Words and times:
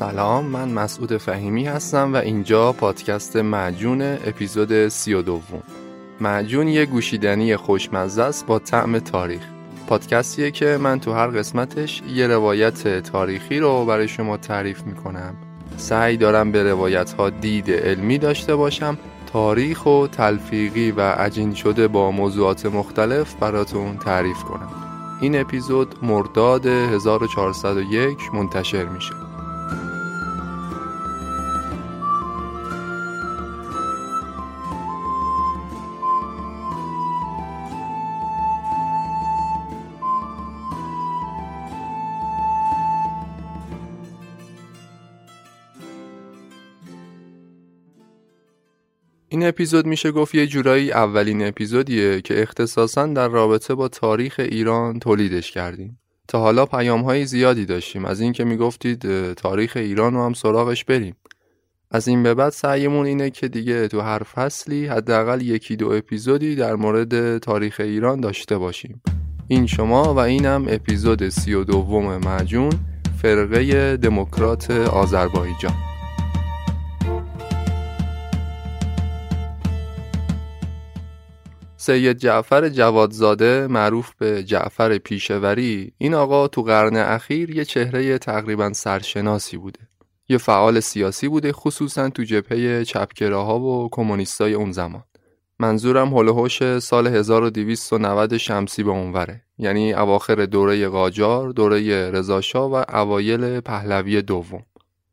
سلام 0.00 0.44
من 0.44 0.68
مسعود 0.68 1.16
فهیمی 1.16 1.66
هستم 1.66 2.12
و 2.12 2.16
اینجا 2.16 2.72
پادکست 2.72 3.36
معجون 3.36 4.02
اپیزود 4.02 4.88
سی 4.88 5.14
و 5.14 5.22
دوم. 5.22 5.62
معجون 6.20 6.68
یه 6.68 6.86
گوشیدنی 6.86 7.56
خوشمزه 7.56 8.22
است 8.22 8.46
با 8.46 8.58
طعم 8.58 8.98
تاریخ. 8.98 9.40
پادکستیه 9.86 10.50
که 10.50 10.78
من 10.80 11.00
تو 11.00 11.12
هر 11.12 11.26
قسمتش 11.26 12.02
یه 12.14 12.26
روایت 12.26 12.98
تاریخی 12.98 13.58
رو 13.58 13.84
برای 13.84 14.08
شما 14.08 14.36
تعریف 14.36 14.82
می‌کنم. 14.82 15.34
سعی 15.76 16.16
دارم 16.16 16.52
به 16.52 16.62
روایت 16.62 17.12
ها 17.12 17.30
دید 17.30 17.70
علمی 17.70 18.18
داشته 18.18 18.56
باشم 18.56 18.98
تاریخ 19.32 19.86
و 19.86 20.06
تلفیقی 20.06 20.90
و 20.90 21.00
عجین 21.00 21.54
شده 21.54 21.88
با 21.88 22.10
موضوعات 22.10 22.66
مختلف 22.66 23.34
براتون 23.34 23.98
تعریف 23.98 24.38
کنم. 24.38 24.70
این 25.20 25.40
اپیزود 25.40 25.94
مرداد 26.02 26.66
1401 26.66 28.18
منتشر 28.34 28.84
میشه. 28.84 29.29
این 49.40 49.48
اپیزود 49.48 49.86
میشه 49.86 50.12
گفت 50.12 50.34
یه 50.34 50.46
جورایی 50.46 50.92
اولین 50.92 51.46
اپیزودیه 51.46 52.20
که 52.20 52.42
اختصاصا 52.42 53.06
در 53.06 53.28
رابطه 53.28 53.74
با 53.74 53.88
تاریخ 53.88 54.34
ایران 54.38 54.98
تولیدش 54.98 55.50
کردیم. 55.52 55.98
تا 56.28 56.40
حالا 56.40 56.66
پیام 56.66 57.00
های 57.02 57.26
زیادی 57.26 57.66
داشتیم. 57.66 58.04
از 58.04 58.20
اینکه 58.20 58.44
می‌گفتید 58.44 59.32
تاریخ 59.34 59.72
ایران 59.76 60.14
رو 60.14 60.24
هم 60.24 60.32
سراغش 60.32 60.84
بریم. 60.84 61.16
از 61.90 62.08
این 62.08 62.22
به 62.22 62.34
بعد 62.34 62.52
سعیمون 62.52 63.06
اینه 63.06 63.30
که 63.30 63.48
دیگه 63.48 63.88
تو 63.88 64.00
هر 64.00 64.22
فصلی 64.22 64.86
حداقل 64.86 65.40
یکی 65.40 65.76
دو 65.76 65.90
اپیزودی 65.92 66.56
در 66.56 66.74
مورد 66.74 67.38
تاریخ 67.38 67.80
ایران 67.80 68.20
داشته 68.20 68.58
باشیم. 68.58 69.02
این 69.48 69.66
شما 69.66 70.14
و 70.14 70.18
اینم 70.18 70.66
اپیزود 70.68 71.28
سی 71.28 71.54
و 71.54 71.64
دوم 71.64 72.16
معجون 72.16 72.72
فرقه 73.22 73.96
دموکرات 73.96 74.70
آذربایجان. 74.70 75.89
سید 81.82 82.16
جعفر 82.16 82.68
جوادزاده 82.68 83.66
معروف 83.66 84.14
به 84.18 84.44
جعفر 84.44 84.98
پیشوری 84.98 85.92
این 85.98 86.14
آقا 86.14 86.48
تو 86.48 86.62
قرن 86.62 86.96
اخیر 86.96 87.50
یه 87.50 87.64
چهره 87.64 88.18
تقریبا 88.18 88.72
سرشناسی 88.72 89.56
بوده. 89.56 89.80
یه 90.28 90.38
فعال 90.38 90.80
سیاسی 90.80 91.28
بوده 91.28 91.52
خصوصا 91.52 92.08
تو 92.10 92.22
جبهه 92.22 92.84
چپگراها 92.84 93.60
و 93.60 93.88
کمونیستای 93.92 94.54
اون 94.54 94.72
زمان. 94.72 95.04
منظورم 95.58 96.14
هلوهوش 96.14 96.78
سال 96.78 97.06
1290 97.06 98.36
شمسی 98.36 98.82
به 98.82 98.90
اونوره. 98.90 99.42
یعنی 99.58 99.92
اواخر 99.92 100.46
دوره 100.46 100.88
قاجار، 100.88 101.50
دوره 101.50 102.10
رضاشاه 102.10 102.70
و 102.72 102.84
اوایل 102.88 103.60
پهلوی 103.60 104.22
دوم. 104.22 104.62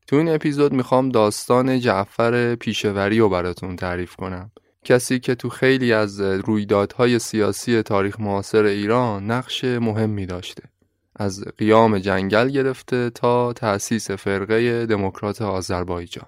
تو 0.08 0.16
این 0.16 0.30
اپیزود 0.30 0.74
می‌خوام 0.74 1.10
داستان 1.10 1.80
جعفر 1.80 2.56
پیشوری 2.56 3.20
رو 3.20 3.30
براتون 3.30 3.76
تعریف 3.76 4.16
کنم. 4.16 4.52
کسی 4.88 5.20
که 5.20 5.36
تو 5.36 5.50
خیلی 5.50 5.94
از 5.94 6.22
رویدادهای 6.22 7.20
سیاسی 7.20 7.82
تاریخ 7.82 8.20
معاصر 8.20 8.64
ایران 8.64 9.32
نقش 9.32 9.64
مهمی 9.64 10.26
داشته. 10.26 10.64
از 11.16 11.44
قیام 11.58 12.00
جنگل 12.00 12.50
گرفته 12.50 13.10
تا 13.10 13.54
تأسیس 13.54 14.12
فرقه 14.12 14.86
دموکرات 14.86 15.42
آذربایجان. 15.42 16.26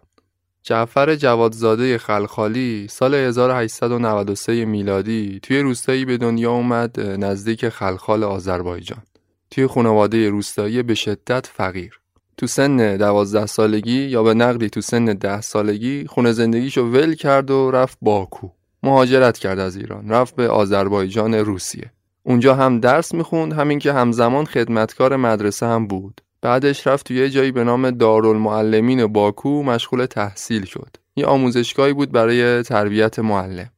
جعفر 0.63 1.15
جوادزاده 1.15 1.97
خلخالی 1.97 2.87
سال 2.89 3.15
1893 3.15 4.65
میلادی 4.65 5.39
توی 5.43 5.59
روستایی 5.59 6.05
به 6.05 6.17
دنیا 6.17 6.51
اومد 6.51 6.99
نزدیک 6.99 7.69
خلخال 7.69 8.23
آذربایجان. 8.23 9.03
توی 9.51 9.67
خانواده 9.67 10.29
روستایی 10.29 10.83
به 10.83 10.95
شدت 10.95 11.47
فقیر. 11.47 11.98
تو 12.39 12.47
سن 12.47 12.97
دوازده 12.97 13.45
سالگی 13.45 14.01
یا 14.01 14.23
به 14.23 14.33
نقلی 14.33 14.69
تو 14.69 14.81
سن 14.81 15.05
ده 15.05 15.41
سالگی 15.41 16.05
خونه 16.07 16.31
زندگیشو 16.31 16.81
ول 16.81 17.13
کرد 17.13 17.51
و 17.51 17.71
رفت 17.71 17.97
باکو. 18.01 18.49
مهاجرت 18.83 19.37
کرد 19.37 19.59
از 19.59 19.75
ایران. 19.75 20.09
رفت 20.09 20.35
به 20.35 20.49
آذربایجان 20.49 21.33
روسیه. 21.33 21.91
اونجا 22.23 22.55
هم 22.55 22.79
درس 22.79 23.13
می‌خوند 23.13 23.53
همین 23.53 23.79
که 23.79 23.93
همزمان 23.93 24.45
خدمتکار 24.45 25.15
مدرسه 25.15 25.65
هم 25.65 25.87
بود. 25.87 26.21
بعدش 26.41 26.87
رفت 26.87 27.07
توی 27.07 27.17
یه 27.17 27.29
جایی 27.29 27.51
به 27.51 27.63
نام 27.63 27.91
دارالمعلمین 27.91 29.07
باکو 29.07 29.63
مشغول 29.63 30.05
تحصیل 30.05 30.65
شد. 30.65 30.97
یه 31.15 31.25
آموزشگاهی 31.25 31.93
بود 31.93 32.11
برای 32.11 32.63
تربیت 32.63 33.19
معلم. 33.19 33.69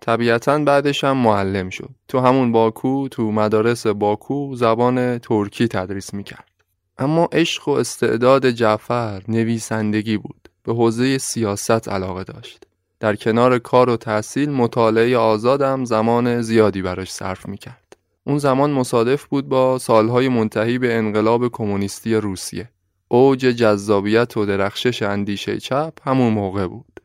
طبیعتا 0.00 0.58
بعدش 0.58 1.04
هم 1.04 1.16
معلم 1.16 1.70
شد. 1.70 1.90
تو 2.08 2.18
همون 2.18 2.52
باکو 2.52 3.08
تو 3.08 3.32
مدارس 3.32 3.86
باکو 3.86 4.54
زبان 4.54 5.18
ترکی 5.18 5.68
تدریس 5.68 6.14
می‌کرد. 6.14 6.49
اما 7.00 7.28
عشق 7.32 7.68
و 7.68 7.70
استعداد 7.70 8.50
جعفر 8.50 9.22
نویسندگی 9.28 10.16
بود. 10.16 10.48
به 10.64 10.72
حوزه 10.72 11.18
سیاست 11.18 11.88
علاقه 11.88 12.24
داشت. 12.24 12.64
در 13.00 13.16
کنار 13.16 13.58
کار 13.58 13.90
و 13.90 13.96
تحصیل 13.96 14.50
مطالعه 14.50 15.16
آزادم 15.16 15.84
زمان 15.84 16.42
زیادی 16.42 16.82
براش 16.82 17.12
صرف 17.12 17.48
می‌کرد. 17.48 17.96
اون 18.24 18.38
زمان 18.38 18.70
مصادف 18.70 19.24
بود 19.24 19.48
با 19.48 19.78
سالهای 19.78 20.28
منتهی 20.28 20.78
به 20.78 20.94
انقلاب 20.94 21.48
کمونیستی 21.48 22.14
روسیه. 22.14 22.68
اوج 23.08 23.40
جذابیت 23.40 24.36
و 24.36 24.46
درخشش 24.46 25.02
اندیشه 25.02 25.58
چپ 25.58 25.92
همون 26.04 26.32
موقع 26.32 26.66
بود. 26.66 27.00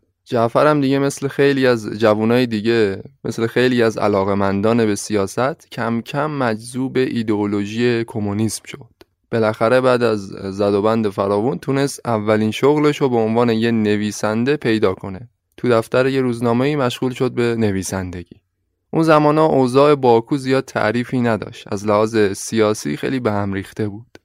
هم 0.55 0.81
دیگه 0.81 0.99
مثل 0.99 1.27
خیلی 1.27 1.67
از 1.67 1.89
جوانای 1.89 2.45
دیگه 2.45 3.03
مثل 3.23 3.47
خیلی 3.47 3.83
از 3.83 3.97
علاقمندان 3.97 4.85
به 4.85 4.95
سیاست 4.95 5.71
کم 5.71 6.01
کم 6.01 6.31
مجذوب 6.31 6.97
ایدئولوژی 6.97 8.03
کمونیسم 8.03 8.63
شد. 8.65 8.94
بالاخره 9.31 9.81
بعد 9.81 10.03
از 10.03 10.27
زد 10.27 10.73
و 10.73 11.11
فراوون 11.11 11.59
تونست 11.59 12.01
اولین 12.05 12.51
شغلش 12.51 13.01
رو 13.01 13.09
به 13.09 13.17
عنوان 13.17 13.49
یه 13.49 13.71
نویسنده 13.71 14.57
پیدا 14.57 14.93
کنه. 14.93 15.29
تو 15.57 15.69
دفتر 15.69 16.07
یه 16.07 16.21
روزنامه 16.21 16.75
مشغول 16.75 17.11
شد 17.11 17.31
به 17.31 17.55
نویسندگی. 17.55 18.35
اون 18.93 19.03
زمانا 19.03 19.45
اوضاع 19.45 19.95
باکو 19.95 20.37
زیاد 20.37 20.65
تعریفی 20.65 21.21
نداشت. 21.21 21.73
از 21.73 21.87
لحاظ 21.87 22.17
سیاسی 22.17 22.97
خیلی 22.97 23.19
به 23.19 23.31
هم 23.31 23.53
ریخته 23.53 23.87
بود. 23.87 24.17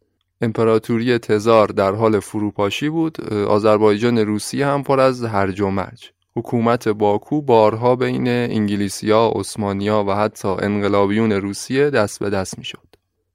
امپراتوری 0.43 1.19
تزار 1.19 1.69
در 1.69 1.93
حال 1.93 2.21
فروپاشی 2.21 2.89
بود. 2.89 3.33
آذربایجان 3.33 4.19
روسیه 4.19 4.67
هم 4.67 4.83
پر 4.83 5.01
از 5.01 5.25
هرج 5.25 5.61
و 5.61 5.71
مرج. 5.71 6.11
حکومت 6.37 6.89
باکو 6.89 7.43
بارها 7.43 7.97
بین 7.97 8.29
انگلیسیا، 8.29 9.33
عثمانیا 9.35 10.05
و 10.09 10.15
حتی 10.15 10.49
انقلابیون 10.49 11.33
روسیه 11.33 11.91
دست 11.91 12.19
به 12.19 12.31
دست 12.31 12.59
می 12.59 12.65
شد. 12.65 12.90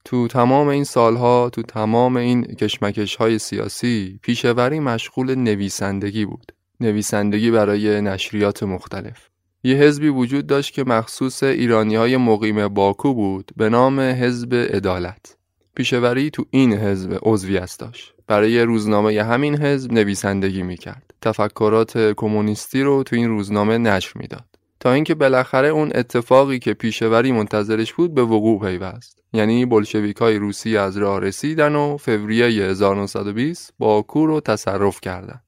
تو 0.06 0.28
تمام 0.28 0.68
این 0.68 0.84
سالها 0.84 1.50
تو 1.50 1.62
تمام 1.62 2.18
این 2.18 2.44
کشمکش 2.44 3.16
های 3.16 3.40
سیاسی 3.40 4.20
پیشوری 4.22 4.80
مشغول 4.80 5.36
نویسندگی 5.36 6.26
بود. 6.26 6.52
نویسندگی 6.80 7.52
برای 7.52 8.02
نشریات 8.02 8.64
مختلف. 8.64 9.30
یه 9.64 9.76
حزبی 9.76 10.08
وجود 10.10 10.48
داشت 10.48 10.74
که 10.74 10.84
مخصوص 10.84 11.44
ایرانی 11.44 11.96
های 11.96 12.18
مقیم 12.18 12.68
باکو 12.68 13.14
بود 13.14 13.52
به 13.58 13.70
نام 13.70 14.00
حزب 14.00 14.54
عدالت. 14.56 15.38
پیشوری 15.76 16.30
تو 16.30 16.46
این 16.50 16.74
حزب 16.74 17.20
عضویت 17.22 17.76
داشت. 17.80 18.14
برای 18.28 18.62
روزنامه 18.62 19.24
همین 19.24 19.62
حزب 19.62 19.92
نویسندگی 19.92 20.64
می‌کرد. 20.64 21.14
تفکرات 21.22 22.14
کمونیستی 22.18 22.82
رو 22.82 23.04
تو 23.04 23.16
این 23.16 23.30
روزنامه 23.30 23.78
نشر 23.78 24.12
می‌داد. 24.16 24.55
تا 24.86 24.92
اینکه 24.92 25.16
بالاخره 25.16 25.68
اون 25.68 25.92
اتفاقی 25.96 26.60
که 26.60 26.74
پیشوری 26.74 27.32
منتظرش 27.32 27.94
بود 27.94 28.14
به 28.14 28.24
وقوع 28.24 28.60
پیوست. 28.60 29.24
یعنی 29.34 29.66
بلشویک 29.66 30.18
های 30.18 30.38
روسی 30.38 30.78
از 30.78 30.98
راه 30.98 31.20
رسیدن 31.20 31.76
و 31.76 31.98
فوریه 31.98 32.46
1920 32.46 33.74
باکو 33.80 34.26
رو 34.26 34.40
تصرف 34.40 35.02
کردند. 35.02 35.44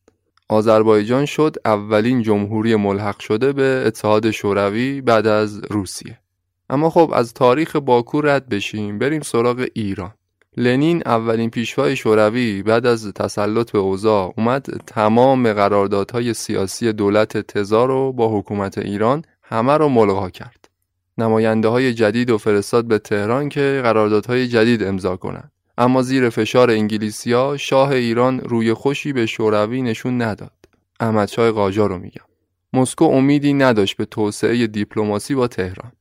آذربایجان 0.50 1.26
شد 1.26 1.56
اولین 1.66 2.22
جمهوری 2.22 2.76
ملحق 2.76 3.20
شده 3.20 3.54
به 3.54 3.84
اتحاد 3.86 4.32
شوروی 4.32 5.02
بعد 5.02 5.28
از 5.28 5.62
روسیه. 5.70 6.20
اما 6.70 6.90
خب 6.90 7.12
از 7.14 7.34
تاریخ 7.34 7.76
باکو 7.76 8.22
رد 8.22 8.50
بشیم 8.50 9.00
بریم 9.00 9.22
سراغ 9.22 9.68
ایران. 9.74 10.14
لنین 10.60 11.02
اولین 11.06 11.50
پیشوای 11.50 11.96
شوروی 11.96 12.64
بعد 12.64 12.86
از 12.86 13.14
تسلط 13.14 13.72
به 13.72 13.80
اوضاع 13.80 14.34
اومد 14.38 14.66
تمام 14.88 15.54
قراردادهای 15.54 16.34
سیاسی 16.34 16.94
دولت 16.94 17.38
تزار 17.38 17.88
رو 17.88 18.12
با 18.12 18.40
حکومت 18.40 18.78
ایران 18.78 19.24
همه 19.44 19.74
رو 19.74 19.90
ملغا 19.90 20.30
کرد. 20.30 20.70
نماینده 21.18 21.68
های 21.68 21.94
جدید 21.94 22.30
و 22.30 22.38
فرستاد 22.38 22.86
به 22.86 23.00
تهران 23.00 23.50
که 23.50 23.80
قراردادهای 23.84 24.48
جدید 24.48 24.84
امضا 24.84 25.18
کنند. 25.18 25.52
اما 25.78 26.02
زیر 26.02 26.30
فشار 26.30 26.72
انگلیسیا 26.72 27.58
شاه 27.58 27.90
ایران 27.90 28.40
روی 28.40 28.74
خوشی 28.74 29.14
به 29.14 29.26
شوروی 29.26 29.82
نشون 29.82 30.22
نداد. 30.22 30.52
احمدشاه 31.00 31.52
قاجار 31.52 31.90
رو 31.90 31.98
میگم. 31.98 32.26
مسکو 32.74 33.06
امیدی 33.06 33.54
نداشت 33.54 33.98
به 33.98 34.06
توسعه 34.06 34.68
دیپلماسی 34.68 35.36
با 35.36 35.48
تهران. 35.48 35.92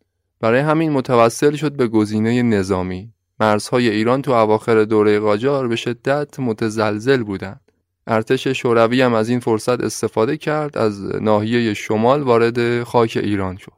برای 0.40 0.60
همین 0.60 0.92
متوسل 0.92 1.56
شد 1.56 1.72
به 1.72 1.88
گزینه 1.88 2.42
نظامی 2.42 3.12
مرزهای 3.40 3.88
ایران 3.88 4.22
تو 4.22 4.32
اواخر 4.32 4.84
دوره 4.84 5.18
قاجار 5.18 5.68
به 5.68 5.76
شدت 5.76 6.40
متزلزل 6.40 7.22
بودند. 7.22 7.60
ارتش 8.06 8.48
شوروی 8.48 9.02
هم 9.02 9.14
از 9.14 9.28
این 9.28 9.40
فرصت 9.40 9.80
استفاده 9.80 10.36
کرد 10.36 10.78
از 10.78 11.22
ناحیه 11.22 11.74
شمال 11.74 12.22
وارد 12.22 12.82
خاک 12.82 13.18
ایران 13.22 13.56
شد. 13.56 13.72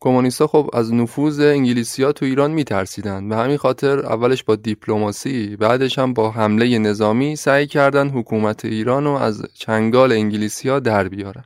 کمونیستا 0.00 0.46
خب 0.46 0.70
از 0.72 0.94
نفوذ 0.94 1.40
انگلیسیا 1.40 2.12
تو 2.12 2.24
ایران 2.24 2.50
میترسیدند 2.50 3.28
به 3.28 3.36
همین 3.36 3.56
خاطر 3.56 3.98
اولش 3.98 4.44
با 4.44 4.56
دیپلماسی 4.56 5.56
بعدش 5.56 5.98
هم 5.98 6.14
با 6.14 6.30
حمله 6.30 6.78
نظامی 6.78 7.36
سعی 7.36 7.66
کردن 7.66 8.08
حکومت 8.08 8.64
ایران 8.64 9.04
رو 9.04 9.10
از 9.10 9.42
چنگال 9.54 10.12
انگلیسیا 10.12 10.80
در 10.80 11.08
بیارن. 11.08 11.44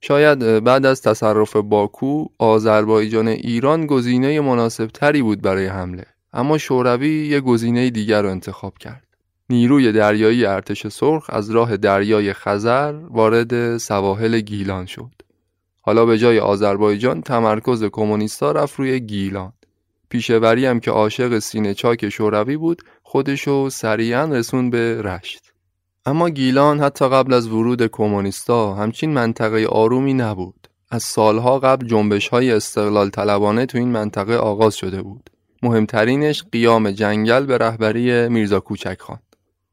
شاید 0.00 0.64
بعد 0.64 0.86
از 0.86 1.02
تصرف 1.02 1.56
باکو 1.56 2.26
آذربایجان 2.38 3.28
ایران 3.28 3.86
گزینه 3.86 4.40
مناسب 4.40 4.86
تری 4.86 5.22
بود 5.22 5.42
برای 5.42 5.66
حمله 5.66 6.06
اما 6.36 6.58
شوروی 6.58 7.26
یه 7.26 7.40
گزینه 7.40 7.90
دیگر 7.90 8.22
رو 8.22 8.30
انتخاب 8.30 8.78
کرد. 8.78 9.06
نیروی 9.50 9.92
دریایی 9.92 10.44
ارتش 10.44 10.86
سرخ 10.86 11.30
از 11.30 11.50
راه 11.50 11.76
دریای 11.76 12.32
خزر 12.32 12.92
وارد 12.92 13.76
سواحل 13.76 14.40
گیلان 14.40 14.86
شد. 14.86 15.12
حالا 15.82 16.06
به 16.06 16.18
جای 16.18 16.38
آذربایجان 16.38 17.22
تمرکز 17.22 17.84
کمونیستا 17.84 18.52
رفت 18.52 18.78
روی 18.78 19.00
گیلان. 19.00 19.52
پیشوری 20.08 20.66
هم 20.66 20.80
که 20.80 20.90
عاشق 20.90 21.38
سینه 21.38 21.74
چاک 21.74 22.08
شوروی 22.08 22.56
بود 22.56 22.82
خودشو 23.02 23.70
سریعا 23.70 24.24
رسون 24.24 24.70
به 24.70 25.02
رشت. 25.02 25.52
اما 26.06 26.30
گیلان 26.30 26.80
حتی 26.80 27.08
قبل 27.08 27.32
از 27.32 27.48
ورود 27.48 27.86
کمونیستا 27.86 28.74
همچین 28.74 29.10
منطقه 29.10 29.66
آرومی 29.66 30.14
نبود. 30.14 30.68
از 30.90 31.02
سالها 31.02 31.58
قبل 31.58 31.86
جنبش 31.86 32.28
های 32.28 32.52
استقلال 32.52 33.10
طلبانه 33.10 33.66
تو 33.66 33.78
این 33.78 33.88
منطقه 33.88 34.36
آغاز 34.36 34.74
شده 34.74 35.02
بود. 35.02 35.30
مهمترینش 35.62 36.44
قیام 36.52 36.90
جنگل 36.90 37.46
به 37.46 37.58
رهبری 37.58 38.28
میرزا 38.28 38.60
کوچک 38.60 38.96
خان. 39.00 39.18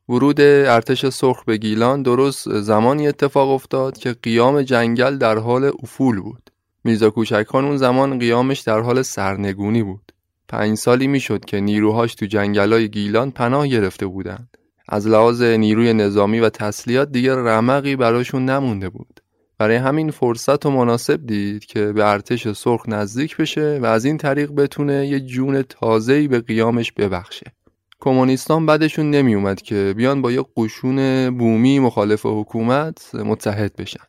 ورود 0.09 0.41
ارتش 0.41 1.06
سرخ 1.06 1.44
به 1.44 1.57
گیلان 1.57 2.03
درست 2.03 2.59
زمانی 2.62 3.07
اتفاق 3.07 3.50
افتاد 3.50 3.97
که 3.97 4.15
قیام 4.24 4.62
جنگل 4.62 5.18
در 5.18 5.38
حال 5.38 5.71
افول 5.83 6.19
بود. 6.19 6.50
میرزا 6.83 7.09
کوچک 7.09 7.47
خان 7.47 7.65
اون 7.65 7.77
زمان 7.77 8.19
قیامش 8.19 8.59
در 8.59 8.80
حال 8.80 9.01
سرنگونی 9.01 9.83
بود. 9.83 10.12
پنج 10.50 10.77
سالی 10.77 11.07
می‌شد 11.07 11.45
که 11.45 11.59
نیروهاش 11.59 12.15
تو 12.15 12.25
جنگلای 12.25 12.89
گیلان 12.89 13.31
پناه 13.31 13.68
گرفته 13.68 14.06
بودند. 14.06 14.57
از 14.89 15.07
لحاظ 15.07 15.41
نیروی 15.41 15.94
نظامی 15.94 16.39
و 16.39 16.50
تسلیحات 16.50 17.12
دیگر 17.12 17.36
رمقی 17.36 17.95
براشون 17.95 18.45
نمونده 18.45 18.89
بود. 18.89 19.12
برای 19.57 19.75
همین 19.75 20.11
فرصت 20.11 20.65
و 20.65 20.71
مناسب 20.71 21.25
دید 21.25 21.65
که 21.65 21.91
به 21.91 22.05
ارتش 22.11 22.51
سرخ 22.51 22.83
نزدیک 22.88 23.38
بشه 23.38 23.79
و 23.81 23.85
از 23.85 24.05
این 24.05 24.17
طریق 24.17 24.51
بتونه 24.51 25.07
یه 25.07 25.19
جون 25.19 25.61
تازه‌ای 25.61 26.27
به 26.27 26.39
قیامش 26.39 26.91
ببخشه. 26.91 27.51
کمونیستان 28.00 28.65
بعدشون 28.65 29.11
نمی 29.11 29.35
اومد 29.35 29.61
که 29.61 29.94
بیان 29.97 30.21
با 30.21 30.31
یه 30.31 30.45
قشون 30.57 31.29
بومی 31.38 31.79
مخالف 31.79 32.25
حکومت 32.25 33.15
متحد 33.15 33.75
بشن. 33.75 34.03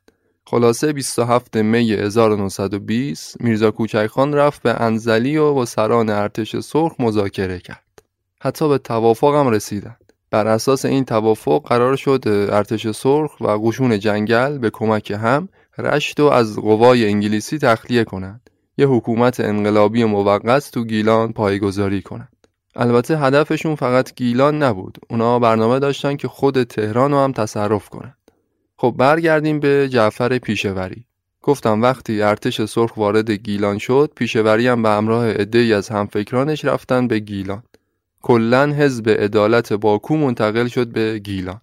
خلاصه 0.46 0.93
27 0.93 1.56
می 1.56 1.93
1920 1.93 3.41
میرزا 3.41 3.70
کوچکخان 3.70 4.35
رفت 4.35 4.62
به 4.62 4.81
انزلی 4.82 5.37
و 5.37 5.55
با 5.55 5.64
سران 5.64 6.11
ارتش 6.11 6.56
سرخ 6.56 6.93
مذاکره 6.99 7.58
کرد. 7.58 8.02
حتی 8.41 8.69
به 8.69 8.79
توافق 8.79 9.35
هم 9.35 9.49
رسیدن. 9.49 9.96
بر 10.34 10.46
اساس 10.46 10.84
این 10.84 11.04
توافق 11.04 11.62
قرار 11.69 11.96
شد 11.96 12.22
ارتش 12.26 12.90
سرخ 12.90 13.40
و 13.40 13.46
قشون 13.46 13.98
جنگل 13.98 14.58
به 14.58 14.70
کمک 14.70 15.10
هم 15.10 15.48
رشت 15.78 16.20
و 16.20 16.25
از 16.25 16.58
قوای 16.58 17.06
انگلیسی 17.06 17.58
تخلیه 17.58 18.05
کنند. 18.05 18.50
یه 18.79 18.86
حکومت 18.86 19.41
انقلابی 19.41 20.05
موقت 20.05 20.70
تو 20.70 20.84
گیلان 20.84 21.32
پایگذاری 21.32 22.03
کنند. 22.03 22.46
البته 22.76 23.19
هدفشون 23.19 23.74
فقط 23.74 24.14
گیلان 24.14 24.62
نبود. 24.62 24.98
اونا 25.10 25.38
برنامه 25.38 25.79
داشتن 25.79 26.17
که 26.17 26.29
خود 26.29 26.62
تهران 26.62 27.10
رو 27.10 27.19
هم 27.19 27.32
تصرف 27.32 27.88
کنند. 27.88 28.19
خب 28.76 28.94
برگردیم 28.98 29.60
به 29.60 29.88
جعفر 29.88 30.38
پیشوری 30.38 31.06
گفتم 31.43 31.82
وقتی 31.82 32.22
ارتش 32.22 32.64
سرخ 32.64 32.96
وارد 32.96 33.31
گیلان 33.31 33.79
شد 33.79 34.12
پیشوری 34.17 34.69
هم 34.69 34.82
به 34.82 34.88
همراه 34.88 35.31
عده‌ای 35.31 35.72
از 35.72 35.88
همفکرانش 35.88 36.64
رفتن 36.64 37.08
به 37.08 37.19
گیلان. 37.19 37.62
کلا 38.26 38.72
حزب 38.72 39.08
عدالت 39.08 39.72
باکو 39.72 40.16
منتقل 40.16 40.66
شد 40.66 40.93
به 40.93 41.19
گیلان. 41.19 41.60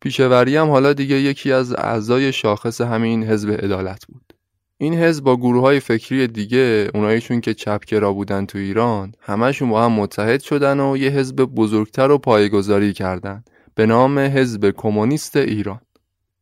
پیشوری 0.00 0.56
هم 0.56 0.70
حالا 0.70 0.92
دیگه 0.92 1.16
یکی 1.16 1.52
از 1.52 1.72
اعضای 1.72 2.32
شاخص 2.32 2.80
همین 2.80 3.24
حزب 3.24 3.50
عدالت 3.50 4.06
بود. 4.06 4.32
این 4.78 4.94
حزب 4.94 5.24
با 5.24 5.36
گروه 5.36 5.62
های 5.62 5.80
فکری 5.80 6.26
دیگه 6.26 6.90
اوناییشون 6.94 7.40
که 7.40 7.54
چپگرا 7.54 8.12
بودن 8.12 8.46
تو 8.46 8.58
ایران 8.58 9.12
همشون 9.20 9.70
با 9.70 9.84
هم 9.84 9.92
متحد 9.92 10.40
شدن 10.40 10.80
و 10.80 10.96
یه 10.96 11.10
حزب 11.10 11.36
بزرگتر 11.36 12.10
و 12.10 12.18
پایگذاری 12.18 12.92
کردن 12.92 13.44
به 13.74 13.86
نام 13.86 14.18
حزب 14.18 14.70
کمونیست 14.70 15.36
ایران. 15.36 15.80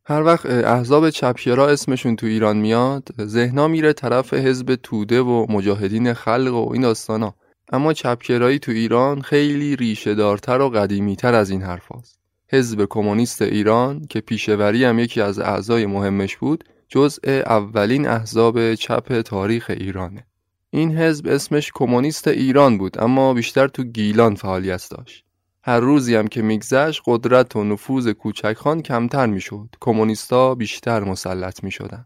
هر 0.05 0.23
وقت 0.23 0.45
احزاب 0.45 1.09
چپگرا 1.09 1.67
اسمشون 1.67 2.15
تو 2.15 2.25
ایران 2.25 2.57
میاد 2.57 3.09
ذهنا 3.21 3.67
میره 3.67 3.93
طرف 3.93 4.33
حزب 4.33 4.75
توده 4.75 5.21
و 5.21 5.45
مجاهدین 5.49 6.13
خلق 6.13 6.53
و 6.53 6.73
این 6.73 6.81
داستانا. 6.81 7.35
اما 7.69 7.93
چپگرایی 7.93 8.59
تو 8.59 8.71
ایران 8.71 9.21
خیلی 9.21 9.75
ریشه 9.75 10.15
دارتر 10.15 10.61
و 10.61 10.69
قدیمیتر 10.69 11.33
از 11.33 11.49
این 11.49 11.61
حرف 11.61 11.91
هست. 11.91 12.19
حزب 12.51 12.85
کمونیست 12.89 13.41
ایران 13.41 14.05
که 14.09 14.21
پیشوری 14.21 14.83
هم 14.85 14.99
یکی 14.99 15.21
از 15.21 15.39
اعضای 15.39 15.85
مهمش 15.85 16.37
بود 16.37 16.63
جزء 16.87 17.41
اولین 17.45 18.07
احزاب 18.07 18.75
چپ 18.75 19.21
تاریخ 19.21 19.69
ایرانه. 19.69 20.25
این 20.69 20.97
حزب 20.97 21.27
اسمش 21.27 21.71
کمونیست 21.73 22.27
ایران 22.27 22.77
بود 22.77 23.01
اما 23.03 23.33
بیشتر 23.33 23.67
تو 23.67 23.83
گیلان 23.83 24.35
فعالیت 24.35 24.87
داشت. 24.91 25.25
هر 25.63 25.79
روزی 25.79 26.15
هم 26.15 26.27
که 26.27 26.41
میگذشت 26.41 27.01
قدرت 27.05 27.55
و 27.55 27.63
نفوذ 27.63 28.07
کوچکخان 28.07 28.81
کمتر 28.81 29.25
می‌شد. 29.25 29.69
کمونیستا 29.79 30.55
بیشتر 30.55 31.03
مسلط 31.03 31.63
می‌شدن. 31.63 32.05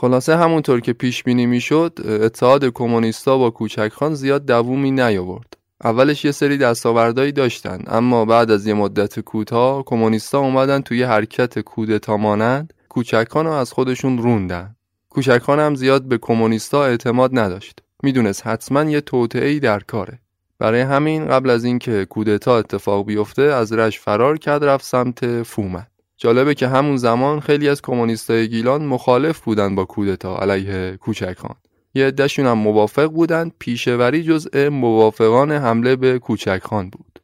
خلاصه 0.00 0.36
همونطور 0.36 0.80
که 0.80 0.92
پیش 0.92 1.22
بینی 1.22 1.46
می‌شد 1.46 1.98
اتحاد 2.22 2.64
کمونیستا 2.64 3.38
با 3.38 3.50
کوچکخان 3.50 4.14
زیاد 4.14 4.46
دوومی 4.46 4.90
نیاورد. 4.90 5.56
اولش 5.84 6.24
یه 6.24 6.32
سری 6.32 6.58
دستاوردهایی 6.58 7.32
داشتن 7.32 7.82
اما 7.86 8.24
بعد 8.24 8.50
از 8.50 8.66
یه 8.66 8.74
مدت 8.74 9.20
کوتاه 9.20 9.84
کمونیستا 9.84 10.38
اومدن 10.38 10.80
توی 10.80 11.02
حرکت 11.02 11.58
کودتا 11.58 12.16
مانند 12.16 12.74
کوچکان 12.88 13.46
رو 13.46 13.52
از 13.52 13.72
خودشون 13.72 14.18
روندن. 14.18 14.76
کوچکان 15.10 15.60
هم 15.60 15.74
زیاد 15.74 16.02
به 16.02 16.18
کمونیستا 16.18 16.84
اعتماد 16.84 17.38
نداشت. 17.38 17.78
می‌دونست 18.02 18.46
حتما 18.46 18.84
یه 18.84 19.00
توطئه‌ای 19.00 19.60
در 19.60 19.80
کاره. 19.80 20.18
برای 20.58 20.80
همین 20.80 21.28
قبل 21.28 21.50
از 21.50 21.64
اینکه 21.64 22.04
کودتا 22.04 22.58
اتفاق 22.58 23.06
بیفته 23.06 23.42
از 23.42 23.72
رش 23.72 23.98
فرار 24.00 24.38
کرد 24.38 24.64
رفت 24.64 24.84
سمت 24.84 25.42
فومن. 25.42 25.86
جالبه 26.18 26.54
که 26.54 26.68
همون 26.68 26.96
زمان 26.96 27.40
خیلی 27.40 27.68
از 27.68 27.82
کمونیستای 27.82 28.48
گیلان 28.48 28.84
مخالف 28.84 29.40
بودن 29.40 29.74
با 29.74 29.84
کودتا 29.84 30.38
علیه 30.38 30.96
کوچکان. 30.96 31.54
یه 31.94 32.06
عدهشون 32.06 32.46
هم 32.46 32.58
موافق 32.58 33.06
بودن 33.06 33.50
پیشوری 33.58 34.22
جزء 34.22 34.70
موافقان 34.70 35.52
حمله 35.52 35.96
به 35.96 36.18
کوچکخان 36.18 36.90
بود. 36.90 37.18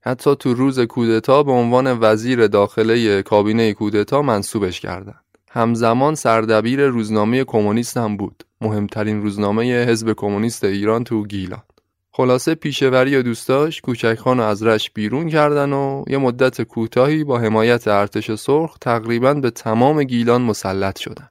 حتی 0.00 0.36
تو 0.36 0.54
روز 0.54 0.80
کودتا 0.80 1.42
به 1.42 1.52
عنوان 1.52 1.98
وزیر 2.00 2.46
داخله 2.46 3.22
کابینه 3.22 3.72
کودتا 3.72 4.22
منصوبش 4.22 4.80
کردند 4.80 5.24
همزمان 5.50 6.14
سردبیر 6.14 6.86
روزنامه 6.86 7.44
کمونیست 7.44 7.96
هم 7.96 8.16
بود. 8.16 8.44
مهمترین 8.60 9.22
روزنامه 9.22 9.84
حزب 9.84 10.12
کمونیست 10.12 10.64
ایران 10.64 11.04
تو 11.04 11.26
گیلان. 11.26 11.62
خلاصه 12.20 12.54
پیشوری 12.54 13.16
و 13.16 13.22
دوستاش 13.22 13.80
کوچکخان 13.80 14.38
رو 14.38 14.44
از 14.44 14.62
رش 14.62 14.90
بیرون 14.90 15.28
کردن 15.28 15.72
و 15.72 16.04
یه 16.06 16.18
مدت 16.18 16.62
کوتاهی 16.62 17.24
با 17.24 17.38
حمایت 17.38 17.88
ارتش 17.88 18.34
سرخ 18.34 18.78
تقریبا 18.80 19.34
به 19.34 19.50
تمام 19.50 20.02
گیلان 20.04 20.42
مسلط 20.42 20.98
شدن 20.98 21.28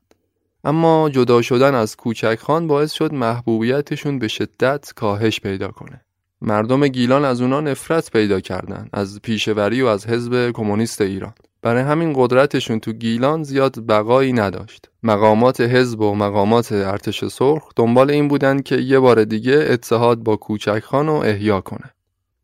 اما 0.64 1.10
جدا 1.10 1.42
شدن 1.42 1.76
از 1.76 1.96
کوچکخان 1.96 2.68
باعث 2.68 2.92
شد 2.92 3.14
محبوبیتشون 3.14 4.20
به 4.20 4.28
شدت 4.28 4.94
کاهش 4.96 5.40
پیدا 5.40 5.68
کنه. 5.68 6.02
مردم 6.42 6.88
گیلان 6.88 7.26
از 7.26 7.42
اونا 7.42 7.62
نفرت 7.62 8.12
پیدا 8.12 8.40
کردن 8.40 8.90
از 8.94 9.20
پیشوری 9.24 9.82
و 9.82 9.86
از 9.86 10.08
حزب 10.08 10.52
کمونیست 10.52 11.02
ایران. 11.02 11.34
برای 11.62 11.84
همین 11.84 12.14
قدرتشون 12.16 12.80
تو 12.80 12.92
گیلان 12.94 13.44
زیاد 13.44 13.86
بقایی 13.88 14.34
نداشت. 14.34 14.90
مقامات 15.04 15.62
حزب 15.62 16.02
و 16.02 16.16
مقامات 16.16 16.72
ارتش 16.72 17.26
سرخ 17.26 17.70
دنبال 17.76 18.12
این 18.12 18.28
بودن 18.28 18.62
که 18.62 18.76
یه 18.78 19.00
بار 19.00 19.24
دیگه 19.24 19.66
اتحاد 19.70 20.18
با 20.18 20.36
کوچکخان 20.36 21.08
رو 21.08 21.14
احیا 21.14 21.62
کنه. 21.62 21.92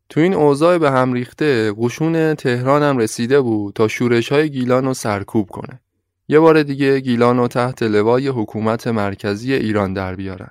تو 0.08 0.20
این 0.20 0.34
اوضاع 0.34 0.78
به 0.78 0.90
هم 0.90 1.12
ریخته 1.12 1.72
قشون 1.72 2.34
تهران 2.34 2.82
هم 2.82 2.98
رسیده 2.98 3.40
بود 3.40 3.74
تا 3.74 3.88
شورش 3.88 4.32
های 4.32 4.50
گیلان 4.50 4.84
رو 4.84 4.94
سرکوب 4.94 5.50
کنه. 5.50 5.80
یه 6.28 6.40
بار 6.40 6.62
دیگه 6.62 7.00
گیلان 7.00 7.36
رو 7.36 7.48
تحت 7.48 7.82
لوای 7.82 8.28
حکومت 8.28 8.86
مرکزی 8.86 9.54
ایران 9.54 9.92
در 9.92 10.14
بیارن. 10.14 10.50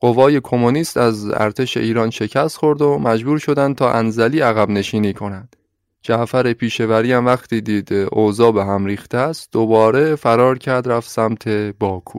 قوای 0.00 0.40
کمونیست 0.40 0.96
از 0.96 1.30
ارتش 1.30 1.76
ایران 1.76 2.10
شکست 2.10 2.56
خورد 2.56 2.82
و 2.82 2.98
مجبور 2.98 3.38
شدن 3.38 3.74
تا 3.74 3.92
انزلی 3.92 4.40
عقب 4.40 4.70
نشینی 4.70 5.12
کنند. 5.12 5.56
جعفر 6.06 6.52
پیشوری 6.52 7.12
هم 7.12 7.26
وقتی 7.26 7.60
دید 7.60 7.92
اوضاع 7.92 8.52
به 8.52 8.64
هم 8.64 8.86
ریخته 8.86 9.18
است 9.18 9.52
دوباره 9.52 10.14
فرار 10.14 10.58
کرد 10.58 10.88
رفت 10.88 11.10
سمت 11.10 11.48
باکو. 11.48 12.18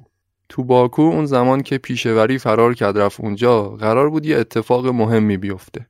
تو 0.50 0.64
باکو 0.64 1.02
اون 1.02 1.26
زمان 1.26 1.62
که 1.62 1.78
پیشوری 1.78 2.38
فرار 2.38 2.74
کرد 2.74 2.98
رفت 2.98 3.20
اونجا 3.20 3.64
قرار 3.64 4.10
بود 4.10 4.26
یه 4.26 4.38
اتفاق 4.38 4.88
مهمی 4.88 5.38
بیفته. 5.38 5.88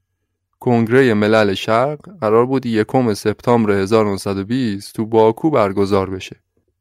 کنگره 0.60 1.14
ملل 1.14 1.54
شرق 1.54 2.00
قرار 2.22 2.46
بود 2.46 2.66
یکم 2.66 3.14
سپتامبر 3.14 3.72
1920 3.72 4.96
تو 4.96 5.06
باکو 5.06 5.50
برگزار 5.50 6.10
بشه. 6.10 6.36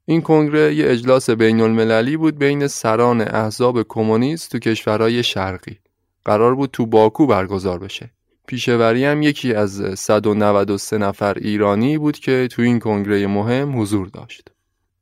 این 0.05 0.23
کنگره 0.23 0.75
یه 0.75 0.91
اجلاس 0.91 1.31
بین 1.31 1.61
المللی 1.61 2.17
بود 2.17 2.39
بین 2.39 2.67
سران 2.67 3.21
احزاب 3.21 3.83
کمونیست 3.83 4.53
تو 4.53 4.59
کشورهای 4.59 5.23
شرقی. 5.23 5.79
قرار 6.25 6.55
بود 6.55 6.71
تو 6.71 6.87
باکو 6.87 7.27
برگزار 7.27 7.79
بشه. 7.79 8.16
پیشوری 8.47 9.05
هم 9.05 9.23
یکی 9.23 9.55
از 9.55 9.99
193 9.99 10.99
نفر 10.99 11.35
ایرانی 11.39 11.99
بود 11.99 12.19
که 12.19 12.49
تو 12.51 12.63
این 12.63 12.79
کنگره 12.79 13.27
مهم 13.27 13.81
حضور 13.81 14.09
داشت. 14.09 14.49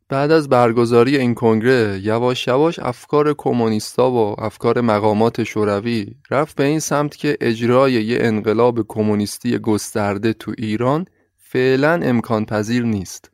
بعد 0.08 0.30
از 0.30 0.48
برگزاری 0.48 1.16
این 1.16 1.34
کنگره 1.34 2.00
یواش 2.02 2.46
یواش 2.46 2.78
افکار 2.78 3.34
کمونیستا 3.38 4.10
و 4.10 4.40
افکار 4.40 4.80
مقامات 4.80 5.44
شوروی 5.44 6.06
رفت 6.30 6.56
به 6.56 6.64
این 6.64 6.80
سمت 6.80 7.16
که 7.16 7.36
اجرای 7.40 7.92
یه 7.92 8.18
انقلاب 8.20 8.86
کمونیستی 8.88 9.58
گسترده 9.58 10.32
تو 10.32 10.52
ایران 10.58 11.06
فعلا 11.36 12.00
امکان 12.02 12.44
پذیر 12.44 12.82
نیست. 12.82 13.30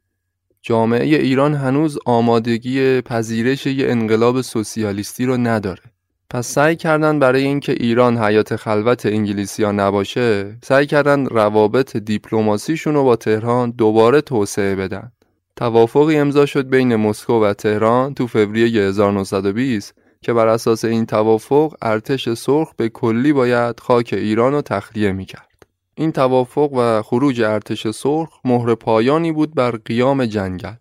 جامعه 0.63 1.17
ایران 1.17 1.55
هنوز 1.55 1.99
آمادگی 2.07 3.01
پذیرش 3.01 3.67
یه 3.67 3.91
انقلاب 3.91 4.41
سوسیالیستی 4.41 5.27
رو 5.27 5.37
نداره. 5.37 5.83
پس 6.31 6.47
سعی 6.47 6.77
کردن 6.77 7.19
برای 7.19 7.43
اینکه 7.43 7.73
ایران 7.73 8.19
حیات 8.19 8.57
خلوت 8.57 9.07
انگلیسیا 9.07 9.73
نباشه 9.73 10.57
سعی 10.63 10.87
کردن 10.87 11.27
روابط 11.27 11.97
دیپلماسیشون 11.97 12.95
رو 12.95 13.05
با 13.05 13.17
تهران 13.17 13.71
دوباره 13.71 14.21
توسعه 14.21 14.77
بدن. 14.77 15.13
توافقی 15.57 16.17
امضا 16.17 16.47
شد 16.47 16.69
بین 16.69 16.97
مسکو 16.97 17.45
و 17.45 17.53
تهران 17.53 18.15
تو 18.15 18.27
فوریه 18.27 18.83
1920 18.89 19.95
که 20.23 20.33
بر 20.33 20.47
اساس 20.47 20.85
این 20.85 21.07
توافق 21.07 21.75
ارتش 21.83 22.29
سرخ 22.29 22.75
به 22.77 22.89
کلی 22.89 23.33
باید 23.33 23.81
خاک 23.81 24.11
ایران 24.13 24.53
رو 24.53 24.63
تخلیه 24.63 25.13
می‌کرد. 25.13 25.67
این 25.95 26.13
توافق 26.13 26.73
و 26.73 27.03
خروج 27.03 27.43
ارتش 27.43 27.89
سرخ 27.89 28.29
مهر 28.45 28.75
پایانی 28.75 29.33
بود 29.33 29.55
بر 29.55 29.71
قیام 29.71 30.27
جنگل. 30.27 30.75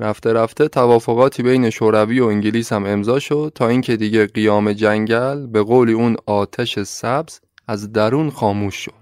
رفته 0.00 0.32
رفته 0.32 0.68
توافقاتی 0.68 1.42
بین 1.42 1.70
شوروی 1.70 2.20
و 2.20 2.26
انگلیس 2.26 2.72
هم 2.72 2.86
امضا 2.86 3.18
شد 3.18 3.52
تا 3.54 3.68
اینکه 3.68 3.96
دیگه 3.96 4.26
قیام 4.26 4.72
جنگل 4.72 5.46
به 5.46 5.62
قولی 5.62 5.92
اون 5.92 6.16
آتش 6.26 6.78
سبز 6.78 7.40
از 7.68 7.92
درون 7.92 8.30
خاموش 8.30 8.74
شد. 8.74 8.92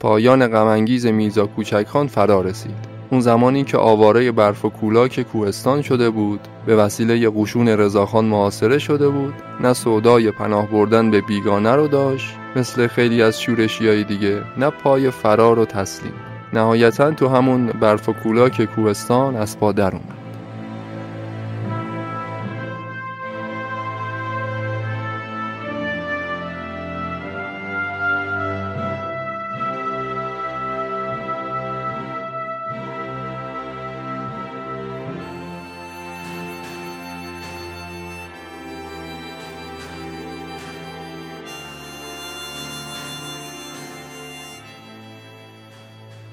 پایان 0.00 0.48
غمانگیز 0.48 1.06
میزا 1.06 1.46
کوچکخان 1.46 2.06
فرا 2.06 2.40
رسید. 2.40 2.96
اون 3.10 3.20
زمانی 3.20 3.64
که 3.64 3.78
آواره 3.78 4.32
برف 4.32 4.64
و 4.64 4.68
کولاک 4.68 5.20
کوهستان 5.20 5.82
شده 5.82 6.10
بود 6.10 6.40
به 6.66 6.76
وسیله 6.76 7.30
قشون 7.30 7.68
رضاخان 7.68 8.24
محاصره 8.24 8.78
شده 8.78 9.08
بود 9.08 9.34
نه 9.60 9.72
سودای 9.72 10.30
پناه 10.30 10.70
بردن 10.70 11.10
به 11.10 11.20
بیگانه 11.20 11.72
رو 11.72 11.88
داشت 11.88 12.34
مثل 12.56 12.86
خیلی 12.86 13.22
از 13.22 13.40
شورشی 13.40 14.04
دیگه 14.04 14.42
نه 14.58 14.70
پای 14.70 15.10
فرار 15.10 15.58
و 15.58 15.64
تسلیم. 15.64 16.14
نهایتا 16.52 17.10
تو 17.10 17.28
همون 17.28 17.66
برف 17.66 18.08
و 18.08 18.12
کولاک 18.12 18.64
کوهستان 18.64 19.36
از 19.36 19.58
پا 19.58 19.72
در 19.72 19.94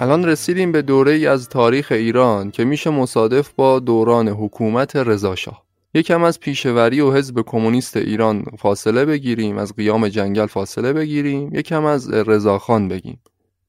الان 0.04 0.26
رسیدیم 0.26 0.72
به 0.72 0.82
دوره 0.82 1.12
ای 1.12 1.28
از 1.28 1.50
تاریخ 1.50 1.92
ایران 1.92 2.52
که 2.52 2.64
میشه 2.64 2.90
مصادف 2.90 3.54
با 3.56 3.80
دوران 3.80 4.28
حکومت 4.28 4.96
رضاشاه. 4.96 5.64
یکم 5.94 6.24
از 6.24 6.40
پیشوری 6.40 7.02
و 7.02 7.12
حزب 7.12 7.42
کمونیست 7.46 7.98
ایران 7.98 8.46
فاصله 8.60 9.06
بگیریم 9.06 9.58
از 9.58 9.76
قیام 9.76 10.08
جنگل 10.08 10.46
فاصله 10.46 10.94
بگیریم 10.94 11.56
یکم 11.56 11.86
از 11.86 12.14
رضاخان 12.14 12.88
بگیم. 12.88 13.20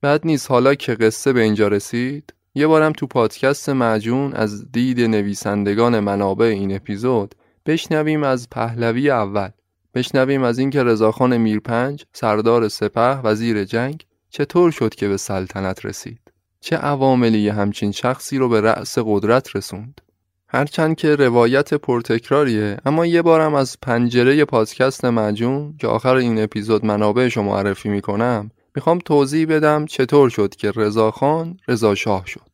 بعد 0.00 0.20
نیست 0.24 0.50
حالا 0.50 0.74
که 0.74 0.94
قصه 0.94 1.32
به 1.32 1.40
اینجا 1.40 1.68
رسید 1.68 2.34
یه 2.54 2.66
بارم 2.66 2.92
تو 2.92 3.06
پادکست 3.06 3.68
معجون 3.68 4.32
از 4.32 4.72
دید 4.72 5.00
نویسندگان 5.00 6.00
منابع 6.00 6.46
این 6.46 6.76
اپیزود 6.76 7.34
بشنویم 7.66 8.22
از 8.22 8.50
پهلوی 8.50 9.10
اول. 9.10 9.48
بشنویم 9.94 10.42
از 10.42 10.58
اینکه 10.58 10.82
رضاخان 10.82 11.36
میرپنج 11.36 12.04
سردار 12.12 12.68
سپه 12.68 13.20
وزیر 13.20 13.64
جنگ 13.64 14.04
چطور 14.30 14.70
شد 14.70 14.94
که 14.94 15.08
به 15.08 15.16
سلطنت 15.16 15.86
رسید؟ 15.86 16.23
چه 16.64 16.76
عواملی 16.76 17.48
همچین 17.48 17.92
شخصی 17.92 18.38
رو 18.38 18.48
به 18.48 18.60
رأس 18.60 18.98
قدرت 18.98 19.56
رسوند؟ 19.56 20.00
هرچند 20.48 20.96
که 20.96 21.16
روایت 21.16 21.74
پرتکراریه 21.74 22.76
اما 22.84 23.06
یه 23.06 23.22
بارم 23.22 23.54
از 23.54 23.76
پنجره 23.82 24.44
پادکست 24.44 25.04
مجون 25.04 25.76
که 25.78 25.86
آخر 25.86 26.14
این 26.14 26.42
اپیزود 26.42 26.84
منابعش 26.84 27.38
معرفی 27.38 27.88
می‌کنم 27.88 28.50
می‌خوام 28.76 28.98
توضیح 28.98 29.46
بدم 29.46 29.86
چطور 29.86 30.28
شد 30.28 30.54
که 30.54 30.72
رضاخان 30.76 31.56
رضا 31.68 31.94
شاه 31.94 32.26
شد. 32.26 32.50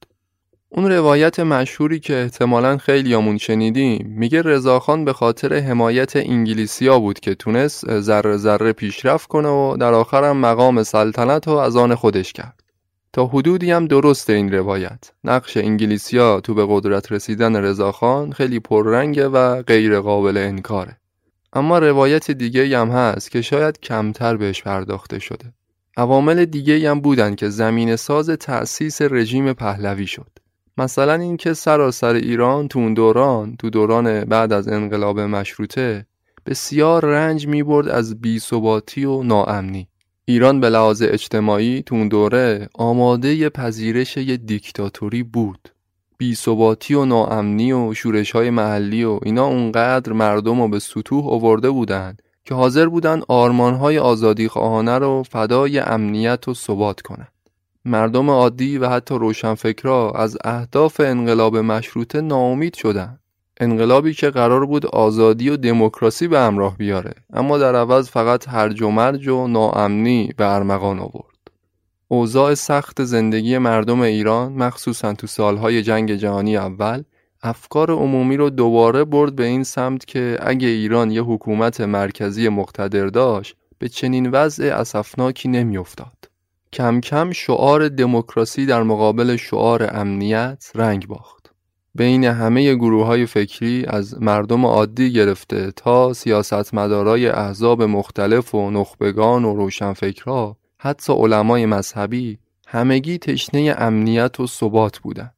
اون 0.69 0.93
روایت 0.93 1.41
مشهوری 1.41 2.01
که 2.01 2.17
احتمالا 2.17 2.77
خیلیامون 2.77 3.39
شنیدیم 3.39 4.15
میگه 4.19 4.43
رضاخان 4.43 5.05
به 5.05 5.13
خاطر 5.13 5.55
حمایت 5.55 6.17
انگلیسیا 6.17 6.99
بود 6.99 7.21
که 7.21 7.35
تونست 7.35 8.01
ذره 8.01 8.37
ذره 8.37 8.73
پیشرفت 8.73 9.29
کنه 9.29 9.49
و 9.49 9.77
در 9.77 9.95
آخرم 9.95 10.37
مقام 10.37 10.83
سلطنت 10.83 11.49
رو 11.49 11.55
از 11.55 11.77
آن 11.77 11.95
خودش 11.95 12.33
کرد. 12.33 12.60
تا 13.13 13.27
حدودی 13.27 13.71
هم 13.71 13.87
درست 13.87 14.31
این 14.31 14.53
روایت 14.53 15.13
نقش 15.25 15.57
انگلیسیا 15.57 16.41
تو 16.41 16.55
به 16.55 16.67
قدرت 16.69 17.13
رسیدن 17.13 17.57
رضاخان 17.57 18.33
خیلی 18.33 18.61
پررنگه 18.61 19.29
و 19.29 19.63
غیر 19.63 20.01
قابل 20.01 20.37
انکاره 20.37 20.97
اما 21.53 21.79
روایت 21.79 22.31
دیگه 22.31 22.79
هم 22.79 22.91
هست 22.91 23.31
که 23.31 23.43
شاید 23.43 23.81
کمتر 23.81 24.37
بهش 24.37 24.63
پرداخته 24.63 25.19
شده 25.19 25.53
عوامل 25.97 26.45
دیگه 26.45 26.91
هم 26.91 27.01
بودن 27.01 27.35
که 27.35 27.49
زمین 27.49 27.97
ساز 27.97 28.31
تأسیس 28.31 29.03
رژیم 29.03 29.53
پهلوی 29.53 30.07
شد. 30.07 30.31
مثلا 30.79 31.15
اینکه 31.15 31.55
سراسر 31.55 32.15
ایران 32.15 32.69
تو 32.69 32.79
اون 32.79 32.95
دوران 32.95 33.57
تو 33.57 33.71
دوران 33.71 34.25
بعد 34.25 34.53
از 34.53 34.69
انقلاب 34.69 35.21
مشروطه 35.21 36.07
بسیار 36.47 37.05
رنج 37.05 37.47
می 37.47 37.63
برد 37.63 37.89
از 37.89 38.21
بیثباتی 38.21 39.05
و 39.05 39.23
ناامنی. 39.23 39.89
ایران 40.31 40.61
به 40.61 40.71
لحاظ 40.71 41.03
اجتماعی 41.03 41.83
تو 41.83 41.95
اون 41.95 42.09
دوره 42.09 42.69
آماده 42.75 43.49
پذیرش 43.49 44.17
یه 44.17 44.37
دیکتاتوری 44.37 45.23
بود. 45.23 45.69
بیثباتی 46.19 46.95
و 46.95 47.05
ناامنی 47.05 47.73
و 47.73 47.95
شورش 47.95 48.31
های 48.31 48.51
محلی 48.51 49.05
و 49.05 49.19
اینا 49.23 49.47
اونقدر 49.47 50.13
مردم 50.13 50.63
رو 50.63 50.69
به 50.69 50.79
سطوح 50.79 51.27
آورده 51.27 51.71
بودند 51.71 52.23
که 52.45 52.55
حاضر 52.55 52.87
بودن 52.87 53.21
آرمان 53.29 53.75
های 53.75 53.99
آزادی 53.99 54.49
خواهانه 54.49 54.99
رو 54.99 55.23
فدای 55.23 55.79
امنیت 55.79 56.49
و 56.49 56.55
ثبات 56.55 57.01
کنند. 57.01 57.33
مردم 57.85 58.31
عادی 58.31 58.79
و 58.79 58.89
حتی 58.89 59.15
روشنفکرا 59.15 60.13
از 60.13 60.39
اهداف 60.45 61.01
انقلاب 61.01 61.57
مشروطه 61.57 62.21
ناامید 62.21 62.75
شدند. 62.75 63.20
انقلابی 63.61 64.15
که 64.15 64.31
قرار 64.31 64.67
بود 64.67 64.87
آزادی 64.87 65.49
و 65.49 65.57
دموکراسی 65.57 66.29
به 66.29 66.39
همراه 66.39 66.77
بیاره 66.77 67.15
اما 67.33 67.59
در 67.59 67.77
عوض 67.77 68.11
فقط 68.11 68.49
هرج 68.49 68.83
و 68.83 68.91
مرج 68.91 69.29
و 69.29 69.47
ناامنی 69.47 70.33
به 70.37 70.55
ارمغان 70.55 70.99
آورد. 70.99 71.31
اوضاع 72.09 72.55
سخت 72.55 73.05
زندگی 73.05 73.59
مردم 73.59 74.01
ایران 74.01 74.53
مخصوصا 74.53 75.13
تو 75.15 75.27
سالهای 75.27 75.83
جنگ 75.83 76.15
جهانی 76.15 76.57
اول 76.57 77.03
افکار 77.43 77.91
عمومی 77.91 78.37
رو 78.37 78.51
دوباره 78.51 79.05
برد 79.05 79.37
به 79.37 79.45
این 79.45 79.65
سمت 79.65 80.05
که 80.05 80.39
اگه 80.41 80.69
ایران 80.69 81.11
یه 81.11 81.23
حکومت 81.23 81.81
مرکزی 81.81 82.49
مقتدر 82.49 83.07
داشت 83.07 83.57
به 83.79 83.89
چنین 83.89 84.31
وضع 84.31 84.65
اسفناکی 84.65 85.49
نمیافتاد. 85.49 86.31
کم 86.73 87.01
کم 87.01 87.33
شعار 87.33 87.89
دموکراسی 87.89 88.67
در 88.67 88.83
مقابل 88.83 89.37
شعار 89.37 89.91
امنیت 89.93 90.71
رنگ 90.75 91.07
باخت. 91.07 91.40
بین 91.95 92.25
همه 92.25 92.75
گروه 92.75 93.07
های 93.07 93.27
فکری 93.27 93.85
از 93.89 94.23
مردم 94.23 94.67
عادی 94.67 95.13
گرفته 95.13 95.73
تا 95.77 96.13
سیاستمدارای 96.13 97.29
احزاب 97.29 97.83
مختلف 97.83 98.55
و 98.55 98.71
نخبگان 98.71 99.45
و 99.45 99.57
روشنفکرها 99.57 100.57
حتی 100.79 101.13
علمای 101.13 101.67
مذهبی 101.67 102.39
همگی 102.67 103.19
تشنه 103.19 103.75
امنیت 103.79 104.41
و 104.41 104.47
ثبات 104.47 104.99
بودند. 104.99 105.35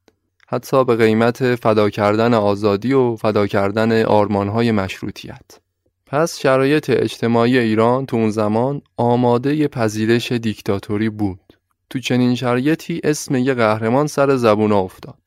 حتی 0.48 0.84
به 0.84 0.96
قیمت 0.96 1.54
فدا 1.54 1.90
کردن 1.90 2.34
آزادی 2.34 2.92
و 2.92 3.16
فدا 3.16 3.46
کردن 3.46 4.04
آرمانهای 4.04 4.72
مشروطیت. 4.72 5.60
پس 6.06 6.38
شرایط 6.38 6.90
اجتماعی 6.90 7.58
ایران 7.58 8.06
تو 8.06 8.16
اون 8.16 8.30
زمان 8.30 8.82
آماده 8.96 9.68
پذیرش 9.68 10.32
دیکتاتوری 10.32 11.08
بود. 11.08 11.40
تو 11.90 11.98
چنین 11.98 12.34
شرایطی 12.34 13.00
اسم 13.04 13.34
یه 13.34 13.54
قهرمان 13.54 14.06
سر 14.06 14.36
زبون 14.36 14.72
افتاد. 14.72 15.21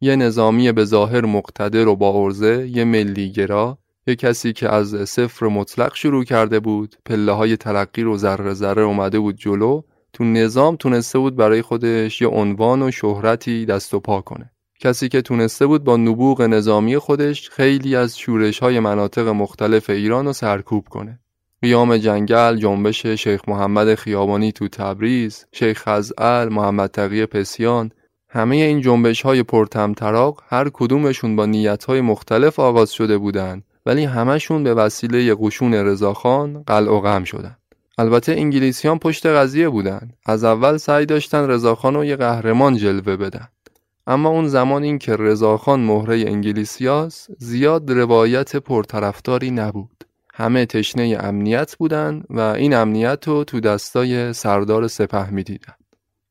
یه 0.00 0.16
نظامی 0.16 0.72
به 0.72 0.84
ظاهر 0.84 1.24
مقتدر 1.24 1.88
و 1.88 1.96
با 1.96 2.24
ارزه، 2.24 2.68
یه 2.68 2.84
ملیگرا، 2.84 3.78
یه 4.06 4.16
کسی 4.16 4.52
که 4.52 4.68
از 4.68 5.08
صفر 5.08 5.46
مطلق 5.46 5.94
شروع 5.94 6.24
کرده 6.24 6.60
بود، 6.60 6.96
پله 7.06 7.32
های 7.32 7.56
تلقی 7.56 8.02
رو 8.02 8.16
ذره 8.16 8.54
ذره 8.54 8.82
اومده 8.82 9.18
بود 9.18 9.36
جلو، 9.36 9.82
تو 10.12 10.24
نظام 10.24 10.76
تونسته 10.76 11.18
بود 11.18 11.36
برای 11.36 11.62
خودش 11.62 12.22
یه 12.22 12.28
عنوان 12.28 12.82
و 12.82 12.90
شهرتی 12.90 13.66
دست 13.66 13.94
و 13.94 14.00
پا 14.00 14.20
کنه. 14.20 14.50
کسی 14.80 15.08
که 15.08 15.22
تونسته 15.22 15.66
بود 15.66 15.84
با 15.84 15.96
نبوغ 15.96 16.42
نظامی 16.42 16.98
خودش 16.98 17.50
خیلی 17.50 17.96
از 17.96 18.18
شورش 18.18 18.58
های 18.58 18.80
مناطق 18.80 19.28
مختلف 19.28 19.90
ایران 19.90 20.26
رو 20.26 20.32
سرکوب 20.32 20.88
کنه. 20.88 21.18
قیام 21.62 21.96
جنگل، 21.96 22.56
جنبش 22.56 23.06
شیخ 23.06 23.40
محمد 23.48 23.94
خیابانی 23.94 24.52
تو 24.52 24.68
تبریز، 24.68 25.46
شیخ 25.52 25.82
خزعل، 25.88 26.48
محمد 26.48 26.90
تقی 26.90 27.26
پسیان، 27.26 27.90
همه 28.32 28.56
این 28.56 28.80
جنبش 28.80 29.22
های 29.22 29.42
پرتمطراق 29.42 30.42
هر 30.48 30.70
کدومشون 30.72 31.36
با 31.36 31.46
نیت 31.46 31.84
های 31.84 32.00
مختلف 32.00 32.58
آغاز 32.58 32.90
شده 32.90 33.18
بودند 33.18 33.64
ولی 33.86 34.04
همشون 34.04 34.64
به 34.64 34.74
وسیله 34.74 35.34
قشون 35.34 35.74
رضاخان 35.74 36.62
قلع 36.66 36.90
و 36.90 37.00
غم 37.00 37.24
شدن. 37.24 37.56
البته 37.98 38.32
انگلیسیان 38.32 38.98
پشت 38.98 39.26
قضیه 39.26 39.68
بودن. 39.68 40.10
از 40.26 40.44
اول 40.44 40.76
سعی 40.76 41.06
داشتن 41.06 41.50
رضاخان 41.50 41.94
رو 41.94 42.04
یه 42.04 42.16
قهرمان 42.16 42.76
جلوه 42.76 43.16
بدن. 43.16 43.48
اما 44.06 44.28
اون 44.28 44.48
زمان 44.48 44.82
این 44.82 44.98
که 44.98 45.16
رضاخان 45.16 45.80
مهره 45.80 46.14
انگلیسیاس 46.14 47.28
زیاد 47.38 47.90
روایت 47.90 48.56
پرطرفداری 48.56 49.50
نبود. 49.50 50.04
همه 50.34 50.66
تشنه 50.66 51.18
امنیت 51.20 51.76
بودن 51.76 52.22
و 52.30 52.40
این 52.40 52.74
امنیت 52.74 53.28
رو 53.28 53.44
تو 53.44 53.60
دستای 53.60 54.32
سردار 54.32 54.88
سپه 54.88 55.30
می‌دیدن. 55.30 55.74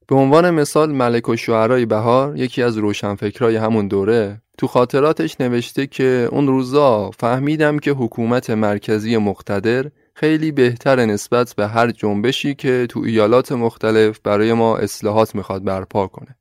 به 0.09 0.15
عنوان 0.15 0.49
مثال 0.49 0.91
ملک 0.91 1.29
و 1.29 1.35
شعرهای 1.35 1.85
بهار 1.85 2.37
یکی 2.37 2.63
از 2.63 2.77
روشنفکرای 2.77 3.55
همون 3.55 3.87
دوره 3.87 4.41
تو 4.57 4.67
خاطراتش 4.67 5.41
نوشته 5.41 5.87
که 5.87 6.29
اون 6.31 6.47
روزا 6.47 7.11
فهمیدم 7.11 7.79
که 7.79 7.91
حکومت 7.91 8.49
مرکزی 8.49 9.17
مقتدر 9.17 9.85
خیلی 10.13 10.51
بهتر 10.51 11.05
نسبت 11.05 11.53
به 11.57 11.67
هر 11.67 11.91
جنبشی 11.91 12.55
که 12.55 12.87
تو 12.89 12.99
ایالات 12.99 13.51
مختلف 13.51 14.19
برای 14.23 14.53
ما 14.53 14.77
اصلاحات 14.77 15.35
می‌خواد 15.35 15.63
برپا 15.63 16.07
کنه. 16.07 16.35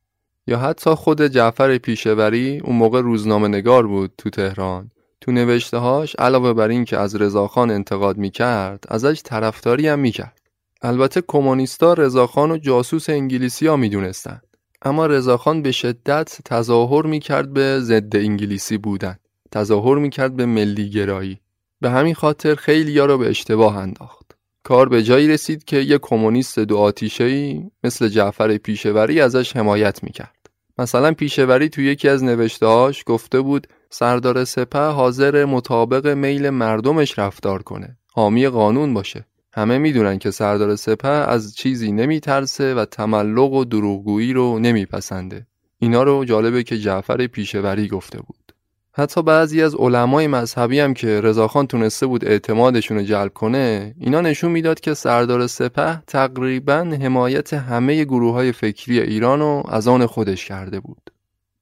یا 0.47 0.59
حتی 0.59 0.91
خود 0.91 1.23
جعفر 1.23 1.79
پیشوری 1.79 2.59
اون 2.65 2.77
موقع 2.77 3.01
روزنامه 3.01 3.49
نگار 3.49 3.87
بود 3.87 4.13
تو 4.19 4.31
تهران 4.31 4.91
تو 5.21 5.33
نوشته 5.33 5.79
هاش 5.79 6.17
علاوه 6.19 6.53
بر 6.53 6.69
این 6.69 6.85
که 6.85 6.99
از 6.99 7.17
رضاخان 7.17 7.71
انتقاد 7.71 8.17
می‌کرد 8.17 8.85
ازش 8.89 9.23
طرفداری 9.25 9.89
هم 9.89 9.99
می‌کرد 9.99 10.38
البته 10.83 11.23
کمونیستا 11.27 11.93
رضاخان 11.93 12.51
و 12.51 12.59
جاسوس 12.59 13.11
انگلیسی 13.11 13.67
ها 13.67 13.77
می‌دونستن. 13.77 14.41
اما 14.83 15.07
رضاخان 15.07 15.63
به 15.63 15.73
شدت 15.73 16.39
تظاهر 16.45 17.07
می‌کرد 17.07 17.53
به 17.53 17.81
ضد 17.81 18.17
انگلیسی 18.17 18.79
بودن. 18.79 19.19
تظاهر 19.53 19.99
می‌کرد 19.99 20.37
به 20.37 20.47
ملی 20.47 20.91
گرایی 20.91 21.41
به 21.81 21.91
همین 21.91 22.15
خاطر 22.15 22.55
خیلی 22.55 22.99
ها 22.99 23.05
رو 23.05 23.19
به 23.19 23.29
اشتباه 23.29 23.77
انداخت. 23.77 24.37
کار 24.63 24.89
به 24.89 25.03
جایی 25.03 25.29
رسید 25.29 25.65
که 25.65 25.77
یک 25.77 26.01
کمونیست 26.03 26.59
دو 26.59 26.77
آتیشه‌ای 26.77 27.71
مثل 27.85 28.09
جعفر 28.09 28.57
پیشوری 28.57 29.21
ازش 29.21 29.57
حمایت 29.57 30.03
می‌کرد. 30.03 30.51
مثلا 30.79 31.13
پیشوری 31.13 31.69
تو 31.69 31.81
یکی 31.83 32.09
از 32.09 32.25
نوشتهاش 32.25 33.03
گفته 33.07 33.41
بود 33.41 33.67
سردار 33.91 34.45
سپه 34.45 34.79
حاضر 34.79 35.45
مطابق 35.45 36.07
میل 36.07 36.51
مردمش 36.51 37.19
رفتار 37.19 37.63
کنه. 37.63 37.97
حامی 38.13 38.49
قانون 38.49 38.95
باشه. 38.95 39.27
همه 39.53 39.79
می‌دونن 39.79 40.19
که 40.19 40.31
سردار 40.31 40.77
سپه 40.77 41.09
از 41.09 41.55
چیزی 41.55 41.93
نمیترسه 41.93 42.75
و 42.75 42.85
تملق 42.85 43.53
و 43.53 43.65
دروغگویی 43.65 44.33
رو 44.33 44.59
نمیپسنده. 44.59 45.47
اینا 45.79 46.03
رو 46.03 46.25
جالبه 46.25 46.63
که 46.63 46.79
جعفر 46.79 47.27
پیشوری 47.27 47.89
گفته 47.89 48.19
بود. 48.19 48.53
حتی 48.93 49.23
بعضی 49.23 49.63
از 49.63 49.75
علمای 49.75 50.27
مذهبی 50.27 50.81
هم 50.81 50.95
که 50.95 51.21
رضاخان 51.21 51.67
تونسته 51.67 52.07
بود 52.07 52.25
اعتمادشون 52.25 52.97
رو 52.97 53.03
جلب 53.03 53.33
کنه 53.33 53.95
اینا 54.01 54.21
نشون 54.21 54.51
می‌داد 54.51 54.81
که 54.81 54.95
سردار 54.95 55.47
سپه 55.47 56.03
تقریبا 56.07 56.97
حمایت 57.03 57.55
همه 57.55 58.05
گروه 58.05 58.33
های 58.35 58.53
فکری 58.53 59.01
ایران 59.01 59.41
رو 59.41 59.63
از 59.69 59.89
آن 59.89 60.07
خودش 60.07 60.45
کرده 60.45 60.81
بود. 60.81 61.11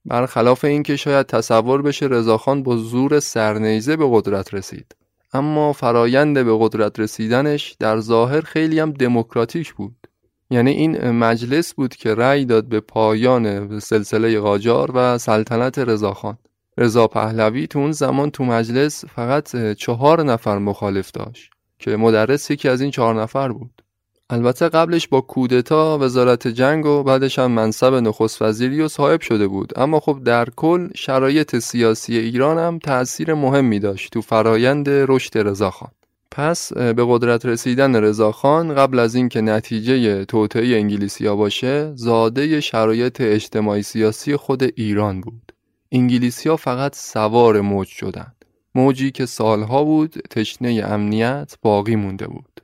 برخلاف 0.04 0.64
اینکه 0.64 0.96
شاید 0.96 1.26
تصور 1.26 1.82
بشه 1.82 2.06
رضاخان 2.06 2.62
با 2.62 2.76
زور 2.76 3.20
سرنیزه 3.20 3.96
به 3.96 4.08
قدرت 4.10 4.54
رسید. 4.54 4.94
اما 5.32 5.72
فرایند 5.72 6.44
به 6.44 6.56
قدرت 6.60 7.00
رسیدنش 7.00 7.76
در 7.78 8.00
ظاهر 8.00 8.40
خیلی 8.40 8.78
هم 8.80 8.90
دموکراتیک 8.90 9.74
بود. 9.74 10.06
یعنی 10.50 10.70
این 10.70 11.10
مجلس 11.10 11.74
بود 11.74 11.96
که 11.96 12.14
رأی 12.14 12.44
داد 12.44 12.64
به 12.68 12.80
پایان 12.80 13.78
سلسله 13.78 14.40
قاجار 14.40 14.90
و 14.94 15.18
سلطنت 15.18 15.78
رضاخان 15.78 16.38
رضا 16.78 17.06
پهلوی 17.06 17.66
تو 17.66 17.78
اون 17.78 17.92
زمان 17.92 18.30
تو 18.30 18.44
مجلس 18.44 19.04
فقط 19.04 19.72
چهار 19.72 20.22
نفر 20.22 20.58
مخالف 20.58 21.10
داشت 21.10 21.50
که 21.78 21.96
مدرس 21.96 22.50
یکی 22.50 22.68
از 22.68 22.80
این 22.80 22.90
چهار 22.90 23.22
نفر 23.22 23.48
بود. 23.52 23.82
البته 24.30 24.68
قبلش 24.68 25.08
با 25.08 25.20
کودتا 25.20 25.98
وزارت 25.98 26.48
جنگ 26.48 26.86
و 26.86 27.02
بعدش 27.02 27.38
هم 27.38 27.50
منصب 27.50 27.94
نخست 27.94 28.42
وزیری 28.42 28.80
و 28.80 28.88
صاحب 28.88 29.20
شده 29.20 29.46
بود 29.46 29.72
اما 29.78 30.00
خب 30.00 30.20
در 30.24 30.48
کل 30.56 30.88
شرایط 30.94 31.58
سیاسی 31.58 32.16
ایران 32.16 32.58
هم 32.58 32.78
تأثیر 32.78 33.34
مهمی 33.34 33.78
داشت 33.78 34.12
تو 34.12 34.22
فرایند 34.22 34.88
رشد 34.88 35.38
رضاخان 35.38 35.90
پس 36.30 36.72
به 36.72 37.06
قدرت 37.08 37.46
رسیدن 37.46 37.96
رضاخان 37.96 38.74
قبل 38.74 38.98
از 38.98 39.14
اینکه 39.14 39.40
نتیجه 39.40 40.24
توطئه 40.24 40.76
انگلیسیا 40.76 41.36
باشه 41.36 41.92
زاده 41.94 42.60
شرایط 42.60 43.20
اجتماعی 43.20 43.82
سیاسی 43.82 44.36
خود 44.36 44.62
ایران 44.62 45.20
بود 45.20 45.52
انگلیسی 45.92 46.48
ها 46.48 46.56
فقط 46.56 46.96
سوار 46.96 47.60
موج 47.60 47.88
شدند. 47.88 48.44
موجی 48.74 49.10
که 49.10 49.26
سالها 49.26 49.84
بود 49.84 50.10
تشنه 50.30 50.82
امنیت 50.84 51.54
باقی 51.62 51.96
مونده 51.96 52.26
بود. 52.26 52.55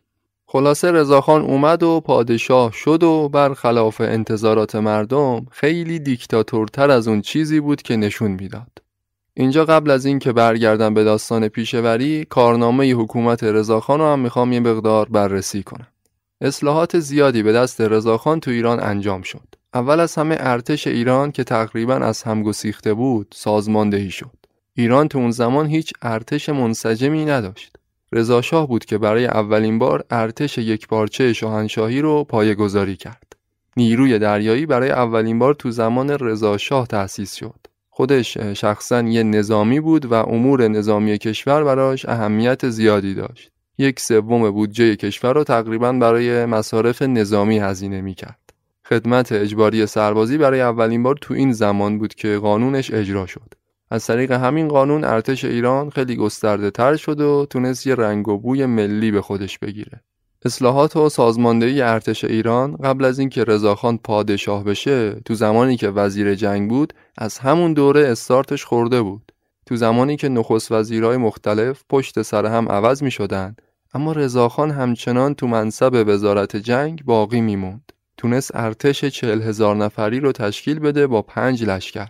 خلاصه 0.52 0.90
رضاخان 0.90 1.42
اومد 1.42 1.82
و 1.82 2.00
پادشاه 2.00 2.72
شد 2.72 3.02
و 3.02 3.28
برخلاف 3.28 4.00
انتظارات 4.00 4.76
مردم 4.76 5.46
خیلی 5.50 5.98
دیکتاتورتر 5.98 6.90
از 6.90 7.08
اون 7.08 7.20
چیزی 7.20 7.60
بود 7.60 7.82
که 7.82 7.96
نشون 7.96 8.30
می‌داد. 8.30 8.82
اینجا 9.34 9.64
قبل 9.64 9.90
از 9.90 10.04
این 10.04 10.18
که 10.18 10.32
برگردم 10.32 10.94
به 10.94 11.04
داستان 11.04 11.48
پیشوری 11.48 12.24
کارنامه 12.24 12.92
حکومت 12.92 13.44
رضاخان 13.44 14.00
رو 14.00 14.06
هم 14.06 14.18
می‌خوام 14.18 14.52
یه 14.52 14.60
مقدار 14.60 15.08
بررسی 15.08 15.62
کنم. 15.62 15.86
اصلاحات 16.40 16.98
زیادی 16.98 17.42
به 17.42 17.52
دست 17.52 17.80
رضاخان 17.80 18.40
تو 18.40 18.50
ایران 18.50 18.80
انجام 18.80 19.22
شد. 19.22 19.48
اول 19.74 20.00
از 20.00 20.14
همه 20.14 20.36
ارتش 20.38 20.86
ایران 20.86 21.32
که 21.32 21.44
تقریبا 21.44 21.94
از 21.94 22.22
هم 22.22 22.42
گسیخته 22.42 22.94
بود 22.94 23.34
سازماندهی 23.34 24.10
شد. 24.10 24.36
ایران 24.74 25.08
تو 25.08 25.18
اون 25.18 25.30
زمان 25.30 25.66
هیچ 25.66 25.92
ارتش 26.02 26.48
منسجمی 26.48 27.24
نداشت. 27.24 27.76
رضا 28.12 28.42
شاه 28.42 28.68
بود 28.68 28.84
که 28.84 28.98
برای 28.98 29.26
اولین 29.26 29.78
بار 29.78 30.04
ارتش 30.10 30.58
یکپارچه 30.58 31.32
شاهنشاهی 31.32 32.00
رو 32.00 32.24
پایه‌گذاری 32.24 32.96
کرد. 32.96 33.32
نیروی 33.76 34.18
دریایی 34.18 34.66
برای 34.66 34.90
اولین 34.90 35.38
بار 35.38 35.54
تو 35.54 35.70
زمان 35.70 36.10
رضا 36.10 36.58
شاه 36.58 36.86
تأسیس 36.86 37.34
شد. 37.34 37.60
خودش 37.90 38.38
شخصا 38.38 39.02
یه 39.02 39.22
نظامی 39.22 39.80
بود 39.80 40.04
و 40.04 40.14
امور 40.14 40.68
نظامی 40.68 41.18
کشور 41.18 41.64
براش 41.64 42.06
اهمیت 42.08 42.68
زیادی 42.68 43.14
داشت. 43.14 43.50
یک 43.78 44.00
سوم 44.00 44.50
بودجه 44.50 44.96
کشور 44.96 45.32
رو 45.32 45.44
تقریبا 45.44 45.92
برای 45.92 46.46
مصارف 46.46 47.02
نظامی 47.02 47.58
هزینه 47.58 48.00
می 48.00 48.14
کرد. 48.14 48.38
خدمت 48.88 49.32
اجباری 49.32 49.86
سربازی 49.86 50.38
برای 50.38 50.60
اولین 50.60 51.02
بار 51.02 51.16
تو 51.20 51.34
این 51.34 51.52
زمان 51.52 51.98
بود 51.98 52.14
که 52.14 52.38
قانونش 52.38 52.90
اجرا 52.90 53.26
شد. 53.26 53.54
از 53.92 54.06
طریق 54.06 54.32
همین 54.32 54.68
قانون 54.68 55.04
ارتش 55.04 55.44
ایران 55.44 55.90
خیلی 55.90 56.16
گسترده 56.16 56.70
تر 56.70 56.96
شد 56.96 57.20
و 57.20 57.46
تونست 57.50 57.86
یه 57.86 57.94
رنگ 57.94 58.28
و 58.28 58.38
بوی 58.38 58.66
ملی 58.66 59.10
به 59.10 59.22
خودش 59.22 59.58
بگیره. 59.58 60.00
اصلاحات 60.44 60.96
و 60.96 61.08
سازماندهی 61.08 61.82
ارتش 61.82 62.24
ایران 62.24 62.76
قبل 62.76 63.04
از 63.04 63.18
اینکه 63.18 63.44
رضاخان 63.44 63.98
پادشاه 63.98 64.64
بشه 64.64 65.20
تو 65.24 65.34
زمانی 65.34 65.76
که 65.76 65.88
وزیر 65.88 66.34
جنگ 66.34 66.70
بود 66.70 66.92
از 67.18 67.38
همون 67.38 67.72
دوره 67.72 68.08
استارتش 68.08 68.64
خورده 68.64 69.02
بود. 69.02 69.32
تو 69.66 69.76
زمانی 69.76 70.16
که 70.16 70.28
نخست 70.28 70.72
وزیرهای 70.72 71.16
مختلف 71.16 71.84
پشت 71.88 72.22
سر 72.22 72.46
هم 72.46 72.68
عوض 72.68 73.02
می 73.02 73.10
شدن 73.10 73.56
اما 73.94 74.12
رضاخان 74.12 74.70
همچنان 74.70 75.34
تو 75.34 75.46
منصب 75.46 76.04
وزارت 76.06 76.56
جنگ 76.56 77.04
باقی 77.04 77.40
میموند. 77.40 77.92
تونست 78.16 78.50
ارتش 78.54 79.04
چهل 79.04 79.42
هزار 79.42 79.76
نفری 79.76 80.20
رو 80.20 80.32
تشکیل 80.32 80.78
بده 80.78 81.06
با 81.06 81.22
پنج 81.22 81.64
لشکر. 81.64 82.08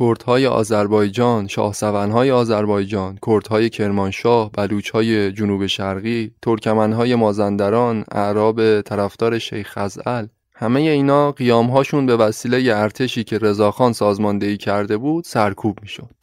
کردهای 0.00 0.46
آذربایجان، 0.46 1.48
شاهسوانهای 1.48 2.30
آذربایجان، 2.30 3.18
کردهای 3.26 3.70
کرمانشاه، 3.70 4.50
بلوچهای 4.52 5.32
جنوب 5.32 5.66
شرقی، 5.66 6.30
ترکمنهای 6.42 7.14
مازندران، 7.14 8.04
اعراب 8.12 8.80
طرفدار 8.80 9.38
شیخ 9.38 9.78
خزعل 9.78 10.26
همه 10.54 10.80
اینا 10.80 11.32
قیامهاشون 11.32 12.06
به 12.06 12.16
وسیله 12.16 12.76
ارتشی 12.76 13.24
که 13.24 13.38
رضاخان 13.38 13.92
سازماندهی 13.92 14.56
کرده 14.56 14.96
بود 14.96 15.24
سرکوب 15.24 15.78
می‌شد. 15.82 16.14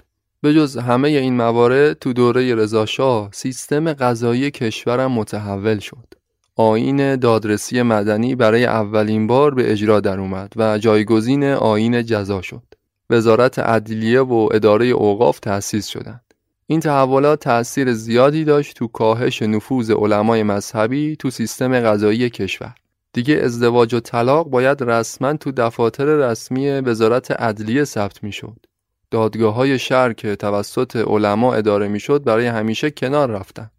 به 0.42 0.54
جز 0.54 0.78
همه 0.78 1.08
این 1.08 1.36
موارد 1.36 1.94
تو 2.00 2.14
دوره 2.14 2.56
رضاشاه 2.56 3.30
سیستم 3.34 3.94
قضایی 3.94 4.52
کشورم 4.52 5.12
متحول 5.12 5.80
شد. 5.80 6.14
آین 6.56 7.16
دادرسی 7.16 7.82
مدنی 7.82 8.36
برای 8.36 8.66
اولین 8.66 9.28
بار 9.28 9.54
به 9.54 9.72
اجرا 9.72 10.00
در 10.00 10.20
اومد 10.20 10.54
و 10.56 10.78
جایگزین 10.78 11.44
آین 11.44 12.04
جزا 12.04 12.42
شد. 12.42 12.75
وزارت 13.10 13.60
عدلیه 13.60 14.22
و 14.22 14.50
اداره 14.54 14.86
اوقاف 14.86 15.40
تأسیس 15.40 15.88
شدند. 15.88 16.22
این 16.68 16.80
تحولات 16.80 17.40
تأثیر 17.40 17.94
زیادی 17.94 18.44
داشت 18.44 18.76
تو 18.76 18.88
کاهش 18.88 19.42
نفوذ 19.42 19.92
علمای 19.92 20.44
مذهبی 20.44 21.16
تو 21.16 21.30
سیستم 21.30 21.80
قضایی 21.80 22.30
کشور. 22.30 22.76
دیگه 23.14 23.36
ازدواج 23.36 23.94
و 23.94 24.00
طلاق 24.00 24.50
باید 24.50 24.84
رسما 24.84 25.34
تو 25.34 25.52
دفاتر 25.52 26.06
رسمی 26.06 26.70
وزارت 26.70 27.32
عدلیه 27.32 27.84
ثبت 27.84 28.24
می‌شد. 28.24 28.66
دادگاه 29.12 29.54
های 29.54 29.80
شهر 29.80 30.14
که 30.14 30.36
توسط 30.36 30.96
علما 30.96 31.54
اداره 31.54 31.88
می‌شد 31.88 32.24
برای 32.24 32.48
همیشه 32.48 32.92
کنار 32.92 33.32
رفتند. 33.32 33.72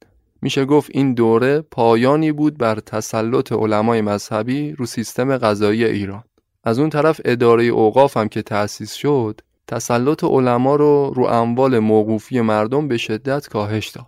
میشه 0.42 0.64
گفت 0.64 0.90
این 0.94 1.14
دوره 1.14 1.60
پایانی 1.60 2.32
بود 2.32 2.58
بر 2.58 2.80
تسلط 2.80 3.52
علمای 3.52 4.00
مذهبی 4.00 4.72
رو 4.72 4.86
سیستم 4.86 5.36
قضایی 5.36 5.84
ایران. 5.84 6.24
از 6.66 6.78
اون 6.78 6.90
طرف 6.90 7.20
اداره 7.24 7.64
اوقاف 7.64 8.16
هم 8.16 8.28
که 8.28 8.42
تأسیس 8.42 8.92
شد 8.92 9.40
تسلط 9.66 10.24
علما 10.24 10.76
رو 10.76 11.12
رو 11.16 11.24
اموال 11.24 11.78
موقوفی 11.78 12.40
مردم 12.40 12.88
به 12.88 12.96
شدت 12.96 13.48
کاهش 13.48 13.88
داد. 13.88 14.06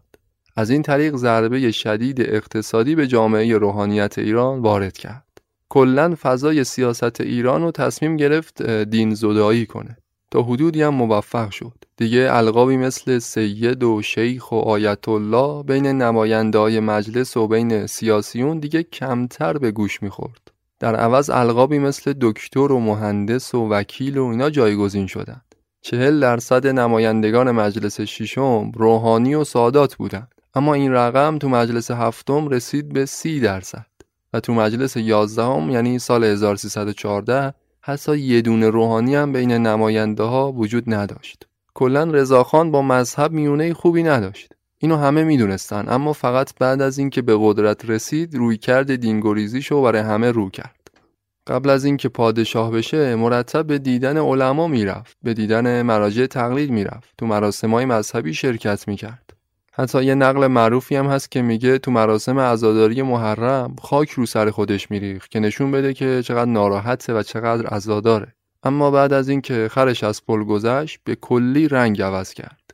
از 0.57 0.71
این 0.71 0.83
طریق 0.83 1.17
ضربه 1.17 1.71
شدید 1.71 2.21
اقتصادی 2.21 2.95
به 2.95 3.07
جامعه 3.07 3.59
روحانیت 3.59 4.19
ایران 4.19 4.61
وارد 4.61 4.99
کرد. 4.99 5.39
کلا 5.69 6.17
فضای 6.23 6.65
سیاست 6.65 7.21
ایران 7.21 7.63
رو 7.63 7.71
تصمیم 7.71 8.17
گرفت 8.17 8.63
دین 8.67 9.15
زدایی 9.15 9.67
کنه. 9.67 9.97
تا 10.31 10.43
حدودی 10.43 10.83
هم 10.83 10.95
موفق 10.95 11.51
شد. 11.51 11.85
دیگه 11.97 12.29
القابی 12.31 12.77
مثل 12.77 13.19
سید 13.19 13.83
و 13.83 14.03
شیخ 14.03 14.53
و 14.53 14.55
آیت 14.55 15.09
الله 15.09 15.63
بین 15.63 15.87
نماینده 15.87 16.81
مجلس 16.81 17.37
و 17.37 17.49
بین 17.49 17.87
سیاسیون 17.87 18.59
دیگه 18.59 18.83
کمتر 18.83 19.59
به 19.59 19.71
گوش 19.71 20.03
می‌خورد. 20.03 20.58
در 20.81 20.97
عوض 20.97 21.31
القابی 21.31 21.79
مثل 21.79 22.15
دکتر 22.21 22.73
و 22.73 22.81
مهندس 22.81 23.55
و 23.55 23.69
وکیل 23.69 24.19
و 24.19 24.25
اینا 24.25 24.51
جایگزین 24.51 25.07
شدند. 25.07 25.55
چهل 25.81 26.21
درصد 26.21 26.67
نمایندگان 26.67 27.51
مجلس 27.51 28.01
ششم 28.01 28.73
روحانی 28.75 29.35
و 29.35 29.45
سادات 29.45 29.95
بودند. 29.95 30.35
اما 30.55 30.75
این 30.75 30.93
رقم 30.93 31.39
تو 31.39 31.49
مجلس 31.49 31.91
هفتم 31.91 32.49
رسید 32.49 32.93
به 32.93 33.07
سی 33.07 33.41
درصد 33.41 33.87
و 34.33 34.41
تو 34.41 34.55
مجلس 34.55 34.97
یازدهم 34.97 35.71
یعنی 35.71 35.99
سال 35.99 36.25
1314 36.25 37.55
حتی 37.81 38.19
یه 38.19 38.41
دونه 38.41 38.71
روحانی 38.71 39.15
هم 39.15 39.33
بین 39.33 39.53
نماینده 39.53 40.23
ها 40.23 40.53
وجود 40.53 40.85
نداشت. 40.87 41.47
کلا 41.75 42.05
رضاخان 42.05 42.71
با 42.71 42.83
مذهب 42.83 43.33
میونه 43.33 43.75
خوبی 43.75 44.03
نداشت. 44.03 44.55
اینو 44.79 44.97
همه 44.97 45.25
می‌دونستن 45.25 45.85
اما 45.89 46.13
فقط 46.13 46.51
بعد 46.61 46.83
از 46.83 46.99
اینکه 46.99 47.23
به 47.23 47.37
قدرت 47.41 47.91
رسید 47.91 48.35
روی 48.35 48.57
کرد 48.57 48.95
دینگوریزیشو 48.97 49.83
برای 49.83 50.01
همه 50.01 50.31
رو 50.31 50.51
کرد. 50.51 50.91
قبل 51.47 51.71
از 51.71 51.85
اینکه 51.85 52.09
پادشاه 52.09 52.71
بشه 52.71 53.15
مرتب 53.15 53.67
به 53.67 53.79
دیدن 53.79 54.17
علما 54.17 54.67
می‌رفت 54.67 55.17
به 55.23 55.35
دیدن 55.35 55.83
مراجع 55.83 56.27
تقلید 56.27 56.71
می‌رفت. 56.71 57.15
تو 57.19 57.27
مراسمهای 57.27 57.85
مذهبی 57.85 58.35
شرکت 58.35 58.89
می‌کرد. 58.89 59.33
حتی 59.73 60.05
یه 60.05 60.15
نقل 60.15 60.47
معروفی 60.47 60.97
هم 60.97 61.07
هست 61.07 61.31
که 61.31 61.43
میگه 61.43 61.79
تو 61.79 61.91
مراسم 61.91 62.39
عزاداری 62.39 63.03
محرم 63.03 63.77
خاک 63.83 64.11
رو 64.11 64.27
سر 64.27 64.51
خودش 64.51 64.91
میریخت 64.91 65.31
که 65.31 65.41
نشون 65.41 65.71
بده 65.71 65.95
که 65.95 66.23
چقدر 66.25 66.51
ناراحته 66.51 67.15
و 67.15 67.23
چقدر 67.23 67.67
عزاداره. 67.67 68.35
اما 68.63 68.91
بعد 68.91 69.13
از 69.13 69.29
اینکه 69.29 69.69
خرش 69.71 70.05
از 70.05 70.27
پل 70.27 70.45
گذشت 70.45 71.01
به 71.05 71.15
کلی 71.15 71.69
رنگ 71.69 72.03
عوض 72.03 72.35
کرد. 72.35 72.68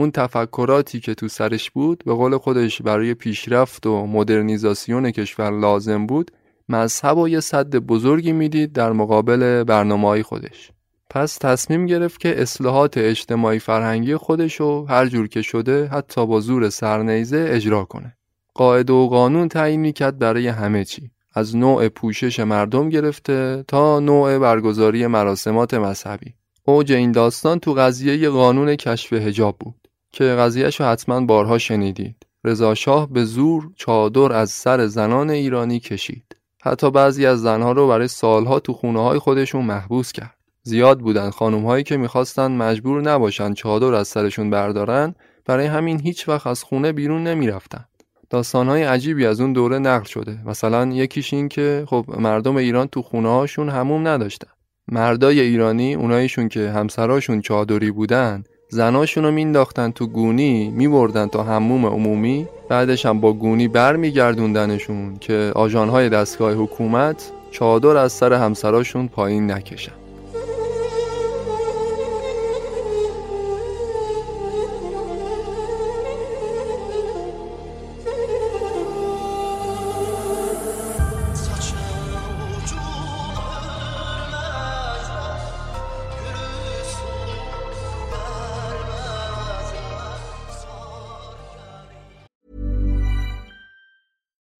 اون 0.00 0.10
تفکراتی 0.10 1.00
که 1.00 1.14
تو 1.14 1.28
سرش 1.28 1.70
بود 1.70 2.02
به 2.06 2.14
قول 2.14 2.38
خودش 2.38 2.82
برای 2.82 3.14
پیشرفت 3.14 3.86
و 3.86 4.06
مدرنیزاسیون 4.06 5.10
کشور 5.10 5.50
لازم 5.60 6.06
بود 6.06 6.30
مذهب 6.68 7.18
و 7.18 7.28
یه 7.28 7.40
صد 7.40 7.76
بزرگی 7.76 8.32
می‌دید 8.32 8.72
در 8.72 8.92
مقابل 8.92 9.64
برنامه 9.64 10.22
خودش 10.22 10.70
پس 11.10 11.38
تصمیم 11.38 11.86
گرفت 11.86 12.20
که 12.20 12.42
اصلاحات 12.42 12.98
اجتماعی 12.98 13.58
فرهنگی 13.58 14.16
خودش 14.16 14.60
رو 14.60 14.86
هر 14.88 15.06
جور 15.06 15.28
که 15.28 15.42
شده 15.42 15.86
حتی 15.86 16.26
با 16.26 16.40
زور 16.40 16.70
سرنیزه 16.70 17.46
اجرا 17.50 17.84
کنه. 17.84 18.16
قاعده 18.54 18.92
و 18.92 19.06
قانون 19.06 19.48
تعیین 19.48 19.80
می‌کرد 19.80 20.18
برای 20.18 20.48
همه 20.48 20.84
چی. 20.84 21.10
از 21.34 21.56
نوع 21.56 21.88
پوشش 21.88 22.40
مردم 22.40 22.88
گرفته 22.88 23.64
تا 23.68 24.00
نوع 24.00 24.38
برگزاری 24.38 25.06
مراسمات 25.06 25.74
مذهبی. 25.74 26.34
اوج 26.64 26.92
این 26.92 27.12
داستان 27.12 27.58
تو 27.58 27.74
قضیه 27.74 28.28
قانون 28.28 28.76
کشف 28.76 29.12
هجاب 29.12 29.56
بود 29.60 29.79
که 30.12 30.24
قضیهش 30.24 30.80
حتما 30.80 31.20
بارها 31.20 31.58
شنیدید. 31.58 32.26
رضا 32.44 32.74
شاه 32.74 33.10
به 33.10 33.24
زور 33.24 33.70
چادر 33.76 34.32
از 34.32 34.50
سر 34.50 34.86
زنان 34.86 35.30
ایرانی 35.30 35.80
کشید. 35.80 36.36
حتی 36.62 36.90
بعضی 36.90 37.26
از 37.26 37.40
زنها 37.42 37.72
رو 37.72 37.88
برای 37.88 38.08
سالها 38.08 38.60
تو 38.60 38.72
خونه 38.72 39.02
های 39.02 39.18
خودشون 39.18 39.64
محبوس 39.64 40.12
کرد. 40.12 40.36
زیاد 40.62 41.00
بودن 41.00 41.30
خانم 41.30 41.66
هایی 41.66 41.84
که 41.84 41.96
می‌خواستن 41.96 42.50
مجبور 42.52 43.02
نباشن 43.02 43.54
چادر 43.54 43.94
از 43.94 44.08
سرشون 44.08 44.50
بردارن 44.50 45.14
برای 45.46 45.66
همین 45.66 46.00
هیچ 46.00 46.28
وقت 46.28 46.46
از 46.46 46.62
خونه 46.62 46.92
بیرون 46.92 47.24
نمی‌رفتن 47.24 47.84
داستان 48.30 48.68
های 48.68 48.82
عجیبی 48.82 49.26
از 49.26 49.40
اون 49.40 49.52
دوره 49.52 49.78
نقل 49.78 50.04
شده 50.04 50.38
مثلا 50.46 50.86
یکیش 50.86 51.34
این 51.34 51.48
که 51.48 51.84
خب 51.86 52.04
مردم 52.18 52.56
ایران 52.56 52.86
تو 52.86 53.02
خونه 53.02 53.28
هاشون 53.28 53.68
هموم 53.68 54.08
نداشتن 54.08 54.48
مردای 54.88 55.40
ایرانی 55.40 55.94
اونایشون 55.94 56.48
که 56.48 56.70
همسراشون 56.70 57.40
چادری 57.40 57.90
بودن 57.90 58.44
زناشون 58.72 59.24
رو 59.24 59.30
مینداختن 59.30 59.90
تو 59.90 60.06
گونی 60.06 60.70
میبردن 60.70 61.26
تا 61.26 61.42
هموم 61.42 61.86
عمومی 61.86 62.48
بعدش 62.68 63.06
هم 63.06 63.20
با 63.20 63.32
گونی 63.32 63.68
برمیگردوندنشون 63.68 65.16
که 65.20 65.52
آژانهای 65.54 66.08
دستگاه 66.08 66.52
حکومت 66.52 67.32
چادر 67.50 67.96
از 67.96 68.12
سر 68.12 68.32
همسراشون 68.32 69.08
پایین 69.08 69.50
نکشن. 69.50 69.99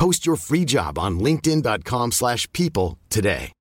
Post 0.00 0.26
your 0.26 0.36
free 0.36 0.64
job 0.64 0.98
on 0.98 1.12
linkedin.com/people 1.26 2.10
slash 2.20 2.42
people 2.58 2.96
today. 3.14 3.52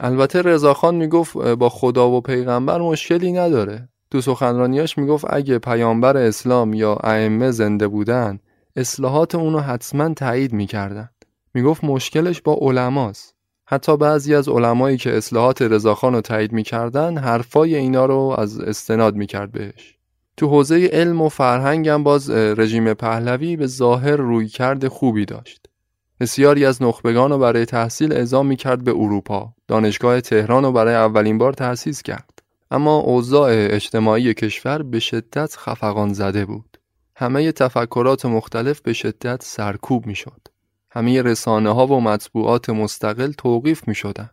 البته 0.00 0.42
رضاخان 0.42 0.94
می‌گفت 0.94 1.36
با 1.36 1.68
خدا 1.68 2.10
و 2.10 2.20
پیغمبر 2.20 2.80
مشکلی 2.80 3.32
نداره. 3.32 3.88
تو 4.10 4.20
سخنرانیاش 4.20 4.98
می‌گفت 4.98 5.24
اگه 5.30 5.58
پیامبر 5.58 6.16
اسلام 6.16 6.72
یا 6.72 6.94
ائمه 6.94 7.50
زنده 7.50 7.88
بودن 7.88 8.38
اصلاحات 8.76 9.34
اونو 9.34 9.60
حتما 9.60 10.14
تایید 10.14 10.52
می‌کردن. 10.52 11.10
می‌گفت 11.54 11.84
مشکلش 11.84 12.42
با 12.42 12.58
علماست. 12.60 13.34
حتی 13.66 13.96
بعضی 13.96 14.34
از 14.34 14.48
علمایی 14.48 14.96
که 14.96 15.16
اصلاحات 15.16 15.62
رضاخان 15.62 16.14
رو 16.14 16.20
تایید 16.20 16.52
می‌کردن 16.52 17.18
حرفای 17.18 17.74
اینا 17.74 18.06
رو 18.06 18.34
از 18.38 18.60
استناد 18.60 19.14
می‌کرد 19.14 19.52
بهش. 19.52 19.97
تو 20.38 20.46
حوزه 20.46 20.86
علم 20.92 21.22
و 21.22 21.28
فرهنگ 21.28 21.88
هم 21.88 22.02
باز 22.02 22.30
رژیم 22.30 22.94
پهلوی 22.94 23.56
به 23.56 23.66
ظاهر 23.66 24.16
رویکرد 24.16 24.88
خوبی 24.88 25.24
داشت. 25.24 25.66
بسیاری 26.20 26.64
از 26.64 26.82
نخبگان 26.82 27.30
رو 27.30 27.38
برای 27.38 27.64
تحصیل 27.64 28.12
اعزام 28.12 28.46
می‌کرد 28.46 28.84
به 28.84 28.90
اروپا. 28.90 29.52
دانشگاه 29.68 30.20
تهران 30.20 30.64
رو 30.64 30.72
برای 30.72 30.94
اولین 30.94 31.38
بار 31.38 31.52
تأسیس 31.52 32.02
کرد. 32.02 32.42
اما 32.70 32.96
اوضاع 32.96 33.50
اجتماعی 33.52 34.34
کشور 34.34 34.82
به 34.82 34.98
شدت 34.98 35.56
خفقان 35.56 36.12
زده 36.12 36.44
بود. 36.44 36.78
همه 37.16 37.52
تفکرات 37.52 38.26
مختلف 38.26 38.80
به 38.80 38.92
شدت 38.92 39.42
سرکوب 39.42 40.06
می‌شد. 40.06 40.40
همه 40.90 41.22
رسانه 41.22 41.74
ها 41.74 41.86
و 41.86 42.00
مطبوعات 42.00 42.70
مستقل 42.70 43.32
توقیف 43.32 43.88
می 43.88 43.94
شدن. 43.94 44.30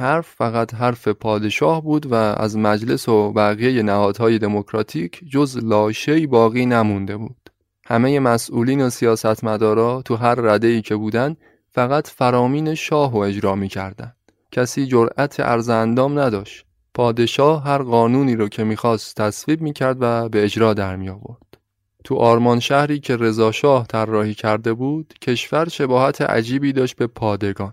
حرف 0.00 0.34
فقط 0.36 0.74
حرف 0.74 1.08
پادشاه 1.08 1.82
بود 1.82 2.06
و 2.06 2.14
از 2.14 2.56
مجلس 2.56 3.08
و 3.08 3.32
بقیه 3.32 3.82
نهادهای 3.82 4.38
دموکراتیک 4.38 5.20
جز 5.30 5.58
لاشهی 5.62 6.26
باقی 6.26 6.66
نمونده 6.66 7.16
بود. 7.16 7.50
همه 7.86 8.20
مسئولین 8.20 8.82
و 8.82 8.90
سیاستمدارا 8.90 10.02
تو 10.02 10.16
هر 10.16 10.34
رده 10.34 10.66
ای 10.66 10.82
که 10.82 10.96
بودن 10.96 11.36
فقط 11.70 12.08
فرامین 12.08 12.74
شاه 12.74 13.12
و 13.12 13.18
اجرا 13.18 13.54
می 13.54 13.68
کردن. 13.68 14.12
کسی 14.52 14.86
جرأت 14.86 15.40
عرض 15.40 15.68
اندام 15.68 16.18
نداشت. 16.18 16.66
پادشاه 16.94 17.64
هر 17.64 17.82
قانونی 17.82 18.36
رو 18.36 18.48
که 18.48 18.64
می‌خواست 18.64 19.16
تصویب 19.16 19.60
می‌کرد 19.60 19.96
و 20.00 20.28
به 20.28 20.44
اجرا 20.44 20.74
در 20.74 20.96
می 20.96 21.08
آورد. 21.08 21.58
تو 22.04 22.14
آرمان 22.14 22.60
شهری 22.60 23.00
که 23.00 23.16
رضاشاه 23.16 23.86
طراحی 23.86 24.34
کرده 24.34 24.72
بود 24.72 25.14
کشور 25.22 25.68
شباهت 25.68 26.20
عجیبی 26.20 26.72
داشت 26.72 26.96
به 26.96 27.06
پادگان 27.06 27.72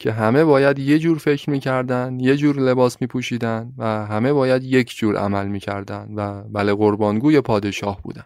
که 0.00 0.12
همه 0.12 0.44
باید 0.44 0.78
یه 0.78 0.98
جور 0.98 1.18
فکر 1.18 1.50
می‌کردن 1.50 2.20
یه 2.20 2.36
جور 2.36 2.56
لباس 2.56 2.96
میپوشیدن 3.00 3.72
و 3.78 4.06
همه 4.06 4.32
باید 4.32 4.64
یک 4.64 4.96
جور 4.96 5.16
عمل 5.16 5.46
می‌کردن 5.46 6.08
و 6.16 6.42
بله 6.42 6.74
قربانگوی 6.74 7.40
پادشاه 7.40 8.02
بودن 8.02 8.24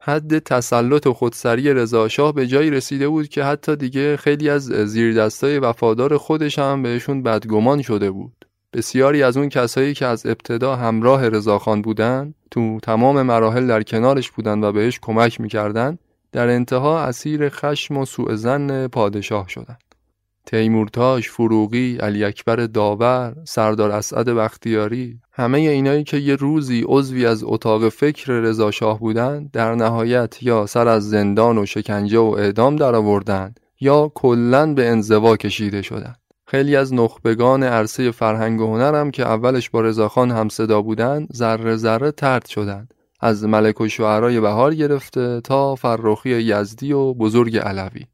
حد 0.00 0.38
تسلط 0.38 1.06
و 1.06 1.12
خودسری 1.12 1.74
رضاشاه 1.74 2.32
به 2.32 2.46
جایی 2.46 2.70
رسیده 2.70 3.08
بود 3.08 3.28
که 3.28 3.44
حتی 3.44 3.76
دیگه 3.76 4.16
خیلی 4.16 4.50
از 4.50 4.62
زیردستای 4.64 5.58
وفادار 5.58 6.16
خودش 6.16 6.58
هم 6.58 6.82
بهشون 6.82 7.22
بدگمان 7.22 7.82
شده 7.82 8.10
بود. 8.10 8.46
بسیاری 8.72 9.22
از 9.22 9.36
اون 9.36 9.48
کسایی 9.48 9.94
که 9.94 10.06
از 10.06 10.26
ابتدا 10.26 10.76
همراه 10.76 11.28
رضاخان 11.28 11.82
بودن 11.82 12.34
تو 12.50 12.78
تمام 12.82 13.22
مراحل 13.22 13.66
در 13.66 13.82
کنارش 13.82 14.30
بودن 14.30 14.64
و 14.64 14.72
بهش 14.72 14.98
کمک 15.02 15.40
می‌کردن 15.40 15.98
در 16.32 16.48
انتها 16.48 17.00
اسیر 17.00 17.48
خشم 17.48 17.96
و 17.96 18.04
سوء 18.04 18.34
زن 18.34 18.86
پادشاه 18.86 19.48
شدن. 19.48 19.76
تیمورتاش، 20.46 21.30
فروغی، 21.30 21.96
علی 21.96 22.24
اکبر 22.24 22.56
داور، 22.56 23.36
سردار 23.44 23.90
اسعد 23.90 24.28
بختیاری 24.28 25.20
همه 25.32 25.58
اینایی 25.58 26.04
که 26.04 26.16
یه 26.16 26.36
روزی 26.36 26.84
عضوی 26.86 27.26
از 27.26 27.44
اتاق 27.44 27.88
فکر 27.88 28.32
رضا 28.32 28.70
شاه 28.70 29.00
بودن 29.00 29.50
در 29.52 29.74
نهایت 29.74 30.42
یا 30.42 30.66
سر 30.66 30.88
از 30.88 31.10
زندان 31.10 31.58
و 31.58 31.66
شکنجه 31.66 32.18
و 32.18 32.34
اعدام 32.38 32.76
درآوردن 32.76 33.54
یا 33.80 34.12
کلا 34.14 34.74
به 34.74 34.88
انزوا 34.88 35.36
کشیده 35.36 35.82
شدند. 35.82 36.16
خیلی 36.48 36.76
از 36.76 36.94
نخبگان 36.94 37.62
عرصه 37.62 38.10
فرهنگ 38.10 38.60
و 38.60 38.66
هنر 38.66 39.00
هم 39.00 39.10
که 39.10 39.22
اولش 39.22 39.70
با 39.70 39.80
رضاخان 39.80 40.30
هم 40.30 40.48
صدا 40.48 40.82
بودن 40.82 41.26
ذره 41.34 41.76
ذره 41.76 42.10
ترد 42.10 42.46
شدند 42.46 42.94
از 43.20 43.44
ملک 43.44 43.80
و 43.80 43.88
شعرای 43.88 44.40
بهار 44.40 44.74
گرفته 44.74 45.40
تا 45.40 45.74
فرخی 45.74 46.30
یزدی 46.30 46.92
و 46.92 47.14
بزرگ 47.14 47.56
علوی 47.56 48.04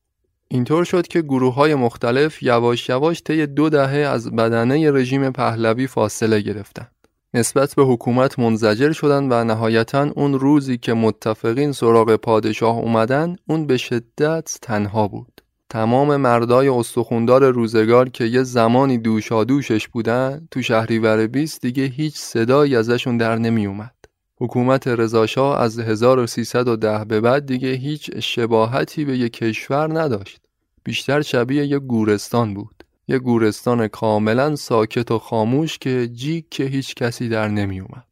اینطور 0.52 0.84
شد 0.84 1.06
که 1.08 1.22
گروه 1.22 1.54
های 1.54 1.74
مختلف 1.74 2.42
یواش 2.42 2.88
یواش 2.88 3.22
طی 3.22 3.46
دو 3.46 3.68
دهه 3.68 3.96
از 3.96 4.30
بدنه 4.30 4.90
رژیم 4.90 5.30
پهلوی 5.30 5.86
فاصله 5.86 6.40
گرفتند. 6.40 6.92
نسبت 7.34 7.74
به 7.74 7.82
حکومت 7.84 8.38
منزجر 8.38 8.92
شدن 8.92 9.32
و 9.32 9.44
نهایتا 9.44 10.10
اون 10.16 10.38
روزی 10.38 10.78
که 10.78 10.92
متفقین 10.94 11.72
سراغ 11.72 12.16
پادشاه 12.16 12.78
اومدن 12.78 13.36
اون 13.48 13.66
به 13.66 13.76
شدت 13.76 14.58
تنها 14.62 15.08
بود. 15.08 15.40
تمام 15.70 16.16
مردای 16.16 16.68
استخوندار 16.68 17.50
روزگار 17.50 18.08
که 18.08 18.24
یه 18.24 18.42
زمانی 18.42 18.98
دوشادوشش 18.98 19.88
بودن 19.88 20.48
تو 20.50 20.62
شهریور 20.62 21.26
20 21.26 21.60
دیگه 21.62 21.84
هیچ 21.84 22.16
صدایی 22.16 22.76
ازشون 22.76 23.16
در 23.16 23.36
نمی 23.36 23.66
اومد. 23.66 23.94
حکومت 24.40 24.88
رضاشاه 24.88 25.60
از 25.60 25.78
1310 25.78 27.04
به 27.04 27.20
بعد 27.20 27.46
دیگه 27.46 27.68
هیچ 27.68 28.10
شباهتی 28.18 29.04
به 29.04 29.18
یک 29.18 29.32
کشور 29.32 30.00
نداشت. 30.00 30.41
بیشتر 30.84 31.22
شبیه 31.22 31.66
یه 31.66 31.78
گورستان 31.78 32.54
بود. 32.54 32.84
یه 33.08 33.18
گورستان 33.18 33.88
کاملا 33.88 34.56
ساکت 34.56 35.10
و 35.10 35.18
خاموش 35.18 35.78
که 35.78 36.08
جیک 36.08 36.46
که 36.50 36.64
هیچ 36.64 36.94
کسی 36.94 37.28
در 37.28 37.48
نمی 37.48 37.80
اومد. 37.80 38.06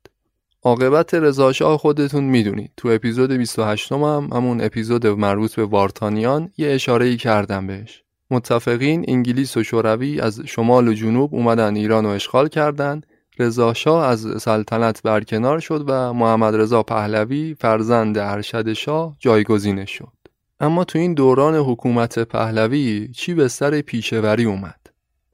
عاقبت 0.63 1.15
رضاشاه 1.15 1.79
خودتون 1.79 2.25
می‌دونید 2.25 2.73
تو 2.77 2.89
اپیزود 2.89 3.33
28 3.33 3.93
هم 3.93 4.29
همون 4.33 4.61
اپیزود 4.61 5.07
مربوط 5.07 5.55
به 5.55 5.65
وارتانیان 5.65 6.51
یه 6.59 6.71
اشاره 6.71 7.07
ای 7.07 7.17
کردم 7.17 7.67
بهش 7.67 8.03
متفقین 8.31 9.05
انگلیس 9.09 9.57
و 9.57 9.63
شوروی 9.63 10.21
از 10.21 10.41
شمال 10.41 10.89
و 10.89 10.93
جنوب 10.93 11.35
اومدن 11.35 11.77
ایران 11.77 12.07
و 12.07 12.09
اشغال 12.09 12.49
کردند. 12.49 13.07
رضاشاه 13.39 14.07
از 14.07 14.43
سلطنت 14.43 15.03
برکنار 15.03 15.61
شد 15.61 15.85
و 15.89 16.13
محمد 16.13 16.57
رضا 16.57 16.83
پهلوی 16.83 17.55
فرزند 17.55 18.19
ارشد 18.19 18.73
شاه 18.73 19.17
جایگزینش 19.19 19.91
شد 19.91 20.20
اما 20.63 20.85
تو 20.85 20.99
این 20.99 21.15
دوران 21.15 21.55
حکومت 21.55 22.19
پهلوی 22.19 23.09
چی 23.09 23.35
به 23.35 23.49
سر 23.49 23.81
پیشوری 23.81 24.45
اومد؟ 24.45 24.81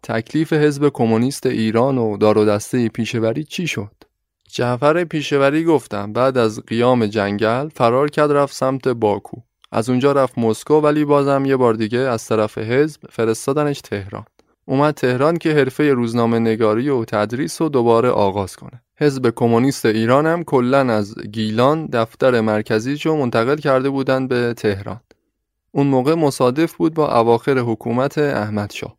تکلیف 0.02 0.52
حزب 0.52 0.88
کمونیست 0.88 1.46
ایران 1.46 1.98
و 1.98 2.16
دار 2.16 2.38
و 2.38 2.44
دسته 2.44 2.88
پیشوری 2.88 3.44
چی 3.44 3.66
شد؟ 3.66 3.92
جعفر 4.48 5.04
پیشوری 5.04 5.64
گفتم 5.64 6.12
بعد 6.12 6.38
از 6.38 6.60
قیام 6.66 7.06
جنگل 7.06 7.68
فرار 7.68 8.10
کرد 8.10 8.32
رفت 8.32 8.54
سمت 8.54 8.88
باکو. 8.88 9.36
از 9.72 9.90
اونجا 9.90 10.12
رفت 10.12 10.38
مسکو 10.38 10.74
ولی 10.74 11.04
بازم 11.04 11.44
یه 11.44 11.56
بار 11.56 11.74
دیگه 11.74 11.98
از 11.98 12.26
طرف 12.26 12.58
حزب 12.58 13.00
فرستادنش 13.10 13.80
تهران. 13.80 14.24
اومد 14.64 14.94
تهران 14.94 15.36
که 15.36 15.52
حرفه 15.52 15.92
روزنامه 15.92 16.38
نگاری 16.38 16.88
و 16.88 17.04
تدریس 17.04 17.62
رو 17.62 17.68
دوباره 17.68 18.08
آغاز 18.08 18.56
کنه. 18.56 18.82
حزب 18.98 19.30
کمونیست 19.36 19.86
ایران 19.86 20.26
هم 20.26 20.44
کلا 20.44 20.92
از 20.92 21.14
گیلان 21.18 21.86
دفتر 21.86 22.40
مرکزیشو 22.40 23.16
منتقل 23.16 23.56
کرده 23.56 23.90
بودن 23.90 24.28
به 24.28 24.54
تهران. 24.54 25.00
اون 25.76 25.86
موقع 25.86 26.14
مصادف 26.14 26.74
بود 26.74 26.94
با 26.94 27.18
اواخر 27.18 27.58
حکومت 27.58 28.18
احمد 28.18 28.70
شاه 28.70 28.96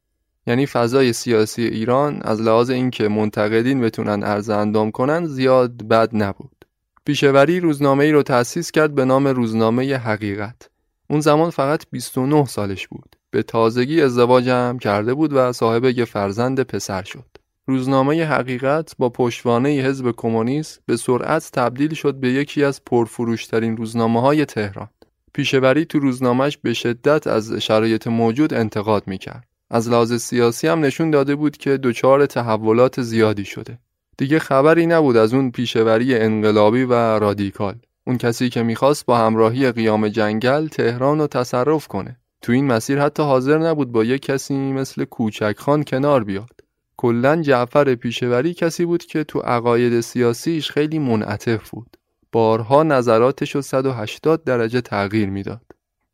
یعنی 0.47 0.65
فضای 0.65 1.13
سیاسی 1.13 1.61
ایران 1.61 2.21
از 2.21 2.41
لحاظ 2.41 2.69
اینکه 2.69 3.07
منتقدین 3.07 3.81
بتونن 3.81 4.23
عرض 4.23 4.49
اندام 4.49 4.91
کنن 4.91 5.25
زیاد 5.25 5.87
بد 5.87 6.09
نبود. 6.13 6.65
پیشوری 7.05 7.59
روزنامه 7.59 8.03
ای 8.03 8.11
رو 8.11 8.23
تأسیس 8.23 8.71
کرد 8.71 8.95
به 8.95 9.05
نام 9.05 9.27
روزنامه 9.27 9.95
حقیقت. 9.95 10.69
اون 11.09 11.19
زمان 11.19 11.49
فقط 11.49 11.83
29 11.91 12.45
سالش 12.45 12.87
بود. 12.87 13.15
به 13.31 13.43
تازگی 13.43 14.01
ازدواجم 14.01 14.77
کرده 14.81 15.13
بود 15.13 15.33
و 15.33 15.53
صاحب 15.53 15.85
یه 15.85 16.05
فرزند 16.05 16.63
پسر 16.63 17.03
شد. 17.03 17.25
روزنامه 17.67 18.25
حقیقت 18.25 18.95
با 18.97 19.09
پشتوانه 19.09 19.69
حزب 19.69 20.11
کمونیست 20.17 20.81
به 20.85 20.97
سرعت 20.97 21.49
تبدیل 21.53 21.93
شد 21.93 22.15
به 22.15 22.29
یکی 22.29 22.63
از 22.63 22.85
پرفروشترین 22.85 23.77
روزنامه 23.77 24.21
های 24.21 24.45
تهران. 24.45 24.89
پیشوری 25.37 25.85
تو 25.85 25.99
روزنامهش 25.99 26.57
به 26.57 26.73
شدت 26.73 27.27
از 27.27 27.53
شرایط 27.53 28.07
موجود 28.07 28.53
انتقاد 28.53 29.03
می‌کرد. 29.07 29.47
از 29.69 29.89
لحاظ 29.89 30.13
سیاسی 30.13 30.67
هم 30.67 30.85
نشون 30.85 31.11
داده 31.11 31.35
بود 31.35 31.57
که 31.57 31.77
دچار 31.77 32.25
تحولات 32.25 33.01
زیادی 33.01 33.45
شده. 33.45 33.79
دیگه 34.17 34.39
خبری 34.39 34.85
نبود 34.85 35.17
از 35.17 35.33
اون 35.33 35.51
پیشوری 35.51 36.15
انقلابی 36.15 36.83
و 36.83 36.93
رادیکال. 36.93 37.75
اون 38.07 38.17
کسی 38.17 38.49
که 38.49 38.63
می‌خواست 38.63 39.05
با 39.05 39.17
همراهی 39.17 39.71
قیام 39.71 40.07
جنگل 40.07 40.67
تهران 40.67 41.19
رو 41.19 41.27
تصرف 41.27 41.87
کنه. 41.87 42.17
تو 42.41 42.51
این 42.51 42.67
مسیر 42.67 43.01
حتی 43.01 43.23
حاضر 43.23 43.57
نبود 43.57 43.91
با 43.91 44.03
یک 44.03 44.21
کسی 44.21 44.55
مثل 44.55 45.05
کوچک 45.05 45.55
خان 45.57 45.83
کنار 45.83 46.23
بیاد. 46.23 46.61
کلا 46.97 47.41
جعفر 47.41 47.95
پیشوری 47.95 48.53
کسی 48.53 48.85
بود 48.85 49.03
که 49.03 49.23
تو 49.23 49.39
عقاید 49.39 50.01
سیاسیش 50.01 50.71
خیلی 50.71 50.99
منعطف 50.99 51.69
بود. 51.69 51.97
بارها 52.31 52.83
نظراتش 52.83 53.55
رو 53.55 53.61
180 53.61 54.43
درجه 54.43 54.81
تغییر 54.81 55.29
می‌داد. 55.29 55.61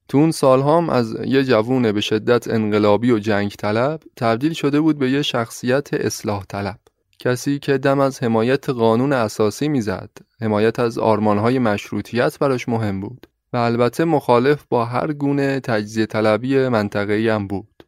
تو 0.08 0.18
اون 0.18 0.32
سالهام 0.32 0.90
از 0.90 1.16
یه 1.26 1.44
جوون 1.44 1.92
به 1.92 2.02
شدت 2.02 2.48
انقلابی 2.48 3.12
و 3.12 3.20
جنگ 3.20 3.52
طلب 3.52 4.00
تبدیل 4.18 4.54
شده 4.54 4.82
بود 4.82 4.98
به 4.98 5.12
یه 5.12 5.22
شخصیت 5.22 5.94
اصلاح 5.94 6.44
طلب. 6.50 6.80
کسی 7.20 7.60
که 7.60 7.78
دم 7.78 8.00
از 8.00 8.24
حمایت 8.24 8.70
قانون 8.70 9.14
اساسی 9.14 9.68
می‌زد، 9.68 10.10
حمایت 10.42 10.80
از 10.80 10.98
آرمانهای 10.98 11.60
مشروطیت 11.60 12.40
براش 12.40 12.70
مهم 12.70 13.00
بود 13.02 13.28
و 13.54 13.58
البته 13.58 14.06
مخالف 14.06 14.66
با 14.70 14.86
هر 14.86 15.14
گونه 15.14 15.60
تجزیه 15.60 16.06
طلبی 16.06 16.68
منطقه‌ای 16.68 17.30
هم 17.30 17.48
بود. 17.48 17.84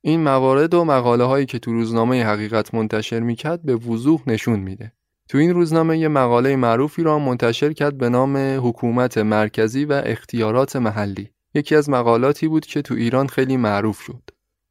این 0.00 0.22
موارد 0.22 0.74
و 0.74 0.84
مقاله 0.84 1.24
هایی 1.24 1.46
که 1.46 1.58
تو 1.58 1.72
روزنامه 1.72 2.24
حقیقت 2.24 2.74
منتشر 2.74 3.20
می‌کرد 3.20 3.62
به 3.62 3.76
وضوح 3.76 4.20
نشون 4.26 4.58
میده. 4.58 4.92
تو 5.28 5.38
این 5.38 5.54
روزنامه 5.54 5.98
یه 5.98 6.08
مقاله 6.08 6.56
معروفی 6.56 7.02
را 7.02 7.18
منتشر 7.18 7.72
کرد 7.72 7.98
به 7.98 8.08
نام 8.08 8.36
حکومت 8.36 9.18
مرکزی 9.18 9.84
و 9.84 10.02
اختیارات 10.06 10.76
محلی. 10.76 11.30
یکی 11.54 11.76
از 11.76 11.90
مقالاتی 11.90 12.48
بود 12.48 12.66
که 12.66 12.82
تو 12.82 12.94
ایران 12.94 13.26
خیلی 13.26 13.56
معروف 13.56 14.00
شد. 14.00 14.22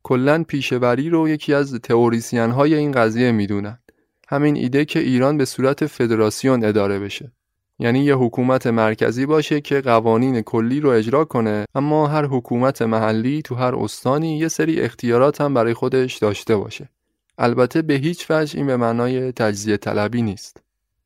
کلا 0.03 0.43
پیشوری 0.47 1.09
رو 1.09 1.29
یکی 1.29 1.53
از 1.53 1.73
تئوریسین 1.73 2.49
های 2.51 2.75
این 2.75 2.91
قضیه 2.91 3.31
می‌دونن. 3.31 3.79
همین 4.27 4.55
ایده 4.55 4.85
که 4.85 4.99
ایران 4.99 5.37
به 5.37 5.45
صورت 5.45 5.85
فدراسیون 5.85 6.65
اداره 6.65 6.99
بشه. 6.99 7.31
یعنی 7.79 7.99
یه 7.99 8.15
حکومت 8.15 8.67
مرکزی 8.67 9.25
باشه 9.25 9.61
که 9.61 9.81
قوانین 9.81 10.41
کلی 10.41 10.79
رو 10.79 10.89
اجرا 10.89 11.25
کنه 11.25 11.65
اما 11.75 12.07
هر 12.07 12.25
حکومت 12.25 12.81
محلی 12.81 13.41
تو 13.41 13.55
هر 13.55 13.75
استانی 13.75 14.37
یه 14.37 14.47
سری 14.47 14.81
اختیارات 14.81 15.41
هم 15.41 15.53
برای 15.53 15.73
خودش 15.73 16.17
داشته 16.17 16.55
باشه. 16.55 16.89
البته 17.37 17.81
به 17.81 17.93
هیچ 17.93 18.25
وجه 18.29 18.57
این 18.57 18.67
به 18.67 18.77
معنای 18.77 19.31
تجزیه 19.31 19.77
طلبی 19.77 20.21
نیست. 20.21 20.57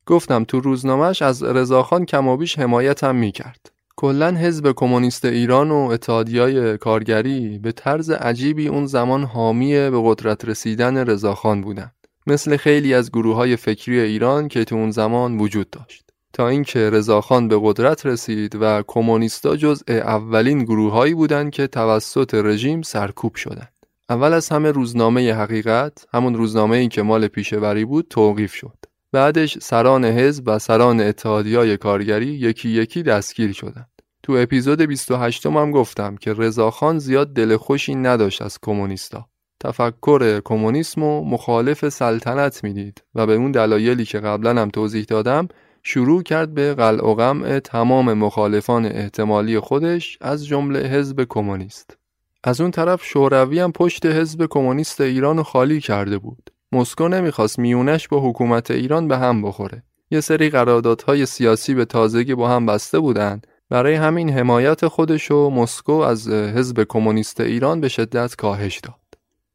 گفتم 0.06 0.44
تو 0.44 0.60
روزنامهش 0.60 1.22
از 1.22 1.44
رضاخان 1.44 2.06
کمابیش 2.06 2.60
حمایت 2.60 3.04
هم 3.04 3.16
می‌کرد. 3.16 3.72
کلا 3.96 4.32
حزب 4.32 4.72
کمونیست 4.72 5.26
ایران 5.26 5.72
و 5.72 5.76
اتحادیای 5.76 6.78
کارگری 6.78 7.60
به 7.60 7.72
طرز 7.72 8.10
عجیبی 8.10 8.68
اون 8.68 8.86
زمان 8.86 9.24
حامی 9.24 9.74
به 9.74 10.02
قدرت 10.04 10.46
رسیدن 10.46 10.98
رضاخان 10.98 11.62
بودند. 11.62 11.96
مثل 12.28 12.58
خیلی 12.58 12.94
از 12.94 13.12
گروه 13.12 13.36
های 13.36 13.56
فکری 13.56 14.00
ایران 14.00 14.48
که 14.48 14.64
تو 14.64 14.76
اون 14.76 14.92
زمان 14.92 15.38
وجود 15.38 15.70
داشت. 15.70 16.04
تا 16.34 16.48
اینکه 16.48 16.90
رضاخان 16.90 17.48
به 17.48 17.60
قدرت 17.62 18.06
رسید 18.06 18.58
و 18.62 18.84
کمونیستا 18.88 19.56
جزء 19.56 19.84
اولین 19.88 20.64
گروههایی 20.64 21.14
بودند 21.14 21.52
که 21.52 21.68
توسط 21.68 22.34
رژیم 22.34 22.82
سرکوب 22.82 23.36
شدند. 23.36 23.71
اول 24.12 24.34
از 24.34 24.50
همه 24.50 24.72
روزنامه 24.72 25.34
حقیقت 25.34 26.06
همون 26.14 26.36
روزنامه 26.36 26.78
ای 26.78 26.88
که 26.88 27.02
مال 27.02 27.28
پیشوری 27.28 27.86
بود 27.86 28.08
توقیف 28.10 28.54
شد. 28.54 28.78
بعدش 29.12 29.58
سران 29.60 30.06
حزب 30.06 30.44
و 30.48 30.60
سران 30.60 31.02
اتحادیای 31.02 31.78
کارگری 31.78 32.26
یکی 32.26 32.70
یکی 32.70 33.04
دستگیر 33.04 33.52
شدند. 33.54 33.90
تو 34.24 34.34
اپیزود 34.34 34.82
28 34.82 35.46
هم 35.46 35.72
گفتم 35.72 36.16
که 36.16 36.34
رضاخان 36.34 37.00
زیاد 37.00 37.34
دل 37.34 37.58
خوشی 37.58 37.96
نداشت 37.96 38.42
از 38.42 38.58
کمونیستا. 38.62 39.26
تفکر 39.60 40.42
کمونیسم 40.46 41.04
و 41.04 41.24
مخالف 41.26 41.90
سلطنت 41.90 42.64
می‌دید 42.64 43.04
و 43.16 43.26
به 43.26 43.34
اون 43.34 43.52
دلایلی 43.52 44.06
که 44.06 44.20
قبلا 44.20 44.62
هم 44.62 44.70
توضیح 44.70 45.04
دادم 45.04 45.48
شروع 45.84 46.24
کرد 46.24 46.54
به 46.54 46.74
قلع 46.74 47.06
و 47.06 47.60
تمام 47.60 48.14
مخالفان 48.14 48.86
احتمالی 48.86 49.60
خودش 49.60 50.18
از 50.22 50.48
جمله 50.48 50.80
حزب 50.80 51.24
کمونیست. 51.30 52.01
از 52.44 52.62
اون 52.62 52.72
طرف 52.72 53.04
شوروی 53.04 53.60
هم 53.60 53.72
پشت 53.72 54.06
حزب 54.06 54.46
کمونیست 54.46 55.02
ایران 55.02 55.44
خالی 55.44 55.82
کرده 55.82 56.18
بود. 56.18 56.50
مسکو 56.72 57.08
نمی‌خواست 57.08 57.60
میونش 57.60 58.08
با 58.08 58.30
حکومت 58.30 58.72
ایران 58.72 59.08
به 59.08 59.18
هم 59.18 59.42
بخوره. 59.42 59.84
یه 60.12 60.22
سری 60.22 60.50
قراردادهای 60.50 61.26
سیاسی 61.26 61.74
به 61.74 61.86
تازگی 61.86 62.36
با 62.36 62.50
هم 62.50 62.66
بسته 62.66 63.00
بودند 63.00 63.48
برای 63.70 63.96
همین 63.96 64.30
حمایت 64.30 64.88
خودش 64.88 65.32
و 65.32 65.50
مسکو 65.50 65.94
از 65.94 66.30
حزب 66.30 66.84
کمونیست 66.90 67.40
ایران 67.40 67.82
به 67.82 67.88
شدت 67.88 68.36
کاهش 68.36 68.80
داد. 68.80 68.96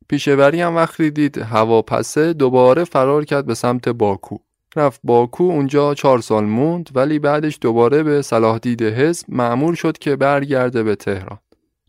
پیشوری 0.08 0.60
هم 0.60 0.76
وقتی 0.76 1.10
دید 1.10 1.38
هواپسه 1.38 2.32
دوباره 2.32 2.84
فرار 2.84 3.24
کرد 3.24 3.46
به 3.46 3.54
سمت 3.54 3.88
باکو. 3.88 4.36
رفت 4.76 5.00
باکو 5.04 5.44
اونجا 5.44 5.94
چهار 5.94 6.20
سال 6.20 6.44
موند 6.44 6.90
ولی 6.94 7.18
بعدش 7.18 7.58
دوباره 7.60 8.02
به 8.02 8.22
صلاح 8.22 8.58
دید 8.58 8.82
حزب 8.82 9.26
معمول 9.28 9.74
شد 9.74 9.98
که 9.98 10.16
برگرده 10.16 10.82
به 10.82 10.94
تهران. 10.94 11.38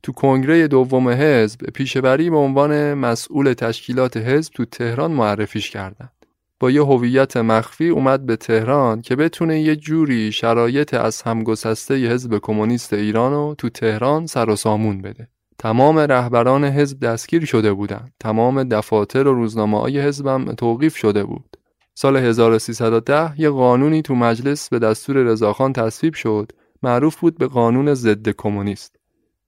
تو 0.03 0.11
کنگره 0.11 0.67
دوم 0.67 1.09
حزب 1.09 1.63
پیشوری 1.73 2.29
به 2.29 2.37
عنوان 2.37 2.93
مسئول 2.93 3.53
تشکیلات 3.53 4.17
حزب 4.17 4.53
تو 4.53 4.65
تهران 4.65 5.11
معرفیش 5.11 5.69
کردند. 5.69 6.11
با 6.59 6.71
یه 6.71 6.83
هویت 6.83 7.37
مخفی 7.37 7.89
اومد 7.89 8.25
به 8.25 8.35
تهران 8.35 9.01
که 9.01 9.15
بتونه 9.15 9.61
یه 9.61 9.75
جوری 9.75 10.31
شرایط 10.31 10.93
از 10.93 11.21
همگسسته 11.21 11.95
حزب 11.95 12.39
کمونیست 12.39 12.93
ایران 12.93 13.55
تو 13.55 13.69
تهران 13.69 14.25
سر 14.25 14.49
و 14.49 14.55
سامون 14.55 15.01
بده. 15.01 15.27
تمام 15.59 15.97
رهبران 15.99 16.65
حزب 16.65 16.99
دستگیر 16.99 17.45
شده 17.45 17.73
بودند. 17.73 18.13
تمام 18.19 18.63
دفاتر 18.63 19.27
و 19.27 19.33
روزنامه 19.33 19.79
های 19.79 20.01
حزبم 20.01 20.53
توقیف 20.53 20.97
شده 20.97 21.23
بود. 21.23 21.57
سال 21.95 22.17
1310 22.17 23.39
یه 23.39 23.49
قانونی 23.49 24.01
تو 24.01 24.15
مجلس 24.15 24.69
به 24.69 24.79
دستور 24.79 25.17
رضاخان 25.17 25.73
تصویب 25.73 26.13
شد 26.13 26.51
معروف 26.83 27.19
بود 27.19 27.37
به 27.37 27.47
قانون 27.47 27.93
ضد 27.93 28.29
کمونیست. 28.29 28.96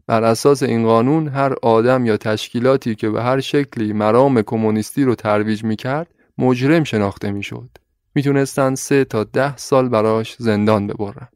بر 0.10 0.24
اساس 0.24 0.64
این 0.64 0.86
قانون 0.86 1.28
هر 1.28 1.54
آدم 1.62 2.06
یا 2.06 2.18
تشکیلاتی 2.18 2.96
که 2.96 3.10
به 3.10 3.24
هر 3.24 3.40
شکلی 3.40 3.94
مرام 3.94 4.42
کمونیستی 4.42 5.04
رو 5.04 5.16
ترویج 5.16 5.64
می‌کرد 5.64 6.08
مجرم 6.38 6.84
شناخته 6.84 7.32
می‌شد. 7.32 7.70
می‌تونستن 8.16 8.76
سه 8.76 9.06
تا 9.06 9.24
ده 9.24 9.58
سال 9.58 9.90
براش 9.90 10.36
زندان 10.40 10.88
ببرن. 10.88 11.28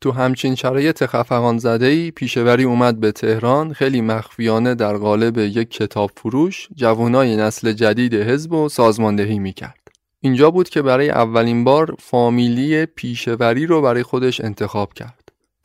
تو 0.00 0.12
همچین 0.12 0.54
شرایط 0.54 1.06
خفقان 1.06 1.58
زده 1.58 1.86
ای 1.86 2.10
پیشوری 2.10 2.64
اومد 2.64 3.00
به 3.00 3.12
تهران 3.12 3.72
خیلی 3.72 4.00
مخفیانه 4.00 4.74
در 4.74 4.96
قالب 4.96 5.38
یک 5.38 5.70
کتاب 5.70 6.10
فروش 6.16 6.68
جوانای 6.74 7.36
نسل 7.36 7.72
جدید 7.72 8.14
حزب 8.14 8.52
و 8.52 8.68
سازماندهی 8.68 9.38
می‌کرد. 9.38 9.88
اینجا 10.20 10.50
بود 10.50 10.68
که 10.68 10.82
برای 10.82 11.10
اولین 11.10 11.64
بار 11.64 11.96
فامیلی 11.98 12.86
پیشوری 12.86 13.66
رو 13.66 13.82
برای 13.82 14.02
خودش 14.02 14.40
انتخاب 14.40 14.92
کرد. 14.92 15.15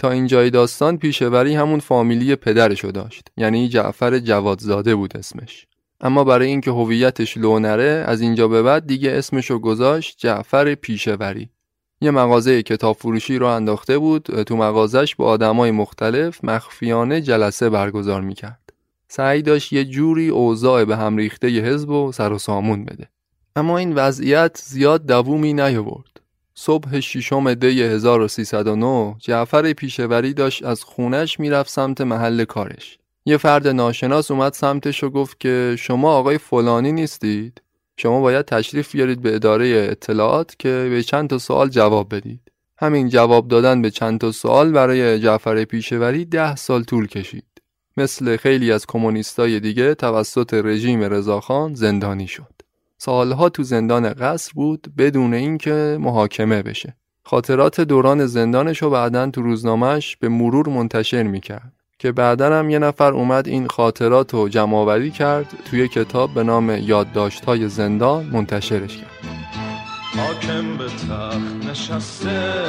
تا 0.02 0.12
اینجای 0.12 0.50
داستان 0.50 0.98
پیشوری 0.98 1.56
همون 1.56 1.80
فامیلی 1.80 2.36
پدرشو 2.36 2.92
داشت. 2.92 3.28
یعنی 3.38 3.70
جعفر 3.70 4.20
جوادزاده 4.20 4.96
بود 4.96 5.18
اسمش. 5.18 5.68
اما 6.02 6.24
برای 6.24 6.48
اینکه 6.48 6.72
هویتش 6.72 7.38
لو 7.38 7.60
نره 7.60 8.04
از 8.08 8.22
اینجا 8.22 8.48
به 8.48 8.62
بعد 8.62 8.88
دیگه 8.88 9.12
اسمشو 9.12 9.60
گذاشت 9.60 10.18
جعفر 10.18 10.76
پیشوری 10.76 11.50
یه 12.02 12.12
مغازه 12.12 12.64
کتاب 12.64 12.96
فروشی 12.96 13.38
رو 13.38 13.46
انداخته 13.46 13.98
بود 13.98 14.44
تو 14.44 14.56
مغازش 14.56 15.16
با 15.16 15.26
آدمای 15.26 15.72
مختلف 15.72 16.44
مخفیانه 16.44 17.22
جلسه 17.22 17.70
برگزار 17.70 18.22
می‌کرد. 18.22 18.74
سعی 19.08 19.42
داشت 19.42 19.74
یه 19.74 19.86
جوری 19.86 20.30
اوضاع 20.30 20.86
به 20.86 20.98
هم 20.98 21.18
ریخته 21.18 21.48
حزب 21.48 21.90
و 21.90 22.12
سر 22.12 22.32
و 22.32 22.38
سامون 22.38 22.86
بده. 22.86 23.10
اما 23.56 23.78
این 23.78 23.94
وضعیت 23.94 24.62
زیاد 24.64 25.06
دوومی 25.06 25.54
نیاورد. 25.54 26.11
صبح 26.62 26.99
ششم 26.99 27.53
دی 27.53 27.84
1309 27.84 29.16
جعفر 29.20 29.74
پیشوری 29.74 30.34
داشت 30.34 30.66
از 30.66 30.84
خونش 30.84 31.39
می‌رفت 31.39 31.70
سمت 31.70 32.01
محل 32.01 32.43
کارش. 32.43 32.97
یه 33.26 33.38
فرد 33.38 33.68
ناشناس 33.68 34.32
اومد 34.32 34.53
سمتش 34.53 35.03
و 35.03 35.09
گفت 35.09 35.39
که 35.39 35.76
شما 35.80 36.14
آقای 36.14 36.38
فلانی 36.38 36.91
نیستید؟ 36.91 37.62
شما 37.97 38.22
باید 38.22 38.45
تشریف 38.45 38.91
بیارید 38.91 39.22
به 39.22 39.36
اداره 39.36 39.88
اطلاعات 39.91 40.55
که 40.59 40.88
به 40.89 41.03
چند 41.03 41.30
تا 41.30 41.38
سوال 41.38 41.70
جواب 41.70 42.16
بدید. 42.16 42.51
همین 42.78 43.09
جواب 43.09 43.47
دادن 43.47 43.82
به 43.82 43.91
چند 43.91 44.20
تا 44.20 44.32
سوال 44.32 44.72
برای 44.72 45.20
جعفر 45.20 45.64
پیشوری 45.64 46.26
ده 46.26 46.55
سال 46.55 46.84
طول 46.84 47.07
کشید. 47.07 47.62
مثل 47.97 48.38
خیلی 48.38 48.72
از 48.72 48.86
کمونیستای 48.86 49.59
دیگه 49.59 49.95
توسط 49.95 50.53
رژیم 50.53 51.03
رضاخان 51.03 51.74
زندانی 51.74 52.28
شد. 52.28 52.61
سالها 53.04 53.49
تو 53.49 53.64
زندان 53.64 54.14
قصر 54.14 54.52
بود 54.56 54.88
بدون 54.97 55.34
اینکه 55.34 55.97
محاکمه 55.99 56.62
بشه. 56.62 56.95
خاطرات 57.26 57.82
دوران 57.82 58.26
زندانش 58.26 58.82
رو 58.82 58.89
بعدا 58.89 59.30
تو 59.30 59.41
روزنامهش 59.41 60.16
به 60.16 60.30
مرور 60.30 60.70
منتشر 60.70 61.24
می‌کرد 61.24 61.74
که 61.99 62.12
بعدا 62.12 62.60
هم 62.60 62.70
یه 62.70 62.80
نفر 62.80 63.14
اومد 63.14 63.47
این 63.47 63.68
خاطرات 63.68 64.34
رو 64.34 64.49
جمعآوری 64.49 65.12
کرد 65.12 65.54
توی 65.66 65.88
کتاب 65.88 66.34
به 66.34 66.43
نام 66.43 66.70
یادداشت‌های 66.70 67.70
زندان 67.70 68.26
منتشرش 68.26 68.97
کرد. 68.97 69.12
حاکم 70.18 70.78
به 70.78 70.86
تخت 70.86 71.70
نشسته 71.70 72.64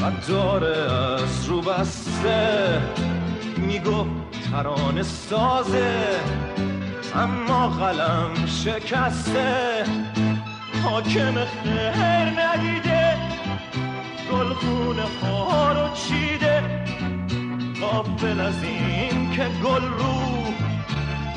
و 0.00 0.12
داره 0.28 0.92
از 0.92 1.46
رو 1.48 1.60
بسته. 1.60 2.80
میگو 3.56 4.06
ترانه 4.50 5.02
سازه. 5.02 6.20
اما 7.14 7.68
قلم 7.68 8.46
شکسته. 8.46 9.84
حاکم 10.84 11.34
خیر 11.44 12.40
ندیده. 12.40 13.16
گلخونه 14.32 15.02
ها 15.22 15.72
رو 15.72 15.94
چیده. 15.94 16.62
غافل 17.80 18.40
از 18.40 18.64
این 18.64 19.30
که 19.30 19.46
گل 19.64 19.82
رو 19.82 20.42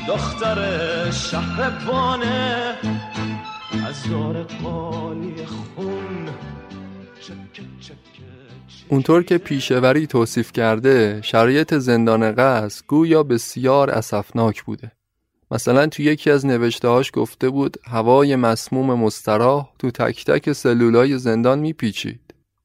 دختر 0.08 1.10
شهر 1.10 1.70
بانه. 1.86 2.74
از 3.88 4.10
دار 4.10 4.42
قالی 4.42 5.46
خون 5.46 6.28
چکه 7.20 7.62
چکه 7.80 7.96
اونطور 8.88 9.22
که 9.22 9.38
پیشوری 9.38 10.06
توصیف 10.06 10.52
کرده 10.52 11.20
شرایط 11.22 11.74
زندان 11.74 12.32
قصد 12.32 12.86
گویا 12.86 13.22
بسیار 13.22 13.90
اسفناک 13.90 14.62
بوده. 14.62 14.95
مثلا 15.50 15.86
تو 15.86 16.02
یکی 16.02 16.30
از 16.30 16.46
نوشتهاش 16.46 17.10
گفته 17.14 17.50
بود 17.50 17.76
هوای 17.84 18.36
مسموم 18.36 18.94
مستراح 18.94 19.68
تو 19.78 19.90
تک 19.90 20.24
تک 20.24 20.52
سلولای 20.52 21.18
زندان 21.18 21.58
میپیچید. 21.58 22.20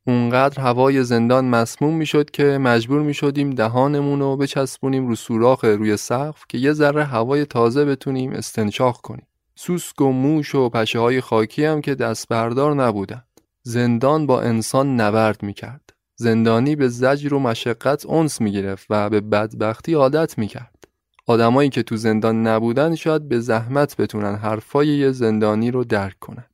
اونقدر 0.08 0.62
هوای 0.62 1.04
زندان 1.04 1.46
مسموم 1.46 1.94
می‌شد 1.94 2.32
که 2.32 2.44
مجبور 2.44 3.02
می‌شدیم 3.02 3.50
دهانمون 3.50 4.20
رو 4.20 4.38
بچسبونیم 4.38 5.08
رو 5.08 5.16
سوراخ 5.16 5.66
روی 5.66 5.98
سقف 5.98 6.44
که 6.50 6.58
یه 6.58 6.74
ذره 6.74 7.04
هوای 7.04 7.46
تازه 7.46 7.86
بتونیم 7.86 8.32
استنشاق 8.32 8.98
کنیم. 8.98 9.28
سوسک 9.56 10.02
و 10.02 10.12
موش 10.12 10.56
و 10.56 10.70
پشه 10.70 11.00
های 11.00 11.22
خاکی 11.22 11.66
هم 11.66 11.82
که 11.82 11.96
دست 11.96 12.28
بردار 12.28 12.76
نبودن. 12.76 13.24
زندان 13.64 14.26
با 14.26 14.42
انسان 14.42 15.02
نبرد 15.02 15.44
می‌کرد. 15.44 15.94
زندانی 16.16 16.76
به 16.76 16.88
زجر 16.88 17.34
و 17.34 17.40
مشقت 17.40 18.06
اونس 18.06 18.42
می‌گرفت 18.42 18.86
و 18.90 19.10
به 19.10 19.22
بدبختی 19.22 19.94
عادت 19.94 20.38
می‌کرد. 20.38 20.81
آدمایی 21.28 21.70
که 21.70 21.84
تو 21.84 21.98
زندان 21.98 22.48
نبودن 22.48 22.96
شاید 22.96 23.30
به 23.30 23.40
زحمت 23.40 23.98
بتونن 23.98 24.36
حرفای 24.36 24.88
یه 24.88 25.12
زندانی 25.12 25.72
رو 25.72 25.84
درک 25.84 26.20
کنن. 26.20 26.46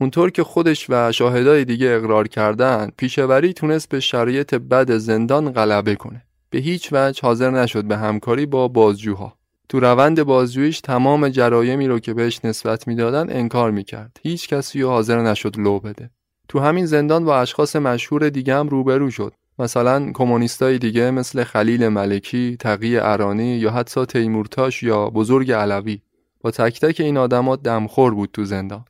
اونطور 0.00 0.30
که 0.30 0.44
خودش 0.44 0.86
و 0.90 1.12
شاهدای 1.12 1.64
دیگه 1.64 1.90
اقرار 1.90 2.28
کردن 2.28 2.90
پیشوری 2.96 3.52
تونست 3.52 3.88
به 3.88 4.00
شرایط 4.00 4.54
بد 4.54 4.96
زندان 4.96 5.52
غلبه 5.52 5.94
کنه. 5.94 6.22
به 6.50 6.58
هیچ 6.58 6.88
وجه 6.92 7.22
حاضر 7.22 7.50
نشد 7.50 7.84
به 7.84 7.96
همکاری 7.96 8.46
با 8.46 8.68
بازجوها. 8.68 9.36
تو 9.68 9.80
روند 9.80 10.22
بازجوییش 10.22 10.80
تمام 10.80 11.28
جرایمی 11.28 11.88
رو 11.88 11.98
که 11.98 12.14
بهش 12.14 12.44
نسبت 12.44 12.88
می‌دادن 12.88 13.36
انکار 13.36 13.70
می‌کرد. 13.70 14.16
هیچ 14.22 14.48
کسی 14.48 14.82
رو 14.82 14.88
حاضر 14.88 15.22
نشد 15.22 15.58
لو 15.58 15.78
بده. 15.78 16.10
تو 16.48 16.58
همین 16.58 16.86
زندان 16.86 17.24
با 17.24 17.40
اشخاص 17.40 17.76
مشهور 17.76 18.28
دیگه 18.28 18.54
هم 18.54 18.68
روبرو 18.68 19.10
شد. 19.10 19.32
مثلا 19.62 20.10
کمونیستای 20.14 20.78
دیگه 20.78 21.10
مثل 21.10 21.44
خلیل 21.44 21.88
ملکی، 21.88 22.56
تقی 22.60 22.96
ارانی 22.96 23.56
یا 23.56 23.70
حتی 23.70 24.06
تیمورتاش 24.06 24.82
یا 24.82 25.10
بزرگ 25.10 25.52
علوی. 25.52 26.00
با 26.40 26.50
تک 26.50 26.80
تک 26.80 27.00
این 27.00 27.16
آدما 27.16 27.56
دمخور 27.56 28.14
بود 28.14 28.30
تو 28.32 28.44
زندان. 28.44 28.84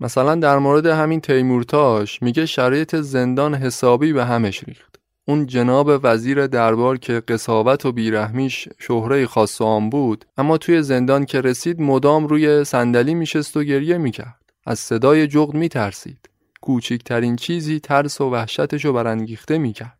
مثلا 0.00 0.34
در 0.34 0.58
مورد 0.58 0.86
همین 0.86 1.20
تیمورتاش 1.20 2.22
میگه 2.22 2.46
شرایط 2.46 2.96
زندان 2.96 3.54
حسابی 3.54 4.12
به 4.12 4.24
همش 4.24 4.64
ریخت. 4.64 4.96
اون 5.24 5.46
جناب 5.46 6.00
وزیر 6.02 6.46
دربار 6.46 6.98
که 6.98 7.22
قصاوت 7.28 7.86
و 7.86 7.92
بیرحمیش 7.92 8.68
شهره 8.78 9.26
خاص 9.26 9.62
آن 9.62 9.90
بود 9.90 10.24
اما 10.38 10.58
توی 10.58 10.82
زندان 10.82 11.24
که 11.24 11.40
رسید 11.40 11.82
مدام 11.82 12.26
روی 12.26 12.64
صندلی 12.64 13.14
میشست 13.14 13.56
و 13.56 13.64
گریه 13.64 13.98
می‌کرد. 13.98 14.36
از 14.66 14.78
صدای 14.78 15.26
جغد 15.26 15.54
میترسید. 15.54 16.30
کوچکترین 16.60 17.36
چیزی 17.36 17.80
ترس 17.80 18.20
و 18.20 18.30
وحشتش 18.30 18.86
برانگیخته 18.86 19.58
می‌کرد. 19.58 19.99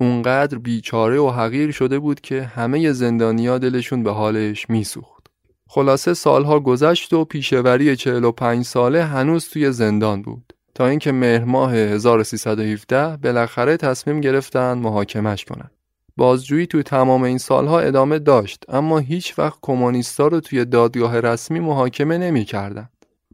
اونقدر 0.00 0.58
بیچاره 0.58 1.18
و 1.18 1.30
حقیر 1.30 1.70
شده 1.70 1.98
بود 1.98 2.20
که 2.20 2.42
همه 2.42 2.92
زندانیا 2.92 3.58
دلشون 3.58 4.02
به 4.02 4.12
حالش 4.12 4.70
میسوخت. 4.70 5.26
خلاصه 5.68 6.14
سالها 6.14 6.60
گذشت 6.60 7.12
و 7.12 7.24
پیشوری 7.24 7.96
45 7.96 8.64
ساله 8.64 9.04
هنوز 9.04 9.48
توی 9.48 9.72
زندان 9.72 10.22
بود. 10.22 10.52
تا 10.74 10.86
اینکه 10.86 11.12
مهر 11.12 11.44
ماه 11.44 11.74
1317 11.74 13.16
بالاخره 13.16 13.76
تصمیم 13.76 14.20
گرفتن 14.20 14.72
محاکمش 14.72 15.44
کنن. 15.44 15.70
بازجویی 16.16 16.66
توی 16.66 16.82
تمام 16.82 17.22
این 17.22 17.38
سالها 17.38 17.80
ادامه 17.80 18.18
داشت 18.18 18.64
اما 18.68 18.98
هیچ 18.98 19.38
وقت 19.38 19.58
کمونیستا 19.62 20.26
رو 20.26 20.40
توی 20.40 20.64
دادگاه 20.64 21.20
رسمی 21.20 21.60
محاکمه 21.60 22.18
نمی‌کردن. 22.18 22.88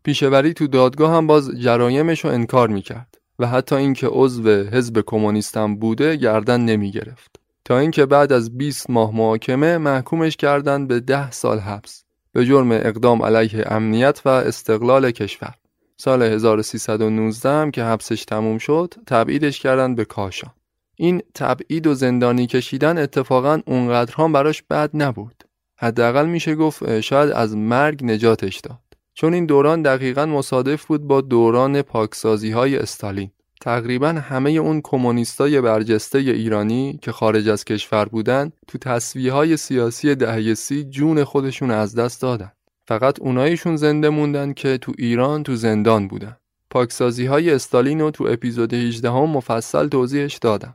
پیشوری 0.05 0.53
تو 0.55 0.67
دادگاه 0.67 1.15
هم 1.17 1.27
باز 1.27 1.51
جرایمش 1.51 2.25
رو 2.25 2.31
انکار 2.31 2.69
می‌کرد. 2.69 3.19
و 3.39 3.47
حتی 3.47 3.75
اینکه 3.75 4.09
عضو 4.11 4.49
حزب 4.49 5.01
کمونیستم 5.07 5.77
بوده 5.77 6.17
گردن 6.17 6.61
نمی 6.61 6.91
گرفت 6.91 7.43
تا 7.65 7.79
اینکه 7.79 8.07
بعد 8.07 8.33
از 8.33 8.59
20 8.59 8.91
ماه 8.91 9.17
محاکمه 9.17 9.79
محکومش 9.79 10.37
کردند 10.37 10.89
به 10.89 11.01
10 11.01 11.31
سال 11.31 11.59
حبس. 11.59 12.05
به 12.33 12.47
جرم 12.47 12.73
اقدام 12.73 13.23
علیه 13.23 13.65
امنیت 13.67 14.23
و 14.25 14.29
استقلال 14.29 15.11
کشور. 15.11 15.55
سال 15.97 16.23
1319 16.23 17.49
هم 17.49 17.71
که 17.71 17.85
حبسش 17.85 18.25
تموم 18.25 18.59
شد 18.59 18.95
تبعیدش 19.07 19.61
کردن 19.61 19.95
به 19.95 20.05
کاشان. 20.05 20.53
این 20.97 21.23
تبعید 21.35 21.87
و 21.87 21.95
زندانی 21.95 22.47
کشیدن 22.47 22.99
اتفاقا 22.99 23.61
اونقدر 23.67 24.15
هم 24.15 24.33
براش 24.33 24.63
بد 24.63 24.91
نبود. 24.95 25.45
حداقل 25.77 26.27
میشه 26.27 26.55
گفت 26.55 27.01
شاید 27.01 27.31
از 27.31 27.57
مرگ 27.57 28.05
نجاتش 28.05 28.57
داد. 28.61 28.79
چون 29.15 29.35
این 29.35 29.47
دوران 29.47 29.83
دقیقا 29.83 30.27
مصادف 30.27 30.85
بود 30.85 31.07
با 31.07 31.21
دوران 31.21 31.83
پاکسازی 31.83 32.51
های 32.51 32.77
استالین. 32.77 33.31
تقریبا 33.61 34.09
همه 34.09 34.51
اون 34.51 34.81
کمونیستای 34.85 35.61
برجسته 35.61 36.19
ایرانی 36.19 36.99
که 37.03 37.13
خارج 37.13 37.49
از 37.49 37.65
کشور 37.65 38.05
بودن 38.05 38.53
تو 38.69 38.79
تصویه 38.79 39.33
های 39.33 39.57
سیاسی 39.57 40.15
دهه 40.15 40.55
سی 40.55 40.85
جون 40.85 41.25
خودشون 41.25 41.71
از 41.71 41.95
دست 41.95 42.23
دادن. 42.23 42.53
فقط 42.89 43.21
اونایشون 43.21 43.77
زنده 43.77 44.09
موندن 44.09 44.53
که 44.53 44.79
تو 44.79 44.93
ایران 44.99 45.43
تو 45.43 45.57
زندان 45.57 46.09
بودن. 46.09 46.37
پاکسازی 46.71 47.27
های 47.27 47.51
استالین 47.51 48.01
رو 48.01 48.11
تو 48.11 48.25
اپیزود 48.25 48.75
18 48.75 49.11
هم 49.11 49.31
مفصل 49.31 49.89
توضیحش 49.89 50.37
دادم. 50.37 50.75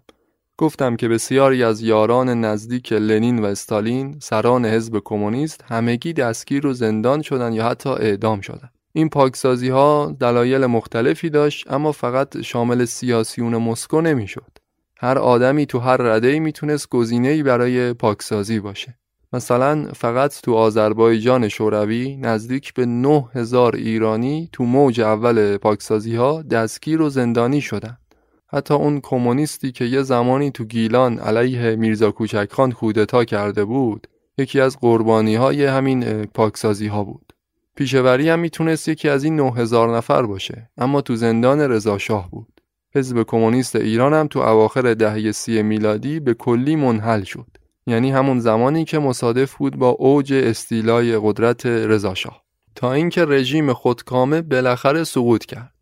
گفتم 0.60 0.96
که 0.96 1.08
بسیاری 1.08 1.64
از 1.64 1.82
یاران 1.82 2.30
نزدیک 2.30 2.94
لنین 2.94 3.40
و 3.40 3.46
استالین 3.46 4.18
سران 4.22 4.66
حزب 4.66 5.02
کمونیست 5.06 5.64
همگی 5.68 6.14
دستگیر 6.14 6.68
و 6.68 6.74
زندان 6.74 7.22
شدن 7.22 7.54
یا 7.54 7.66
حتی 7.66 7.90
اعدام 7.90 8.42
شدن. 8.42 8.70
این 8.94 9.10
پاکسازی 9.10 9.70
ها 9.70 10.16
دلایل 10.20 10.66
مختلفی 10.66 11.30
داشت 11.30 11.72
اما 11.72 11.92
فقط 11.92 12.42
شامل 12.42 12.86
سیاسیون 12.86 13.58
مسکو 13.58 14.02
نمی‌شد. 14.02 14.58
هر 14.98 15.18
آدمی 15.18 15.66
تو 15.66 15.80
هر 15.80 15.98
رده 15.98 16.40
می‌تونست 16.40 16.90
گزینه‌ای 16.90 17.44
برای 17.44 17.94
پاکسازی 17.94 18.60
باشه. 18.60 18.98
مثلا 19.34 19.88
فقط 19.96 20.42
تو 20.42 20.54
آذربایجان 20.54 21.48
شوروی 21.48 22.18
نزدیک 22.18 22.74
به 22.74 22.86
9000 22.86 23.76
ایرانی 23.76 24.50
تو 24.52 24.64
موج 24.64 25.02
اول 25.02 25.58
پاکسازی 25.58 26.16
ها 26.16 26.42
دستگیر 26.42 27.02
و 27.02 27.10
زندانی 27.10 27.62
شدند. 27.62 28.07
حتی 28.50 28.74
اون 28.74 29.00
کمونیستی 29.04 29.72
که 29.72 29.86
یه 29.86 30.02
زمانی 30.02 30.52
تو 30.52 30.66
گیلان 30.66 31.20
علیه 31.20 31.76
میرزا 31.76 32.12
کوچکخان 32.12 32.72
کودتا 32.72 33.26
کرده 33.26 33.66
بود 33.66 34.08
یکی 34.38 34.60
از 34.60 34.80
قربانی 34.80 35.36
های 35.36 35.66
همین 35.66 36.26
پاکسازی 36.26 36.88
ها 36.88 37.04
بود. 37.04 37.34
پیشوری 37.76 38.30
هم 38.30 38.40
می‌تونست 38.40 38.88
یکی 38.88 39.10
از 39.10 39.24
این 39.24 39.36
9000 39.36 39.98
نفر 39.98 40.22
باشه 40.22 40.70
اما 40.78 41.02
تو 41.02 41.16
زندان 41.16 41.60
رضا 41.60 41.98
شاه 41.98 42.32
بود. 42.32 42.62
حزب 42.96 43.24
کمونیست 43.24 43.76
ایران 43.76 44.14
هم 44.14 44.28
تو 44.28 44.40
اواخر 44.40 44.94
دهه 44.94 45.32
سی 45.32 45.62
میلادی 45.62 46.20
به 46.20 46.34
کلی 46.34 46.76
منحل 46.76 47.24
شد. 47.24 47.48
یعنی 47.88 48.12
همون 48.12 48.40
زمانی 48.40 48.86
که 48.86 49.00
مصادف 49.00 49.56
بود 49.56 49.76
با 49.76 49.90
اوج 49.90 50.34
استیلای 50.34 51.20
قدرت 51.22 51.66
رضا 51.66 52.14
شاه. 52.14 52.44
تا 52.76 52.94
اینکه 52.94 53.26
رژیم 53.26 53.74
خودکامه 53.74 54.42
بالاخره 54.42 55.04
سقوط 55.04 55.46
کرد. 55.46 55.77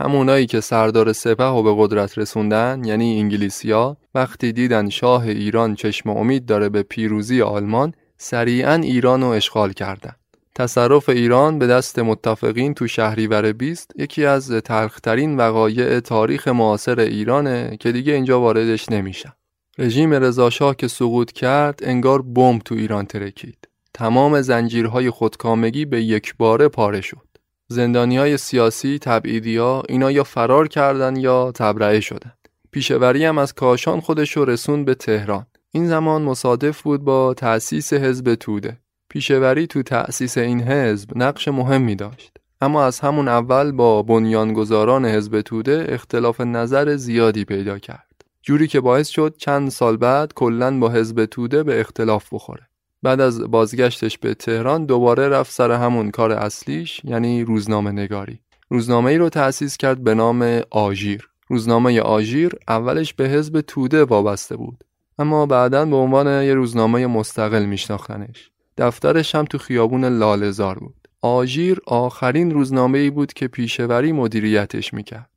همونایی 0.00 0.46
که 0.46 0.60
سردار 0.60 1.12
سپه 1.12 1.44
و 1.44 1.62
به 1.62 1.74
قدرت 1.78 2.18
رسوندن 2.18 2.84
یعنی 2.84 3.20
انگلیسیا 3.20 3.96
وقتی 4.14 4.52
دیدن 4.52 4.88
شاه 4.88 5.22
ایران 5.22 5.74
چشم 5.74 6.10
امید 6.10 6.46
داره 6.46 6.68
به 6.68 6.82
پیروزی 6.82 7.42
آلمان 7.42 7.94
سریعا 8.16 8.74
ایران 8.74 9.20
رو 9.20 9.28
اشغال 9.28 9.72
کردن 9.72 10.12
تصرف 10.58 11.08
ایران 11.08 11.58
به 11.58 11.66
دست 11.66 11.98
متفقین 11.98 12.74
تو 12.74 12.86
شهریور 12.86 13.52
20 13.52 13.92
یکی 13.96 14.24
از 14.24 14.50
تلخترین 14.50 15.36
وقایع 15.36 16.00
تاریخ 16.00 16.48
معاصر 16.48 17.00
ایرانه 17.00 17.76
که 17.80 17.92
دیگه 17.92 18.12
اینجا 18.12 18.40
واردش 18.40 18.88
نمیشه. 18.90 19.32
رژیم 19.78 20.14
رضاشاه 20.14 20.76
که 20.76 20.88
سقوط 20.88 21.32
کرد 21.32 21.80
انگار 21.82 22.22
بمب 22.22 22.62
تو 22.62 22.74
ایران 22.74 23.06
ترکید. 23.06 23.68
تمام 23.94 24.42
زنجیرهای 24.42 25.10
خودکامگی 25.10 25.84
به 25.84 26.02
یک 26.02 26.34
باره 26.38 26.68
پاره 26.68 27.00
شد. 27.00 27.27
زندانی 27.70 28.16
های 28.16 28.36
سیاسی 28.36 28.98
تبعیدی 28.98 29.56
ها 29.56 29.82
اینا 29.88 30.10
یا 30.10 30.24
فرار 30.24 30.68
کردن 30.68 31.16
یا 31.16 31.52
تبرئه 31.52 32.00
شدن 32.00 32.32
پیشوری 32.70 33.24
هم 33.24 33.38
از 33.38 33.52
کاشان 33.52 34.00
خودش 34.00 34.36
رو 34.36 34.44
رسون 34.44 34.84
به 34.84 34.94
تهران 34.94 35.46
این 35.70 35.88
زمان 35.88 36.22
مصادف 36.22 36.82
بود 36.82 37.04
با 37.04 37.34
تأسیس 37.34 37.92
حزب 37.92 38.34
توده. 38.34 38.78
پیشوری 39.08 39.66
تو 39.66 39.82
تأسیس 39.82 40.38
این 40.38 40.62
حزب 40.62 41.10
نقش 41.16 41.48
مهمی 41.48 41.96
داشت. 41.96 42.36
اما 42.60 42.84
از 42.84 43.00
همون 43.00 43.28
اول 43.28 43.72
با 43.72 44.02
بنیانگذاران 44.02 45.06
حزب 45.06 45.40
توده 45.40 45.86
اختلاف 45.88 46.40
نظر 46.40 46.96
زیادی 46.96 47.44
پیدا 47.44 47.78
کرد. 47.78 48.24
جوری 48.42 48.68
که 48.68 48.80
باعث 48.80 49.08
شد 49.08 49.34
چند 49.38 49.70
سال 49.70 49.96
بعد 49.96 50.34
کلا 50.34 50.78
با 50.78 50.88
حزب 50.88 51.24
توده 51.24 51.62
به 51.62 51.80
اختلاف 51.80 52.32
بخوره. 52.32 52.68
بعد 53.02 53.20
از 53.20 53.40
بازگشتش 53.50 54.18
به 54.18 54.34
تهران 54.34 54.86
دوباره 54.86 55.28
رفت 55.28 55.52
سر 55.52 55.70
همون 55.70 56.10
کار 56.10 56.32
اصلیش 56.32 57.00
یعنی 57.04 57.44
روزنامه 57.44 57.90
نگاری. 57.90 58.40
روزنامه 58.70 59.10
ای 59.10 59.18
رو 59.18 59.28
تأسیس 59.28 59.76
کرد 59.76 60.04
به 60.04 60.14
نام 60.14 60.60
آژیر. 60.70 61.28
روزنامه 61.48 62.00
آژیر 62.00 62.52
اولش 62.68 63.14
به 63.14 63.28
حزب 63.28 63.60
توده 63.60 64.04
وابسته 64.04 64.56
بود 64.56 64.84
اما 65.18 65.46
بعدا 65.46 65.84
به 65.84 65.96
عنوان 65.96 66.26
یه 66.26 66.54
روزنامه 66.54 67.06
مستقل 67.06 67.64
میشناختنش. 67.64 68.50
دفترش 68.78 69.34
هم 69.34 69.44
تو 69.44 69.58
خیابون 69.58 70.04
لالزار 70.04 70.78
بود. 70.78 71.08
آژیر 71.22 71.80
آخرین 71.86 72.50
روزنامه 72.50 72.98
ای 72.98 73.10
بود 73.10 73.32
که 73.32 73.48
پیشوری 73.48 74.12
مدیریتش 74.12 74.94
می‌کرد. 74.94 75.30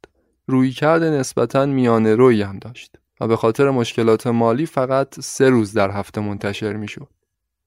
روی 0.47 0.71
کرده 0.71 1.09
نسبتا 1.09 1.65
میانه 1.65 2.15
روی 2.15 2.41
هم 2.41 2.59
داشت 2.59 2.95
و 3.21 3.27
به 3.27 3.35
خاطر 3.35 3.69
مشکلات 3.69 4.27
مالی 4.27 4.65
فقط 4.65 5.19
سه 5.19 5.49
روز 5.49 5.73
در 5.73 5.91
هفته 5.91 6.21
منتشر 6.21 6.73
می‌شد. 6.73 7.07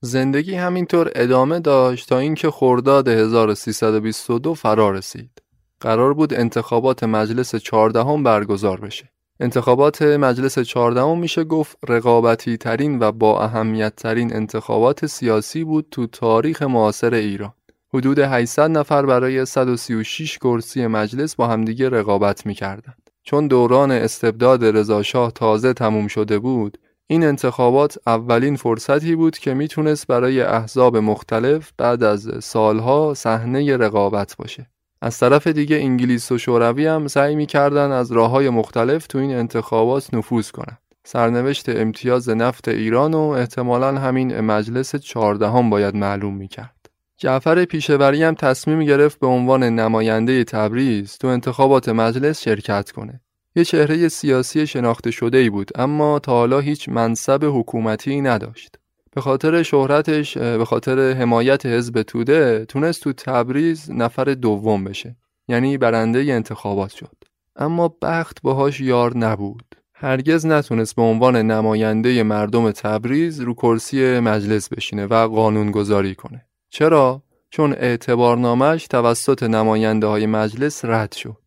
زندگی 0.04 0.54
همینطور 0.54 1.10
ادامه 1.14 1.60
داشت 1.60 2.08
تا 2.08 2.18
اینکه 2.18 2.50
خرداد 2.50 3.08
1322 3.08 4.54
فرا 4.54 4.90
رسید. 4.90 5.42
قرار 5.80 6.14
بود 6.14 6.34
انتخابات 6.34 7.04
مجلس 7.04 7.56
چهاردهم 7.56 8.22
برگزار 8.22 8.80
بشه. 8.80 9.10
انتخابات 9.40 10.02
مجلس 10.02 10.58
چهاردهم 10.58 11.18
میشه 11.18 11.44
گفت 11.44 11.78
رقابتی 11.88 12.56
ترین 12.56 12.98
و 13.02 13.12
با 13.12 13.42
اهمیت 13.42 13.96
ترین 13.96 14.36
انتخابات 14.36 15.06
سیاسی 15.06 15.64
بود 15.64 15.86
تو 15.90 16.06
تاریخ 16.06 16.62
معاصر 16.62 17.14
ایران. 17.14 17.52
حدود 17.94 18.18
800 18.18 18.70
نفر 18.70 19.06
برای 19.06 19.44
136 19.44 20.38
کرسی 20.38 20.86
مجلس 20.86 21.34
با 21.34 21.46
همدیگه 21.46 21.88
رقابت 21.88 22.46
می‌کردند. 22.46 23.10
چون 23.22 23.46
دوران 23.46 23.90
استبداد 23.90 24.64
رضاشاه 24.64 25.30
تازه 25.32 25.72
تموم 25.72 26.06
شده 26.06 26.38
بود، 26.38 26.78
این 27.06 27.24
انتخابات 27.24 27.98
اولین 28.06 28.56
فرصتی 28.56 29.16
بود 29.16 29.38
که 29.38 29.54
می‌تونست 29.54 30.06
برای 30.06 30.40
احزاب 30.40 30.96
مختلف 30.96 31.72
بعد 31.78 32.02
از 32.02 32.30
سالها 32.44 33.14
صحنه 33.14 33.76
رقابت 33.76 34.36
باشه. 34.38 34.66
از 35.02 35.18
طرف 35.18 35.46
دیگه 35.46 35.76
انگلیس 35.76 36.32
و 36.32 36.38
شوروی 36.38 36.86
هم 36.86 37.06
سعی 37.06 37.34
می‌کردن 37.34 37.92
از 37.92 38.12
راه 38.12 38.30
های 38.30 38.50
مختلف 38.50 39.06
تو 39.06 39.18
این 39.18 39.34
انتخابات 39.34 40.14
نفوذ 40.14 40.50
کنند. 40.50 40.78
سرنوشت 41.04 41.68
امتیاز 41.68 42.28
نفت 42.28 42.68
ایران 42.68 43.14
و 43.14 43.18
احتمالا 43.18 43.98
همین 43.98 44.40
مجلس 44.40 44.96
چهاردهم 44.96 45.70
باید 45.70 45.96
معلوم 45.96 46.34
می‌کرد. 46.34 46.90
جعفر 47.16 47.64
پیشوری 47.64 48.22
هم 48.22 48.34
تصمیم 48.34 48.84
گرفت 48.84 49.20
به 49.20 49.26
عنوان 49.26 49.62
نماینده 49.62 50.44
تبریز 50.44 51.18
تو 51.18 51.28
انتخابات 51.28 51.88
مجلس 51.88 52.42
شرکت 52.42 52.90
کنه. 52.90 53.20
یه 53.56 53.64
چهره 53.64 54.08
سیاسی 54.08 54.66
شناخته 54.66 55.10
شده 55.10 55.38
ای 55.38 55.50
بود 55.50 55.70
اما 55.74 56.18
تا 56.18 56.32
حالا 56.32 56.60
هیچ 56.60 56.88
منصب 56.88 57.40
حکومتی 57.44 58.20
نداشت. 58.20 58.76
به 59.14 59.20
خاطر 59.20 59.62
شهرتش 59.62 60.38
به 60.38 60.64
خاطر 60.64 61.12
حمایت 61.12 61.66
حزب 61.66 62.02
توده 62.02 62.64
تونست 62.64 63.02
تو 63.02 63.12
تبریز 63.12 63.90
نفر 63.90 64.24
دوم 64.24 64.84
بشه. 64.84 65.16
یعنی 65.48 65.78
برنده 65.78 66.18
انتخابات 66.18 66.90
شد. 66.90 67.16
اما 67.56 67.96
بخت 68.02 68.42
باهاش 68.42 68.80
یار 68.80 69.16
نبود. 69.16 69.64
هرگز 69.94 70.46
نتونست 70.46 70.96
به 70.96 71.02
عنوان 71.02 71.36
نماینده 71.36 72.22
مردم 72.22 72.70
تبریز 72.70 73.40
رو 73.40 73.54
کرسی 73.54 74.20
مجلس 74.20 74.68
بشینه 74.68 75.06
و 75.06 75.28
قانون 75.28 75.70
گذاری 75.70 76.14
کنه. 76.14 76.46
چرا؟ 76.70 77.22
چون 77.50 77.72
اعتبارنامش 77.72 78.86
توسط 78.86 79.42
نماینده 79.42 80.06
های 80.06 80.26
مجلس 80.26 80.84
رد 80.84 81.12
شد. 81.12 81.43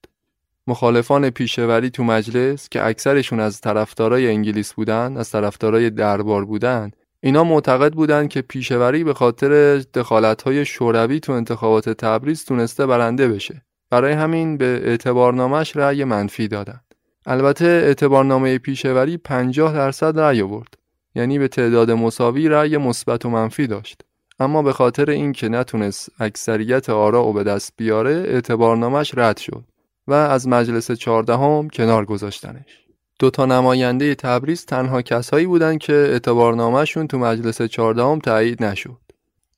مخالفان 0.68 1.30
پیشوری 1.30 1.90
تو 1.90 2.04
مجلس 2.04 2.70
که 2.70 2.86
اکثرشون 2.86 3.40
از 3.40 3.62
طرفدارای 3.62 4.28
انگلیس 4.28 4.74
بودن 4.74 5.18
از 5.18 5.32
طرفدارای 5.32 5.90
دربار 5.90 6.46
بودن 6.46 6.92
اینا 7.22 7.44
معتقد 7.44 7.94
بودند 7.94 8.30
که 8.30 8.42
پیشوری 8.42 9.04
به 9.04 9.14
خاطر 9.14 9.78
دخالت‌های 9.78 10.66
شوروی 10.66 11.20
تو 11.20 11.32
انتخابات 11.32 11.90
تبریز 11.90 12.46
تونسته 12.46 12.86
برنده 12.86 13.28
بشه. 13.28 13.62
برای 13.90 14.14
همین 14.14 14.58
به 14.58 14.82
اعتبارنامش 14.84 15.76
رأی 15.76 16.04
منفی 16.04 16.48
دادند. 16.48 16.84
البته 17.26 17.66
اعتبارنامه 17.66 18.58
پیشوری 18.58 19.18
50 19.18 19.74
درصد 19.74 20.20
رأی 20.20 20.42
آورد. 20.42 20.74
یعنی 21.16 21.40
به 21.40 21.48
تعداد 21.48 21.92
مساوی 21.92 22.50
رأی 22.50 22.78
مثبت 22.78 23.26
و 23.26 23.30
منفی 23.30 23.68
داشت. 23.68 24.02
اما 24.40 24.62
به 24.62 24.74
خاطر 24.74 25.10
اینکه 25.10 25.50
نتونست 25.50 26.10
اکثریت 26.20 26.90
آرا 26.90 27.32
به 27.32 27.44
دست 27.44 27.74
بیاره 27.78 28.12
اعتبارنامش 28.12 29.12
رد 29.18 29.38
شد 29.38 29.64
و 30.08 30.14
از 30.14 30.48
مجلس 30.48 30.92
چهاردهم 30.92 31.70
کنار 31.70 32.06
گذاشتنش. 32.06 32.86
دو 33.20 33.30
تا 33.30 33.46
نماینده 33.46 34.16
تبریز 34.16 34.66
تنها 34.66 35.02
کسایی 35.02 35.46
بودن 35.46 35.78
که 35.78 35.94
اعتبارنامهشون 35.94 37.08
تو 37.08 37.18
مجلس 37.18 37.62
چهاردهم 37.62 38.20
تایید 38.20 38.64
نشد. 38.64 38.98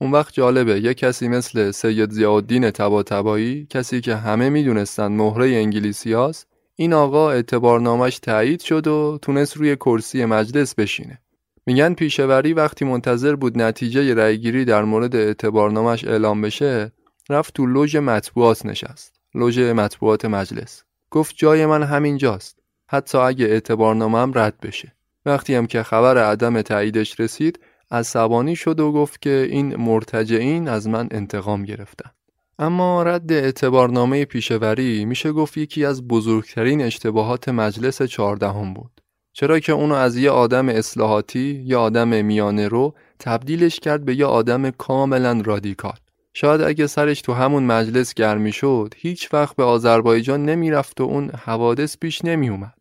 اون 0.01 0.11
وقت 0.11 0.33
جالبه 0.33 0.81
یه 0.81 0.93
کسی 0.93 1.27
مثل 1.27 1.71
سید 1.71 2.11
زیادین 2.11 2.71
تباتبایی 2.71 3.67
کسی 3.69 4.01
که 4.01 4.15
همه 4.15 4.49
می‌دونستن 4.49 5.07
مهره 5.07 5.47
انگلیسی 5.47 6.13
هاست 6.13 6.47
این 6.75 6.93
آقا 6.93 7.31
اعتبارنامش 7.31 8.19
تایید 8.19 8.61
شد 8.61 8.87
و 8.87 9.19
تونست 9.21 9.57
روی 9.57 9.75
کرسی 9.75 10.25
مجلس 10.25 10.75
بشینه. 10.75 11.19
میگن 11.65 11.93
پیشوری 11.93 12.53
وقتی 12.53 12.85
منتظر 12.85 13.35
بود 13.35 13.61
نتیجه 13.61 14.13
رأیگیری 14.13 14.65
در 14.65 14.83
مورد 14.83 15.15
اعتبارنامش 15.15 16.05
اعلام 16.05 16.41
بشه 16.41 16.91
رفت 17.29 17.53
تو 17.53 17.65
لوژ 17.65 17.95
مطبوعات 17.95 18.65
نشست. 18.65 19.18
لوژ 19.35 19.59
مطبوعات 19.59 20.25
مجلس. 20.25 20.83
گفت 21.11 21.35
جای 21.37 21.65
من 21.65 21.83
همینجاست. 21.83 22.59
حتی 22.91 23.17
اگه 23.17 23.45
اعتبارنامم 23.45 24.31
رد 24.35 24.59
بشه 24.59 24.95
وقتی 25.25 25.55
هم 25.55 25.67
که 25.67 25.83
خبر 25.83 26.17
عدم 26.17 26.61
تاییدش 26.61 27.19
رسید 27.19 27.59
عصبانی 27.91 28.55
شد 28.55 28.79
و 28.79 28.91
گفت 28.91 29.21
که 29.21 29.47
این 29.51 29.75
مرتجعین 29.75 30.67
از 30.67 30.87
من 30.87 31.07
انتقام 31.11 31.63
گرفتن 31.63 32.11
اما 32.59 33.03
رد 33.03 33.31
اعتبارنامه 33.31 34.25
پیشوری 34.25 35.05
میشه 35.05 35.31
گفت 35.31 35.57
یکی 35.57 35.85
از 35.85 36.07
بزرگترین 36.07 36.81
اشتباهات 36.81 37.49
مجلس 37.49 38.01
چهاردهم 38.01 38.73
بود 38.73 39.01
چرا 39.33 39.59
که 39.59 39.71
اونو 39.71 39.95
از 39.95 40.17
یه 40.17 40.31
آدم 40.31 40.69
اصلاحاتی 40.69 41.63
یا 41.65 41.81
آدم 41.81 42.25
میانه 42.25 42.67
رو 42.67 42.93
تبدیلش 43.19 43.79
کرد 43.79 44.05
به 44.05 44.15
یه 44.15 44.25
آدم 44.25 44.69
کاملا 44.69 45.41
رادیکال 45.45 45.97
شاید 46.41 46.61
اگه 46.61 46.87
سرش 46.87 47.21
تو 47.21 47.33
همون 47.33 47.63
مجلس 47.63 48.13
گرمی 48.13 48.51
شد 48.51 48.93
هیچ 48.97 49.33
وقت 49.33 49.55
به 49.55 49.63
آذربایجان 49.63 50.45
نمی‌رفت 50.45 51.01
و 51.01 51.03
اون 51.03 51.31
حوادث 51.43 51.97
پیش 51.97 52.25
نمی 52.25 52.49
اومد. 52.49 52.77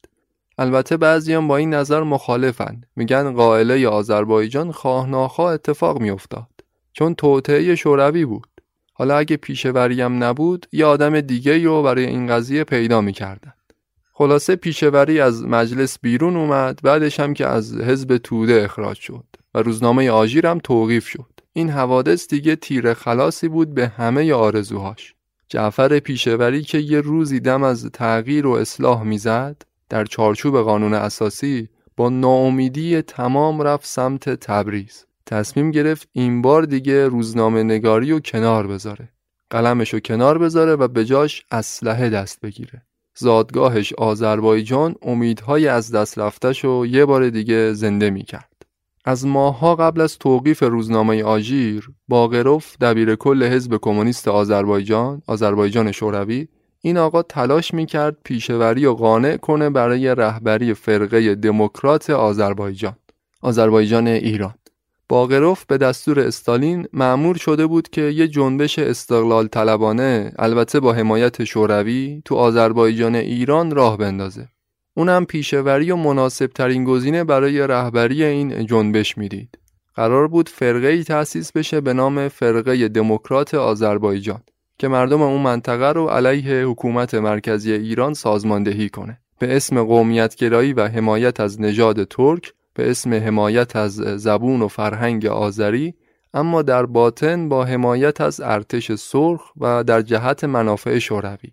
البته 0.59 0.96
بعضیان 0.96 1.48
با 1.48 1.56
این 1.56 1.74
نظر 1.74 2.02
مخالفن. 2.02 2.80
میگن 2.96 3.32
قائله 3.32 3.88
آذربایجان 3.88 4.72
خواه 4.72 5.40
اتفاق 5.40 6.00
میافتاد. 6.00 6.48
چون 6.92 7.14
توطعه 7.14 7.74
شوروی 7.74 8.24
بود. 8.24 8.48
حالا 8.92 9.16
اگه 9.18 9.36
پیشوریم 9.36 10.24
نبود 10.24 10.66
یه 10.72 10.86
آدم 10.86 11.20
دیگه 11.20 11.64
رو 11.64 11.82
برای 11.82 12.06
این 12.06 12.26
قضیه 12.26 12.64
پیدا 12.64 13.00
می‌کردن. 13.00 13.54
خلاصه 14.12 14.56
پیشوری 14.56 15.20
از 15.20 15.44
مجلس 15.44 15.98
بیرون 16.02 16.36
اومد 16.36 16.80
بعدش 16.82 17.20
هم 17.20 17.34
که 17.34 17.46
از 17.46 17.80
حزب 17.80 18.16
توده 18.16 18.64
اخراج 18.64 18.96
شد 18.96 19.24
و 19.54 19.62
روزنامه 19.62 20.11
آژیر 20.11 20.46
هم 20.46 20.59
توقیف 20.59 21.09
شد. 21.09 21.38
این 21.59 21.70
حوادث 21.70 22.28
دیگه 22.28 22.56
تیر 22.56 22.94
خلاصی 22.94 23.48
بود 23.48 23.74
به 23.74 23.88
همه 23.88 24.32
آرزوهاش. 24.32 25.14
جعفر 25.48 25.98
پیشوری 25.98 26.62
که 26.62 26.78
یه 26.78 27.00
روزی 27.00 27.40
دم 27.40 27.62
از 27.62 27.86
تغییر 27.92 28.46
و 28.46 28.52
اصلاح 28.52 29.02
می‌زد 29.02 29.62
در 29.88 30.04
چارچوب 30.04 30.61
قانون 30.61 30.94
اساسی 30.94 31.68
با 31.96 32.09
ناامیدی 32.09 33.02
تمام 33.02 33.62
رفت 33.62 33.86
سمت 33.86 34.28
تبریز. 34.28 35.04
تصمیم 35.26 35.70
گرفت 35.70 36.09
این 36.12 36.42
بار 36.42 36.62
دیگه 36.62 37.09
روزنامه 37.09 37.62
نگاری 37.62 38.12
و 38.12 38.20
کنار 38.20 38.66
بذاره. 38.66 39.09
قلمش 39.50 39.94
رو 39.94 40.00
کنار 40.00 40.38
بذاره 40.38 40.74
و 40.74 40.88
به 40.88 41.04
جاش 41.04 41.44
اسلحه 41.50 42.09
دست 42.09 42.40
بگیره. 42.40 42.82
زادگاهش 43.16 43.92
آذربایجان 43.92 44.94
امیدهای 45.02 45.68
از 45.68 45.94
دست 45.94 46.18
رفتش 46.18 46.64
و 46.64 46.86
یه 46.86 47.04
بار 47.04 47.30
دیگه 47.30 47.72
زنده 47.72 48.11
می‌کرد. 48.11 48.57
از 49.09 49.26
ماهها 49.26 49.74
قبل 49.76 50.00
از 50.00 50.18
توقیف 50.18 50.62
روزنامه 50.62 51.22
آژیر 51.22 51.90
باقروف 52.09 52.76
دبیر 52.80 53.14
کل 53.14 53.44
حزب 53.44 53.76
کمونیست 53.76 54.28
آذربایجان 54.28 55.22
آذربایجان 55.26 55.92
شوروی 55.92 56.48
این 56.80 56.98
آقا 56.98 57.22
تلاش 57.22 57.74
می‌کرد 57.74 58.16
پیشوری 58.24 58.86
و 58.86 58.94
قانع 58.94 59.36
کنه 59.36 59.70
برای 59.70 60.14
رهبری 60.14 60.74
فرقه 60.74 61.34
دموکرات 61.34 62.11
آذربایجان 62.11 62.96
آذربایجان 63.42 64.06
ایران. 64.06 64.54
باقروف 65.09 65.64
به 65.66 65.78
دستور 65.78 66.20
استالین 66.20 66.86
معمور 66.92 67.36
شده 67.36 67.66
بود 67.66 67.88
که 67.88 68.02
یه 68.02 68.28
جنبش 68.28 68.78
استقلال 68.78 69.46
طلبانه 69.46 70.32
البته 70.38 70.80
با 70.80 70.92
حمایت 70.92 71.44
شوروی 71.44 72.22
تو 72.24 72.34
آذربایجان 72.34 73.14
ایران 73.14 73.70
راه 73.70 73.96
بندازه. 73.96 74.48
اونم 74.99 75.24
پیشوری 75.24 75.90
و 75.90 75.96
مناسب 75.96 76.46
ترین 76.46 76.84
گزینه 76.84 77.24
برای 77.24 77.66
رهبری 77.66 78.24
این 78.24 78.66
جنبش 78.66 79.18
می‌دید. 79.18 79.59
قرار 79.94 80.28
بود 80.28 80.49
فرقه 80.49 80.86
ای 80.86 81.05
تأسیس 81.05 81.53
بشه 81.53 81.80
به 81.80 81.92
نام 81.92 82.28
فرقه 82.28 82.88
دموکرات 82.88 83.55
آذربایجان 83.55 84.40
که 84.78 84.88
مردم 84.88 85.22
اون 85.22 85.42
منطقه 85.42 85.92
رو 85.92 86.07
علیه 86.07 86.64
حکومت 86.64 87.14
مرکزی 87.14 87.72
ایران 87.72 88.14
سازماندهی 88.14 88.88
کنه. 88.88 89.20
به 89.38 89.57
اسم 89.57 89.82
قومیتگرایی 89.82 90.72
و 90.72 90.88
حمایت 90.88 91.40
از 91.40 91.61
نژاد 91.61 92.05
ترک 92.05 92.53
به 92.74 92.90
اسم 92.90 93.14
حمایت 93.14 93.76
از 93.76 93.94
زبون 93.94 94.62
و 94.62 94.68
فرهنگ 94.68 95.26
آذری 95.26 95.94
اما 96.34 96.62
در 96.62 96.86
باطن 96.86 97.49
با 97.49 97.64
حمایت 97.64 98.20
از 98.20 98.40
ارتش 98.40 98.92
سرخ 98.92 99.40
و 99.57 99.84
در 99.84 100.03
جهت 100.03 100.44
منافع 100.44 100.99
شوروی 100.99 101.53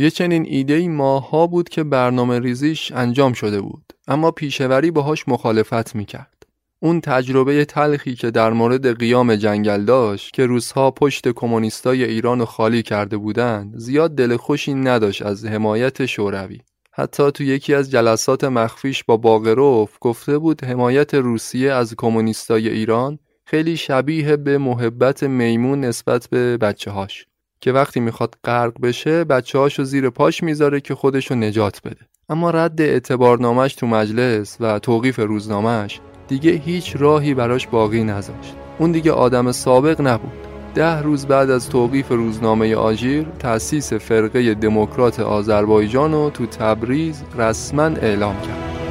یه 0.00 0.10
چنین 0.10 0.46
ایده 0.48 0.88
ماها 0.88 1.46
بود 1.46 1.68
که 1.68 1.84
برنامه 1.84 2.38
ریزیش 2.38 2.92
انجام 2.92 3.32
شده 3.32 3.60
بود 3.60 3.92
اما 4.08 4.30
پیشوری 4.30 4.90
باهاش 4.90 5.28
مخالفت 5.28 5.96
می‌کرد. 5.96 6.46
اون 6.78 7.00
تجربه 7.00 7.64
تلخی 7.64 8.14
که 8.14 8.30
در 8.30 8.52
مورد 8.52 8.98
قیام 8.98 9.34
جنگل 9.34 9.84
داشت 9.84 10.32
که 10.32 10.46
روزها 10.46 10.90
پشت 10.90 11.28
کمونیستای 11.28 12.04
ایران 12.04 12.44
خالی 12.44 12.82
کرده 12.82 13.16
بودند 13.16 13.72
زیاد 13.76 14.14
دل 14.14 14.36
خوشی 14.36 14.74
نداشت 14.74 15.22
از 15.22 15.46
حمایت 15.46 16.06
شوروی. 16.06 16.60
حتی 16.92 17.30
تو 17.30 17.44
یکی 17.44 17.74
از 17.74 17.90
جلسات 17.90 18.44
مخفیش 18.44 19.04
با 19.04 19.16
باقروف 19.16 19.96
گفته 20.00 20.38
بود 20.38 20.64
حمایت 20.64 21.14
روسیه 21.14 21.72
از 21.72 21.94
کمونیستای 21.98 22.68
ایران 22.68 23.18
خیلی 23.44 23.76
شبیه 23.76 24.36
به 24.36 24.58
محبت 24.58 25.22
میمون 25.22 25.80
نسبت 25.80 26.28
به 26.30 26.56
بچه 26.56 26.90
هاش 26.90 27.26
که 27.60 27.72
وقتی 27.72 28.00
می‌خواد 28.00 28.34
غرق 28.44 28.80
بشه 28.82 29.24
بچه 29.24 29.58
هاشو 29.58 29.84
زیر 29.84 30.10
پاش 30.10 30.42
می‌ذاره 30.42 30.80
که 30.80 30.94
خودشو 30.94 31.34
نجات 31.34 31.80
بده. 31.84 32.00
اما 32.28 32.50
رد 32.50 32.80
اعتبارنامش 32.80 33.74
تو 33.74 33.86
مجلس 33.86 34.56
و 34.60 34.78
توقیف 34.78 35.18
روزنامهش 35.18 36.00
دیگه 36.28 36.50
هیچ 36.50 36.96
راهی 36.98 37.34
براش 37.34 37.66
باقی 37.66 38.04
نذاشت. 38.04 38.54
اون 38.78 38.92
دیگه 38.92 39.12
آدم 39.12 39.52
سابق 39.52 40.00
نبود. 40.00 40.32
ده 40.74 41.02
روز 41.02 41.26
بعد 41.26 41.50
از 41.50 41.68
توقیف 41.68 42.08
روزنامه 42.08 42.74
آژیر 42.74 43.26
تأسیس 43.38 43.92
فرقه 43.92 44.54
دموکرات 44.54 45.20
آذربایجان 45.20 46.12
رو 46.12 46.30
تو 46.30 46.46
تبریز 46.46 47.22
رسما 47.38 47.82
اعلام 47.82 48.40
کرد. 48.40 48.89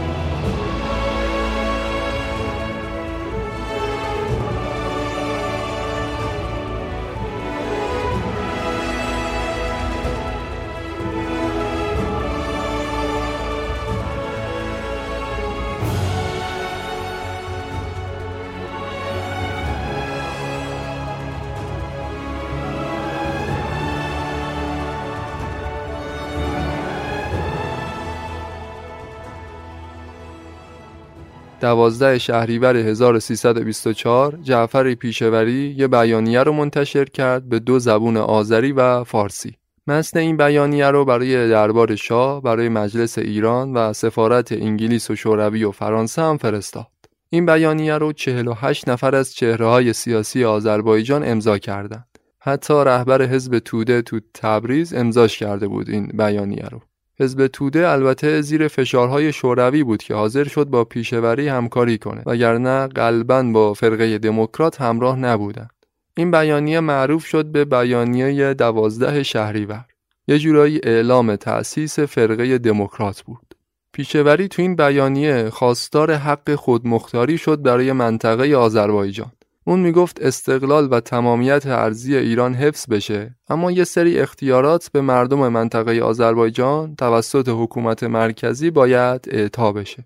دوازده 31.70 32.18
شهریور 32.18 32.78
1324 32.78 34.40
جعفر 34.42 34.94
پیشوری 34.94 35.76
یه 35.78 35.88
بیانیه 35.88 36.44
رو 36.44 36.54
منتشر 36.54 37.06
کرد 37.06 37.50
به 37.50 37.60
دو 37.60 37.80
زبون 37.80 38.18
آذری 38.18 38.72
و 38.72 39.04
فارسی. 39.04 39.56
متن 39.88 40.20
این 40.20 40.38
بیانیه 40.38 40.88
رو 40.88 41.06
برای 41.06 41.50
دربار 41.50 41.96
شاه، 41.96 42.42
برای 42.42 42.70
مجلس 42.70 43.18
ایران 43.18 43.74
و 43.74 43.94
سفارت 43.94 44.52
انگلیس 44.52 45.12
و 45.12 45.16
شوروی 45.16 45.64
و 45.64 45.72
فرانسه 45.72 46.22
هم 46.22 46.38
فرستاد. 46.38 46.88
این 47.30 47.46
بیانیه 47.46 47.98
رو 47.98 48.14
48 48.14 48.90
نفر 48.90 49.16
از 49.16 49.34
چهره 49.34 49.66
های 49.66 49.94
سیاسی 49.94 50.46
آذربایجان 50.46 51.30
امضا 51.30 51.58
کردند. 51.58 52.08
حتی 52.40 52.74
رهبر 52.74 53.22
حزب 53.22 53.60
توده 53.60 54.02
تو 54.02 54.20
تبریز 54.34 54.94
امضاش 54.94 55.38
کرده 55.38 55.68
بود 55.68 55.90
این 55.90 56.08
بیانیه 56.08 56.66
رو. 56.66 56.82
حزب 57.20 57.48
توده 57.48 57.90
البته 57.90 58.42
زیر 58.42 58.68
فشارهای 58.68 59.34
شوروی 59.34 59.84
بود 59.84 60.04
که 60.04 60.16
حاضر 60.16 60.44
شد 60.44 60.66
با 60.66 60.84
پیشوری 60.84 61.48
همکاری 61.48 61.98
کنه 61.98 62.24
وگرنه 62.26 62.88
قلبا 62.88 63.44
با 63.44 63.74
فرقه 63.74 64.18
دموکرات 64.18 64.82
همراه 64.82 65.20
نبودند. 65.20 65.72
این 66.18 66.32
بیانیه 66.32 66.80
معروف 66.80 67.26
شد 67.26 67.46
به 67.46 67.66
بیانیه 67.66 68.54
دوازده 68.54 69.24
شهریور. 69.24 69.86
یه 70.28 70.40
جورایی 70.40 70.80
اعلام 70.84 71.36
تأسیس 71.36 72.00
فرقه 72.00 72.58
دموکرات 72.58 73.22
بود. 73.22 73.56
پیشوری 73.94 74.48
تو 74.48 74.62
این 74.62 74.76
بیانیه 74.76 75.50
خواستار 75.50 76.14
حق 76.14 76.56
خودمختاری 76.56 77.38
شد 77.38 77.62
برای 77.62 77.92
منطقه 77.92 78.56
آذربایجان. 78.56 79.32
اون 79.70 79.80
می‌گفت 79.80 80.22
استقلال 80.22 80.88
و 80.92 81.00
تمامیت 81.00 81.66
ارزی 81.66 82.16
ایران 82.16 82.54
حفظ 82.54 82.90
بشه. 82.90 83.36
اما 83.50 83.72
یه 83.72 83.84
سری 83.84 84.20
اختیارات 84.20 84.90
به 84.94 85.02
مردم 85.02 85.48
منطقه 85.48 86.02
آذربایجان 86.02 86.96
توسط 86.96 87.50
حکومت 87.50 88.04
مرکزی 88.04 88.72
باید 88.72 89.26
اعطا 89.32 89.72
بشه. 89.72 90.06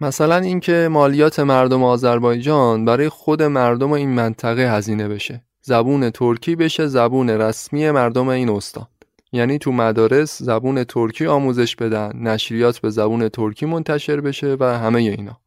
مثلا 0.00 0.36
اینکه 0.36 0.88
مالیات 0.90 1.40
مردم 1.40 1.82
آذربایجان 1.82 2.84
برای 2.84 3.08
خود 3.08 3.42
مردم 3.42 3.92
این 3.92 4.08
منطقه 4.08 4.62
هزینه 4.62 5.08
بشه. 5.08 5.42
زبون 5.62 6.10
ترکی 6.10 6.56
بشه 6.56 6.86
زبون 6.86 7.30
رسمی 7.30 7.90
مردم 7.90 8.28
این 8.28 8.48
استان. 8.48 8.86
یعنی 9.32 9.58
تو 9.58 9.72
مدارس 9.72 10.42
زبون 10.42 10.84
ترکی 10.84 11.26
آموزش 11.26 11.76
بدن 11.76 12.12
نشریات 12.14 12.78
به 12.78 12.90
زبون 12.90 13.28
ترکی 13.28 13.66
منتشر 13.66 14.20
بشه 14.20 14.56
و 14.60 14.64
همه 14.64 15.00
اینا. 15.00 15.40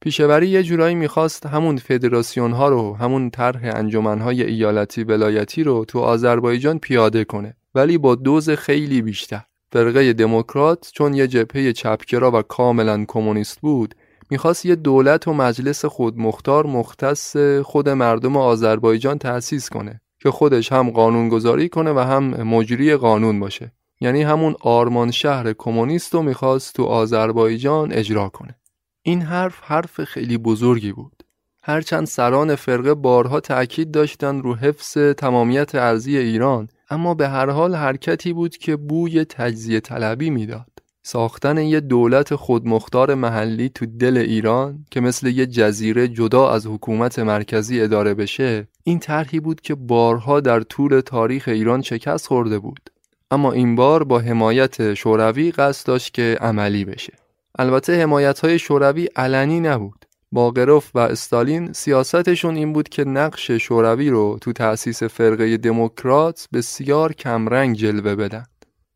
پیشوری 0.00 0.48
یه 0.48 0.62
جورایی 0.62 0.94
می‌خواست 0.94 1.46
همون 1.46 1.76
فدراسیون 1.76 2.52
ها 2.52 2.68
رو 2.68 2.96
همون 2.96 3.30
طرح 3.30 3.60
انجمن 3.64 4.20
های 4.20 4.42
ایالتی 4.42 5.04
ولایتی 5.04 5.64
رو 5.64 5.84
تو 5.84 5.98
آذربایجان 5.98 6.78
پیاده 6.78 7.24
کنه. 7.24 7.56
ولی 7.74 7.98
با 7.98 8.14
دوز 8.14 8.50
خیلی 8.50 9.02
بیشتر. 9.02 9.42
فرقه 9.72 10.12
دموکرات 10.12 10.90
چون 10.94 11.14
یه 11.14 11.26
جبهه 11.26 11.72
چپگرا 11.72 12.30
و 12.30 12.42
کاملا 12.42 13.04
کمونیست 13.08 13.60
بود 13.60 13.94
می‌خواست 14.30 14.66
یه 14.66 14.74
دولت 14.74 15.28
و 15.28 15.32
مجلس 15.32 15.84
خودمختار 15.84 16.66
مختص 16.66 17.36
خود 17.62 17.88
مردم 17.88 18.36
آذربایجان 18.36 19.18
تأسیس 19.18 19.70
کنه 19.70 20.00
که 20.22 20.30
خودش 20.30 20.72
هم 20.72 20.90
قانون 20.90 21.28
گذاری 21.28 21.68
کنه 21.68 21.92
و 21.92 21.98
هم 21.98 22.24
مجری 22.24 22.96
قانون 22.96 23.40
باشه. 23.40 23.72
یعنی 24.00 24.22
همون 24.22 24.54
آرمان 24.60 25.10
شهر 25.10 25.52
کمونیست 25.52 26.14
رو 26.14 26.22
می‌خواست 26.22 26.74
تو 26.74 26.84
آذربایجان 26.84 27.92
اجرا 27.92 28.28
کنه. 28.28 28.59
این 29.02 29.22
حرف 29.22 29.60
حرف 29.62 30.04
خیلی 30.04 30.38
بزرگی 30.38 30.92
بود. 30.92 31.22
هرچند 31.62 32.06
سران 32.06 32.54
فرقه 32.54 32.94
بارها 32.94 33.40
تأکید 33.40 33.90
داشتند 33.90 34.42
رو 34.42 34.54
حفظ 34.54 34.98
تمامیت 34.98 35.74
ارزی 35.74 36.18
ایران 36.18 36.68
اما 36.90 37.14
به 37.14 37.28
هر 37.28 37.50
حال 37.50 37.74
حرکتی 37.74 38.32
بود 38.32 38.56
که 38.56 38.76
بوی 38.76 39.24
تجزیه 39.24 39.80
طلبی 39.80 40.30
می‌داد. 40.30 40.70
ساختن 41.02 41.58
یه 41.58 41.80
دولت 41.80 42.34
خودمختار 42.34 43.14
محلی 43.14 43.68
تو 43.68 43.86
دل 43.86 44.16
ایران 44.16 44.86
که 44.90 45.00
مثل 45.00 45.26
یه 45.26 45.46
جزیره 45.46 46.08
جدا 46.08 46.50
از 46.50 46.66
حکومت 46.66 47.18
مرکزی 47.18 47.80
اداره 47.80 48.14
بشه 48.14 48.68
این 48.84 48.98
طرحی 48.98 49.40
بود 49.40 49.60
که 49.60 49.74
بارها 49.74 50.40
در 50.40 50.60
طول 50.60 51.00
تاریخ 51.00 51.48
ایران 51.48 51.82
شکست 51.82 52.26
خورده 52.26 52.58
بود 52.58 52.90
اما 53.30 53.52
این 53.52 53.74
بار 53.74 54.04
با 54.04 54.18
حمایت 54.18 54.94
شوروی 54.94 55.50
قصد 55.50 55.86
داشت 55.86 56.14
که 56.14 56.38
عملی 56.40 56.84
بشه 56.84 57.12
البته 57.58 58.02
حمایت 58.02 58.40
های 58.40 58.58
شوروی 58.58 59.08
علنی 59.16 59.60
نبود. 59.60 60.04
باقروف 60.32 60.90
و 60.94 60.98
استالین 60.98 61.72
سیاستشون 61.72 62.56
این 62.56 62.72
بود 62.72 62.88
که 62.88 63.04
نقش 63.04 63.50
شوروی 63.50 64.10
رو 64.10 64.38
تو 64.40 64.52
تأسیس 64.52 65.02
فرقه 65.02 65.56
دموکرات 65.56 66.48
بسیار 66.52 67.12
کمرنگ 67.12 67.76
جلوه 67.76 68.14
بدن. 68.14 68.44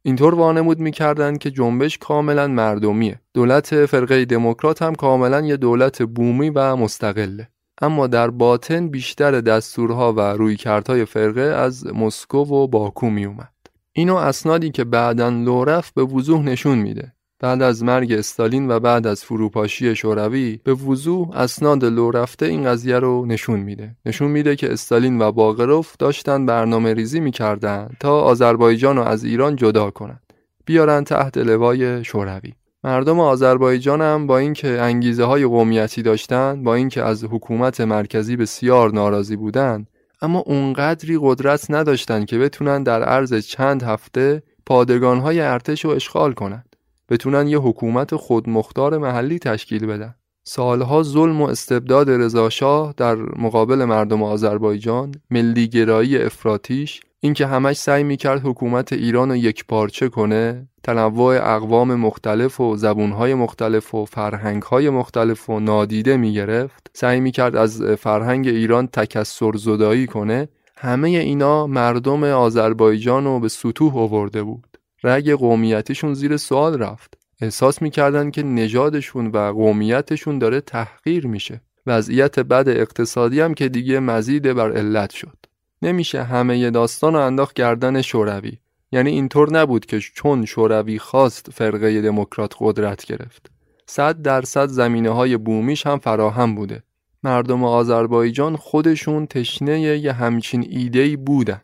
اینطور 0.03 0.35
وانمود 0.35 0.79
می‌کردند 0.79 1.39
که 1.39 1.51
جنبش 1.51 1.99
کاملا 1.99 2.47
مردمیه. 2.47 3.21
دولت 3.35 3.87
فرقه 3.87 4.25
دموکرات 4.25 4.83
هم 4.83 4.95
کاملا 4.95 5.41
یه 5.41 5.57
دولت 5.57 6.03
بومی 6.03 6.51
و 6.51 6.77
مستقله. 6.77 7.49
اما 7.83 8.07
در 8.07 8.31
باطن 8.31 8.89
بیشتر 8.89 9.41
دستورها 9.41 10.13
و 10.13 10.21
رویکردهای 10.21 11.05
فرقه 11.05 11.41
از 11.41 11.87
مسکو 11.87 12.39
و 12.39 12.67
باکو 12.67 13.11
می 13.11 13.25
اومد. 13.25 13.53
اینو 13.93 14.15
اسنادی 14.15 14.71
که 14.71 14.85
بعدا 14.85 15.29
لورف 15.29 15.93
به 15.93 16.03
وضوح 16.03 16.43
نشون 16.43 16.79
میده. 16.79 17.13
بعد 17.45 17.63
از 17.63 17.83
مرگ 17.83 18.13
استالین 18.13 18.71
و 18.71 18.81
بعد 18.81 19.07
از 19.07 19.25
فروپاشی 19.25 19.97
شوروی 19.97 20.61
به 20.65 20.75
وضوح 20.75 21.37
اسناد 21.37 21.85
لو 21.85 22.11
رفته 22.11 22.47
این 22.47 22.65
قضیه 22.65 22.99
رو 22.99 23.27
نشون 23.27 23.61
میده. 23.61 23.97
نشون 24.07 24.31
میده 24.31 24.57
که 24.57 24.73
استالین 24.73 25.23
و 25.23 25.33
باقروف 25.33 25.97
داشتن 25.99 26.47
برنامه 26.47 26.95
ریزی 26.95 27.21
می‌کردن 27.21 27.89
تا 28.01 28.21
آذربایجان 28.21 28.97
رو 28.97 29.03
از 29.03 29.25
ایران 29.25 29.57
جدا 29.57 29.91
کنند 29.91 30.33
بیارن 30.65 31.05
تحت 31.05 31.39
لوای 31.39 32.05
شوروی. 32.05 32.53
مردم 32.85 33.21
آذربایجان 33.21 34.01
هم 34.01 34.27
با 34.27 34.39
اینکه 34.39 34.81
انگیزه 34.81 35.25
های 35.25 35.45
قومیتی 35.45 36.03
داشتن 36.03 36.63
با 36.63 36.75
اینکه 36.75 37.03
از 37.03 37.25
حکومت 37.25 37.81
مرکزی 37.81 38.37
بسیار 38.37 38.93
ناراضی 38.93 39.37
بودند 39.37 39.91
اما 40.23 40.39
اونقدری 40.39 41.19
قدرت 41.23 41.71
نداشتند 41.71 42.27
که 42.27 42.39
بتونن 42.39 42.83
در 42.83 43.03
عرض 43.03 43.35
چند 43.35 43.83
هفته 43.83 44.43
پادگان 44.67 45.19
های 45.19 45.41
ارتش 45.41 45.85
رو 45.85 45.91
اشغال 45.91 46.33
کنند 46.33 46.74
بتونن 47.15 47.49
یه 47.49 47.59
حکومت 47.59 48.17
خودمختار 48.17 48.99
محلی 48.99 49.39
تشکیل 49.39 49.87
بدن. 49.87 50.15
سالها 50.47 51.03
ظلم 51.03 51.43
و 51.43 51.45
استبداد 51.45 52.11
رضاشاه 52.11 52.95
در 52.97 53.15
مقابل 53.17 53.85
مردم 53.85 54.23
آذربایجان 54.23 55.15
ملیگرایی 55.31 56.19
افراتیش 56.19 57.01
اینکه 57.21 57.47
همش 57.47 57.77
سعی 57.77 58.03
می‌کرد 58.03 58.47
حکومت 58.47 58.93
ایران 58.93 59.31
رو 59.31 59.37
یک 59.37 59.65
پارچه 59.67 60.09
کنه 60.09 60.69
تنوع 60.83 61.55
اقوام 61.55 61.95
مختلف 61.95 62.61
و 62.61 62.77
زبونهای 62.77 63.35
مختلف 63.35 63.95
و 63.95 64.05
فرهنگهای 64.05 64.91
مختلف 64.91 65.51
و 65.51 65.61
نادیده 65.61 66.17
می‌گرفت 66.17 66.91
سعی 66.95 67.21
می‌کرد 67.21 67.57
از 67.57 67.83
فرهنگ 67.83 68.49
ایران 68.49 68.87
تکسر 68.87 69.53
زدایی 69.57 70.07
کنه 70.07 70.49
همه 70.77 71.09
اینا 71.09 71.67
مردم 71.67 72.25
آذربایجان 72.25 73.25
رو 73.25 73.41
به 73.41 73.49
سطوح 73.49 73.97
آورده 73.97 74.43
بود. 74.43 74.74
رگ 75.05 75.33
قومیتیشون 75.33 76.15
زیر 76.15 76.37
سوال 76.37 76.79
رفت. 76.79 77.15
احساس 77.41 77.83
می‌کردن 77.83 78.31
که 78.31 78.43
نژادشون 78.43 79.27
و 79.27 79.53
قومیتشون 79.53 80.39
داره 80.39 80.61
تحقیر 80.61 81.27
میشه. 81.27 81.61
وضعیت 81.87 82.39
بد 82.41 82.69
اقتصادی 82.69 83.41
هم 83.41 83.55
که 83.55 83.69
دیگه 83.69 84.01
مزید 84.01 84.53
بر 84.53 84.73
علت 84.73 85.11
شد. 85.11 85.37
نمیشه 85.83 86.23
همه 86.23 86.71
داستان 86.71 87.15
رو 87.15 87.21
انداخت 87.21 87.55
گردن 87.55 88.03
شوروی. 88.03 88.59
یعنی 88.93 89.11
اینطور 89.11 89.53
نبود 89.53 89.87
که 89.87 90.01
چون 90.01 90.45
شوروی 90.45 90.99
خواست 90.99 91.51
فرقه 91.53 92.03
دموکرات 92.03 92.55
قدرت 92.61 93.05
گرفت. 93.05 93.51
صد 93.87 94.23
درصد 94.23 94.67
زمینه 94.67 95.11
های 95.11 95.37
بومیش 95.37 95.87
هم 95.87 95.99
فراهم 95.99 96.55
بوده. 96.55 96.83
مردم 97.23 97.65
آذربایجان 97.65 98.57
خودشون 98.57 99.27
تشنه 99.27 99.81
یه 99.81 100.13
همچین 100.13 100.67
ایدهی 100.71 101.17
بودن. 101.17 101.61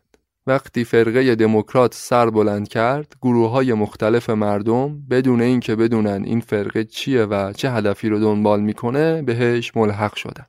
وقتی 0.47 0.83
فرقه 0.83 1.35
دموکرات 1.35 1.93
سر 1.93 2.29
بلند 2.29 2.67
کرد 2.67 3.15
گروه 3.21 3.49
های 3.49 3.73
مختلف 3.73 4.29
مردم 4.29 5.01
بدون 5.09 5.41
اینکه 5.41 5.75
بدونن 5.75 6.23
این 6.25 6.39
فرقه 6.39 6.83
چیه 6.83 7.23
و 7.23 7.53
چه 7.53 7.71
هدفی 7.71 8.09
رو 8.09 8.19
دنبال 8.19 8.61
می‌کنه 8.61 9.21
بهش 9.21 9.75
ملحق 9.75 10.15
شدن. 10.15 10.45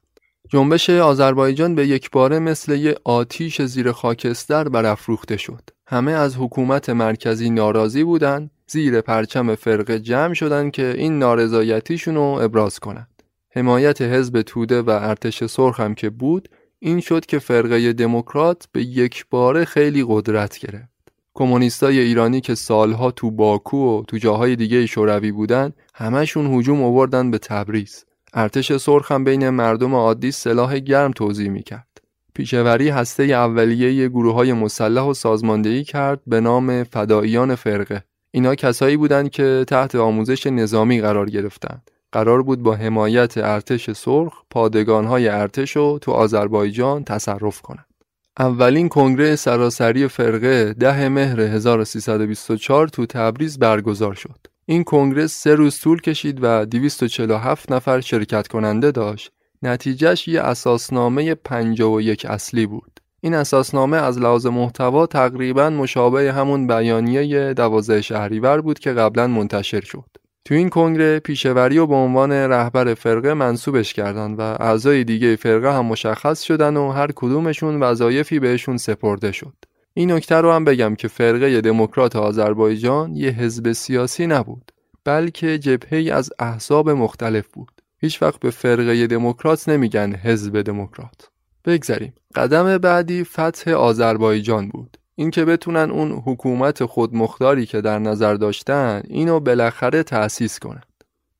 جنبش 0.49 0.90
آذربایجان 0.90 1.74
به 1.74 1.86
یک 1.86 2.11
باره 2.11 2.38
مثل 2.38 2.72
یه 2.72 2.95
آتیش 3.05 3.62
زیر 3.62 3.93
خاکستر 3.93 4.68
برافروخته 4.68 5.36
شد. 5.36 5.62
همه 5.86 6.12
از 6.12 6.36
حکومت 6.36 6.90
مرکزی 6.90 7.51
ناراضی 7.51 8.05
بودن 8.05 8.51
زیر 8.66 9.01
پرچم 9.01 9.55
فرقه 9.55 10.01
جمع 10.01 10.34
شدن 10.34 10.70
که 10.70 10.95
این 10.97 11.18
نارضایتیشون 11.18 12.14
رو 12.14 12.22
ابراز 12.22 12.78
کنند. 12.78 13.22
حمایت 13.55 14.03
حزب 14.03 14.43
توده 14.43 14.82
و 14.82 14.90
ارتش 14.90 15.45
سرخ 15.45 15.80
هم 15.80 15.95
که 15.95 16.11
بود 16.11 16.49
این 16.85 17.01
شد 17.01 17.26
که 17.26 17.39
فرقه 17.39 17.93
دموکرات 17.93 18.68
به 18.72 18.83
یک 18.83 19.26
باره 19.30 19.64
خیلی 19.64 20.05
قدرت 20.09 20.59
گرفت. 20.59 20.89
کمونیستای 21.35 21.99
ایرانی 21.99 22.41
که 22.41 22.55
سالها 22.55 23.11
تو 23.11 23.30
باکو 23.30 23.99
و 23.99 24.03
تو 24.03 24.16
جاهای 24.16 24.57
دیگه 24.57 24.87
شوروی 24.87 25.33
بودن 25.33 25.72
همشون 25.95 26.55
هجوم 26.55 26.83
آوردن 26.83 27.30
به 27.30 27.39
تبریز. 27.39 28.05
ارتش 28.35 28.76
سرخ 28.76 29.12
هم 29.12 29.24
بین 29.24 29.51
مردم 29.51 29.95
عادی 29.95 30.30
سلاح 30.30 30.78
گرم 30.78 31.11
توضیح 31.11 31.49
می‌کرد. 31.51 32.01
پیشوری 32.35 32.89
هسته 32.89 33.22
اولیه 33.22 34.09
گروه 34.09 34.35
های 34.35 34.53
مسلح 34.53 35.03
و 35.03 35.14
سازماندهی 35.14 35.85
کرد 35.85 36.20
به 36.26 36.41
نام 36.41 36.85
فداییان 36.85 37.55
فرقه. 37.55 38.05
اینا 38.30 38.55
کسایی 38.55 38.97
بودند 38.97 39.30
که 39.30 39.64
تحت 39.68 39.95
آموزش 39.95 40.47
نظامی 40.47 41.01
قرار 41.01 41.30
گرفتند. 41.30 41.91
قرار 42.12 42.42
بود 42.42 42.62
با 42.62 42.74
حمایت 42.74 43.38
ارتش 43.38 43.90
سرخ 43.90 44.32
پادگانهای 44.50 45.28
ارتش 45.28 45.76
رو 45.76 45.98
تو 46.02 46.12
آذربایجان 46.12 47.04
تصرف 47.04 47.60
کنند. 47.60 47.86
اولین 48.38 48.88
کنگره 48.88 49.36
سراسری 49.36 50.08
فرقه 50.08 50.74
ده 50.74 51.08
مهر 51.08 51.40
1324 51.40 52.88
تو 52.88 53.06
تبریز 53.06 53.58
برگزار 53.58 54.14
شد. 54.14 54.38
این 54.66 54.84
کنگره 54.84 55.26
سه 55.26 55.54
روز 55.54 55.80
طول 55.80 56.00
کشید 56.00 56.38
و 56.42 56.64
247 56.64 57.72
نفر 57.72 58.00
شرکت 58.00 58.48
کننده 58.48 58.90
داشت. 58.90 59.32
نتیجهش 59.62 60.28
یه 60.28 60.40
اساسنامه 60.40 61.34
51 61.34 62.26
اصلی 62.28 62.66
بود. 62.66 63.00
این 63.20 63.34
اساسنامه 63.34 63.96
از 63.96 64.18
لحاظ 64.18 64.46
محتوا 64.46 65.06
تقریبا 65.06 65.70
مشابه 65.70 66.32
همون 66.32 66.66
بیانیه 66.66 67.54
12 67.54 68.02
شهریور 68.02 68.60
بود 68.60 68.78
که 68.78 68.92
قبلا 68.92 69.26
منتشر 69.26 69.80
شد. 69.80 70.21
تو 70.45 70.55
این 70.55 70.68
کنگره 70.68 71.18
پیشوری 71.18 71.78
و 71.78 71.86
به 71.86 71.95
عنوان 71.95 72.32
رهبر 72.32 72.95
فرقه 72.95 73.34
منصوبش 73.34 73.95
کردن 73.95 74.34
و 74.34 74.40
اعضای 74.40 75.05
دیگه 75.05 75.36
فرقه 75.36 75.72
هم 75.72 75.86
مشخص 75.86 76.43
شدن 76.43 76.76
و 76.76 76.90
هر 76.90 77.12
کدومشون 77.14 77.82
وظایفی 77.82 78.38
بهشون 78.38 78.76
سپرده 78.76 79.32
شد. 79.32 79.55
این 79.95 80.12
نکته 80.12 80.34
رو 80.34 80.53
هم 80.53 80.64
بگم 80.64 80.95
که 80.95 81.09
فرقه 81.09 81.61
دموکرات 81.61 82.16
آذربایجان 82.16 83.16
یه 83.16 83.30
حزب 83.30 83.72
سیاسی 83.72 84.26
نبود 84.26 84.72
بلکه 85.05 85.59
جبهه 85.59 86.14
از 86.14 86.30
احزاب 86.38 86.90
مختلف 86.90 87.49
بود. 87.49 87.82
هیچ 87.99 88.22
وقت 88.22 88.40
به 88.40 88.51
فرقه 88.51 89.07
دموکرات 89.07 89.68
نمیگن 89.68 90.14
حزب 90.14 90.62
دموکرات. 90.62 91.28
بگذریم. 91.64 92.12
قدم 92.34 92.78
بعدی 92.78 93.24
فتح 93.24 93.70
آذربایجان 93.70 94.68
بود. 94.68 94.97
اینکه 95.14 95.44
بتونن 95.44 95.90
اون 95.90 96.22
حکومت 96.26 96.84
خودمختاری 96.84 97.66
که 97.66 97.80
در 97.80 97.98
نظر 97.98 98.34
داشتن 98.34 99.02
اینو 99.08 99.40
بالاخره 99.40 100.02
تأسیس 100.02 100.58
کنند. 100.58 100.86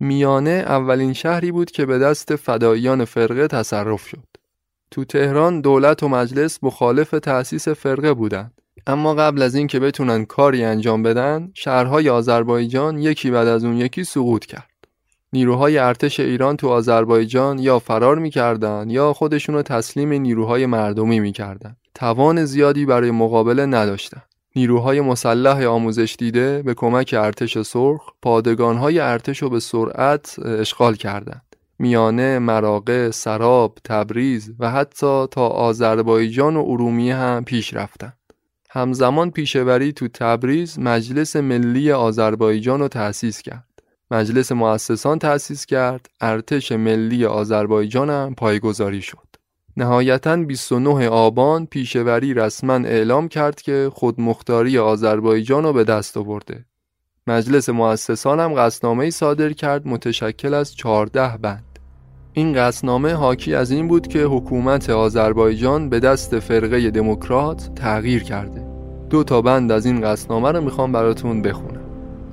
میانه 0.01 0.51
اولین 0.51 1.13
شهری 1.13 1.53
بود 1.53 1.71
که 1.71 1.87
به 1.87 1.99
دست 1.99 2.37
فداییان 2.37 3.05
فرقه 3.05 3.49
تصرف 3.49 4.09
شد. 4.09 4.27
تو 4.91 5.05
تهران 5.05 5.61
دولت 5.61 6.03
و 6.03 6.09
مجلس 6.09 6.59
مخالف 6.63 7.11
تأسیس 7.11 7.69
فرقه 7.69 8.15
بودند. 8.15 8.53
اما 8.87 9.15
قبل 9.15 9.43
از 9.43 9.55
اینکه 9.55 9.81
بتونن 9.81 10.25
کاری 10.25 10.65
انجام 10.65 11.03
بدن، 11.03 11.51
شهرهای 11.55 12.09
آذربایجان 12.09 12.99
یکی 12.99 13.31
بعد 13.31 13.49
از 13.49 13.65
اون 13.65 13.77
یکی 13.77 14.05
سقوط 14.05 14.47
کرد. 14.47 14.69
نیروهای 15.33 15.79
ارتش 15.79 16.21
ایران 16.21 16.57
تو 16.57 16.69
آذربایجان 16.69 17.59
یا 17.59 17.79
فرار 17.79 18.19
می‌کردن 18.19 18.91
یا 18.91 19.13
خودشونو 19.13 19.63
تسلیم 19.63 20.13
نیروهای 20.13 20.67
مردمی 20.67 21.21
می‌کردن. 21.21 21.77
توان 21.95 22.45
زیادی 22.45 22.87
برای 22.87 23.11
مقابله 23.11 23.67
نداشتند. 23.67 24.23
نیروهای 24.57 25.01
مسلح 25.01 25.65
آموزش 25.65 26.17
دیده 26.19 26.63
به 26.63 26.75
کمک 26.75 27.15
ارتش 27.19 27.63
سرخ 27.63 28.01
پادگانهای 28.23 28.99
ارتش 28.99 29.43
رو 29.43 29.51
به 29.51 29.61
سرعت 29.61 30.39
اشغال 30.39 30.95
کردند. 30.95 31.57
میانه، 31.79 32.39
مراقه، 32.39 33.11
سراب، 33.11 33.79
تبریز 33.85 34.53
و 34.59 34.71
حتی 34.71 35.27
تا 35.31 35.49
آذربایجان 35.49 36.57
و 36.57 36.65
ارومیه 36.67 37.17
هم 37.17 37.45
پیش 37.45 37.75
رفتند. 37.75 38.17
همزمان 38.71 39.31
پیشوری 39.31 39.93
تو 39.93 40.09
تبریز 40.09 40.79
مجلس 40.79 41.37
ملی 41.37 41.93
آذربایجان 41.93 42.81
رو 42.81 42.89
تأسیس 42.89 43.43
کرد. 43.43 43.69
مجلس 44.11 44.53
مؤسسان 44.53 45.19
تأسیس 45.19 45.67
کرد، 45.67 46.11
ارتش 46.21 46.73
ملی 46.73 47.25
آذربایجان 47.25 48.11
هم 48.11 48.35
پایگذاری 48.35 49.03
شد. 49.03 49.32
نهایتا 49.77 50.37
29 50.37 51.09
آبان 51.09 51.67
پیشوری 51.67 52.35
رسما 52.35 52.75
اعلام 52.75 53.29
کرد 53.29 53.63
که 53.63 53.91
خودمختاری 53.93 54.79
آذربایجان 54.79 55.65
را 55.65 55.73
به 55.73 55.85
دست 55.85 56.17
آورده. 56.17 56.65
مجلس 57.27 57.69
مؤسسان 57.69 58.41
هم 58.41 58.55
قصنامه 58.55 59.11
صادر 59.11 59.53
کرد 59.53 59.89
متشکل 59.89 60.55
از 60.55 60.77
14 60.77 61.37
بند. 61.37 61.79
این 62.33 62.53
قصنامه 62.55 63.13
حاکی 63.13 63.55
از 63.55 63.71
این 63.71 63.89
بود 63.89 64.07
که 64.07 64.23
حکومت 64.23 64.91
آذربایجان 64.91 65.89
به 65.89 66.01
دست 66.01 66.39
فرقه 66.39 66.91
دموکرات 66.91 67.71
تغییر 67.75 68.23
کرده. 68.23 68.67
دو 69.11 69.25
تا 69.25 69.43
بند 69.43 69.73
از 69.73 69.87
این 69.87 70.01
قصنامه 70.01 70.53
رو 70.53 70.61
می‌خوام 70.61 70.93
براتون 70.93 71.43
بخونم. 71.43 71.82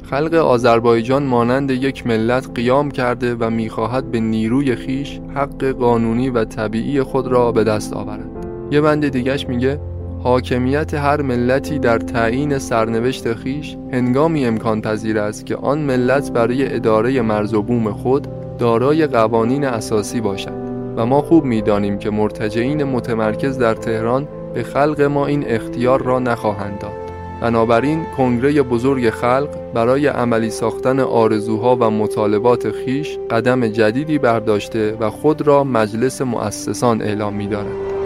خلق 0.10 0.34
آذربایجان 0.34 1.24
مانند 1.24 1.72
یک 1.72 2.08
ملت 2.08 2.50
قیام 2.56 2.92
کرده 2.92 3.36
و 3.36 3.50
می‌خواهد 3.50 4.12
به 4.12 4.20
نیروی 4.20 4.76
خیش 4.76 5.20
حق 5.36 5.66
قانونی 5.66 6.30
و 6.30 6.46
طبیعی 6.46 7.04
خود 7.04 7.28
را 7.28 7.52
به 7.52 7.64
دست 7.64 7.94
آورد. 7.94 8.30
یه 8.72 8.82
بند 8.82 9.08
دیگش 9.08 9.48
میگه 9.48 9.80
حاکمیت 10.24 10.94
هر 10.94 11.22
ملتی 11.22 11.80
در 11.80 11.98
تعیین 11.98 12.58
سرنوشت 12.58 13.34
خیش 13.34 13.78
هنگامی 13.92 14.46
امکان 14.46 14.82
پذیر 14.82 15.20
است 15.20 15.46
که 15.46 15.56
آن 15.56 15.80
ملت 15.80 16.32
برای 16.32 16.76
اداره 16.76 17.22
مرز 17.22 17.54
و 17.54 17.62
بوم 17.62 17.92
خود 17.92 18.28
دارای 18.58 19.08
قوانین 19.08 19.66
اساسی 19.66 20.22
باشد. 20.22 20.70
و 20.96 21.06
ما 21.06 21.22
خوب 21.22 21.46
می‌دانیم 21.46 21.98
که 21.98 22.10
مرتجعین 22.10 22.84
متمرکز 22.84 23.58
در 23.58 23.74
تهران 23.74 24.28
به 24.54 24.64
خلق 24.64 25.02
ما 25.02 25.26
این 25.26 25.44
اختیار 25.48 26.02
را 26.02 26.20
نخواهند 26.20 26.80
داد. 26.80 26.99
بنابراین 27.42 28.06
کنگره 28.18 28.62
بزرگ 28.62 29.10
خلق 29.10 29.50
برای 29.74 30.08
عملی 30.08 30.50
ساختن 30.50 31.00
آرزوها 31.00 31.76
و 31.76 31.90
مطالبات 31.90 32.72
خیش 32.72 33.18
قدم 33.30 33.68
جدیدی 33.68 34.18
برداشته 34.18 34.98
و 35.00 35.10
خود 35.10 35.42
را 35.42 35.64
مجلس 35.64 36.22
مؤسسان 36.22 37.02
اعلام 37.02 37.34
می 37.34 37.48
دارد. 37.48 37.99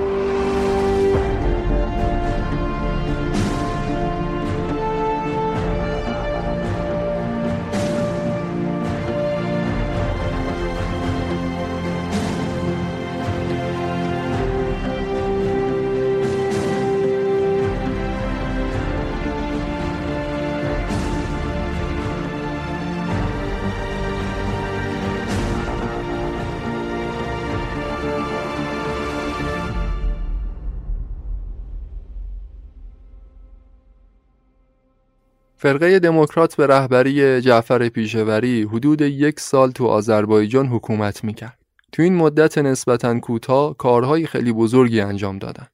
فرقه 35.63 35.99
دموکرات 35.99 36.55
به 36.55 36.67
رهبری 36.67 37.41
جعفر 37.41 37.89
پیشوری 37.89 38.63
حدود 38.63 39.01
یک 39.01 39.39
سال 39.39 39.71
تو 39.71 39.85
آذربایجان 39.85 40.67
حکومت 40.67 41.23
می‌کرد. 41.23 41.57
تو 41.91 42.01
این 42.01 42.15
مدت 42.15 42.57
نسبتا 42.57 43.19
کوتاه 43.19 43.77
کارهای 43.77 44.27
خیلی 44.27 44.51
بزرگی 44.51 45.01
انجام 45.01 45.37
دادن. 45.37 45.67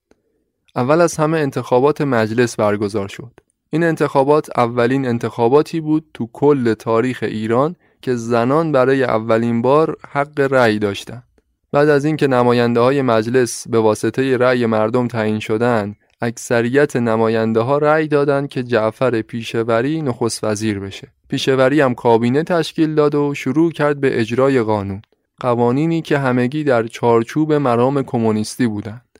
اول 0.76 1.02
از 1.02 1.16
همه 1.16 1.38
انتخابات 1.38 2.02
مجلس 2.02 2.56
برگزار 2.56 3.08
شد. 3.08 3.32
این 3.70 3.84
انتخابات 3.84 4.50
اولین 4.58 5.08
انتخاباتی 5.08 5.82
بود 5.82 6.06
تو 6.14 6.30
کل 6.34 6.74
تاریخ 6.74 7.24
ایران 7.28 7.76
که 8.02 8.16
زنان 8.16 8.72
برای 8.72 9.04
اولین 9.04 9.62
بار 9.62 9.98
حق 10.12 10.40
رأی 10.40 10.80
داشتند. 10.80 11.24
بعد 11.72 11.90
از 11.90 12.06
اینکه 12.06 12.28
نماینده 12.28 12.80
های 12.80 13.02
مجلس 13.02 13.68
به 13.68 13.80
واسطه 13.80 14.38
رأی 14.38 14.66
مردم 14.66 15.08
تعیین 15.08 15.40
شدند، 15.40 15.96
اکثریت 16.22 16.96
نماینده 16.96 17.60
ها 17.60 17.78
رأی 17.78 18.08
دادند 18.08 18.50
که 18.50 18.64
جعفر 18.64 19.22
پیشوری 19.22 20.02
نخست 20.02 20.44
وزیر 20.44 20.80
بشه. 20.80 21.08
پیشوری 21.30 21.82
هم 21.82 21.94
کابینه 21.94 22.44
تشکیل 22.44 22.96
داد 22.96 23.16
و 23.16 23.34
شروع 23.34 23.72
کرد 23.72 24.00
به 24.00 24.20
اجرای 24.20 24.62
قانون. 24.62 25.02
قوانینی 25.40 26.02
که 26.02 26.18
همگی 26.18 26.64
در 26.64 26.88
چارچوب 26.88 27.54
مرام 27.54 28.04
کمونیستی 28.04 28.68
بودند. 28.68 29.20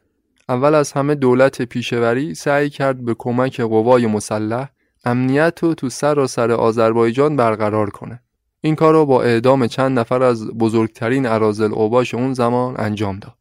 اول 0.50 0.76
از 0.76 0.92
همه 0.92 1.16
دولت 1.16 1.62
پیشوری 1.62 2.36
سعی 2.36 2.70
کرد 2.70 3.06
به 3.06 3.16
کمک 3.18 3.62
قوای 3.62 4.08
مسلح 4.08 4.70
امنیت 5.06 5.60
رو 5.62 5.74
تو 5.74 5.90
سر 5.90 6.26
سر 6.26 6.52
آذربایجان 6.52 7.36
برقرار 7.36 7.90
کنه. 7.90 8.22
این 8.62 8.76
کار 8.76 8.94
رو 8.94 9.06
با 9.06 9.24
اعدام 9.24 9.68
چند 9.68 10.00
نفر 10.00 10.24
از 10.24 10.48
بزرگترین 10.48 11.26
عرازل 11.26 11.74
اوباش 11.74 12.14
اون 12.14 12.34
زمان 12.34 12.76
انجام 12.78 13.20
داد. 13.20 13.39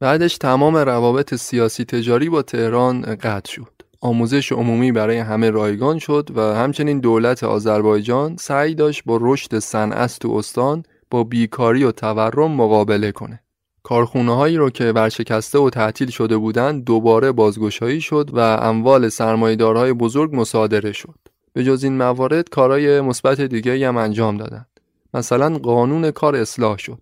بعدش 0.00 0.38
تمام 0.38 0.76
روابط 0.76 1.34
سیاسی 1.34 1.84
تجاری 1.84 2.28
با 2.28 2.42
تهران 2.42 3.02
قطع 3.14 3.52
شد. 3.52 3.72
آموزش 4.00 4.52
عمومی 4.52 4.92
برای 4.92 5.18
همه 5.18 5.50
رایگان 5.50 5.98
شد 5.98 6.30
و 6.34 6.40
همچنین 6.40 7.00
دولت 7.00 7.44
آذربایجان 7.44 8.36
سعی 8.36 8.74
داشت 8.74 9.02
با 9.06 9.18
رشد 9.22 9.58
صنعت 9.58 10.18
تو 10.20 10.30
استان 10.30 10.82
با 11.10 11.24
بیکاری 11.24 11.84
و 11.84 11.92
تورم 11.92 12.50
مقابله 12.50 13.12
کنه. 13.12 13.40
کارخونه 13.82 14.36
هایی 14.36 14.56
رو 14.56 14.70
که 14.70 14.84
ورشکسته 14.84 15.58
و 15.58 15.70
تعطیل 15.70 16.10
شده 16.10 16.36
بودند 16.36 16.84
دوباره 16.84 17.32
بازگشایی 17.32 18.00
شد 18.00 18.30
و 18.32 18.38
اموال 18.38 19.08
سرمایدارهای 19.08 19.92
بزرگ 19.92 20.36
مصادره 20.36 20.92
شد. 20.92 21.18
به 21.52 21.64
جز 21.64 21.84
این 21.84 21.96
موارد 21.96 22.48
کارهای 22.48 23.00
مثبت 23.00 23.40
دیگه 23.40 23.88
هم 23.88 23.96
انجام 23.96 24.36
دادند. 24.36 24.66
مثلا 25.14 25.58
قانون 25.58 26.10
کار 26.10 26.36
اصلاح 26.36 26.78
شد. 26.78 27.00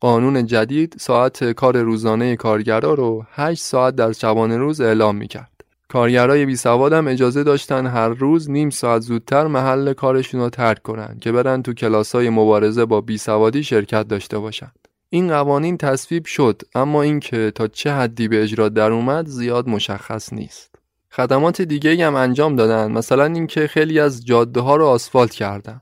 قانون 0.00 0.46
جدید 0.46 0.96
ساعت 0.98 1.52
کار 1.52 1.82
روزانه 1.82 2.36
کارگرا 2.36 2.94
رو 2.94 3.24
8 3.30 3.62
ساعت 3.62 3.96
در 3.96 4.12
شبانه 4.12 4.56
روز 4.56 4.80
اعلام 4.80 5.16
می‌کرد. 5.16 5.52
کارگرای 5.88 6.46
بی 6.46 6.56
سواد 6.56 6.92
هم 6.92 7.08
اجازه 7.08 7.44
داشتن 7.44 7.86
هر 7.86 8.08
روز 8.08 8.50
نیم 8.50 8.70
ساعت 8.70 9.02
زودتر 9.02 9.46
محل 9.46 9.92
کارشون 9.92 10.40
رو 10.40 10.50
ترک 10.50 10.82
کنن 10.82 11.16
که 11.20 11.32
برن 11.32 11.62
تو 11.62 11.72
کلاسای 11.72 12.30
مبارزه 12.30 12.84
با 12.84 13.00
بی 13.00 13.18
سوادی 13.18 13.64
شرکت 13.64 14.08
داشته 14.08 14.38
باشن. 14.38 14.72
این 15.10 15.28
قوانین 15.28 15.76
تصویب 15.76 16.26
شد 16.26 16.62
اما 16.74 17.02
اینکه 17.02 17.52
تا 17.54 17.66
چه 17.66 17.92
حدی 17.92 18.28
به 18.28 18.42
اجرا 18.42 18.68
در 18.68 18.92
اومد 18.92 19.26
زیاد 19.26 19.68
مشخص 19.68 20.32
نیست. 20.32 20.74
خدمات 21.10 21.62
دیگه 21.62 22.06
هم 22.06 22.14
انجام 22.14 22.56
دادن 22.56 22.92
مثلا 22.92 23.24
اینکه 23.24 23.66
خیلی 23.66 24.00
از 24.00 24.26
جاده 24.26 24.60
ها 24.60 24.76
رو 24.76 24.86
آسفالت 24.86 25.34
کردن. 25.34 25.80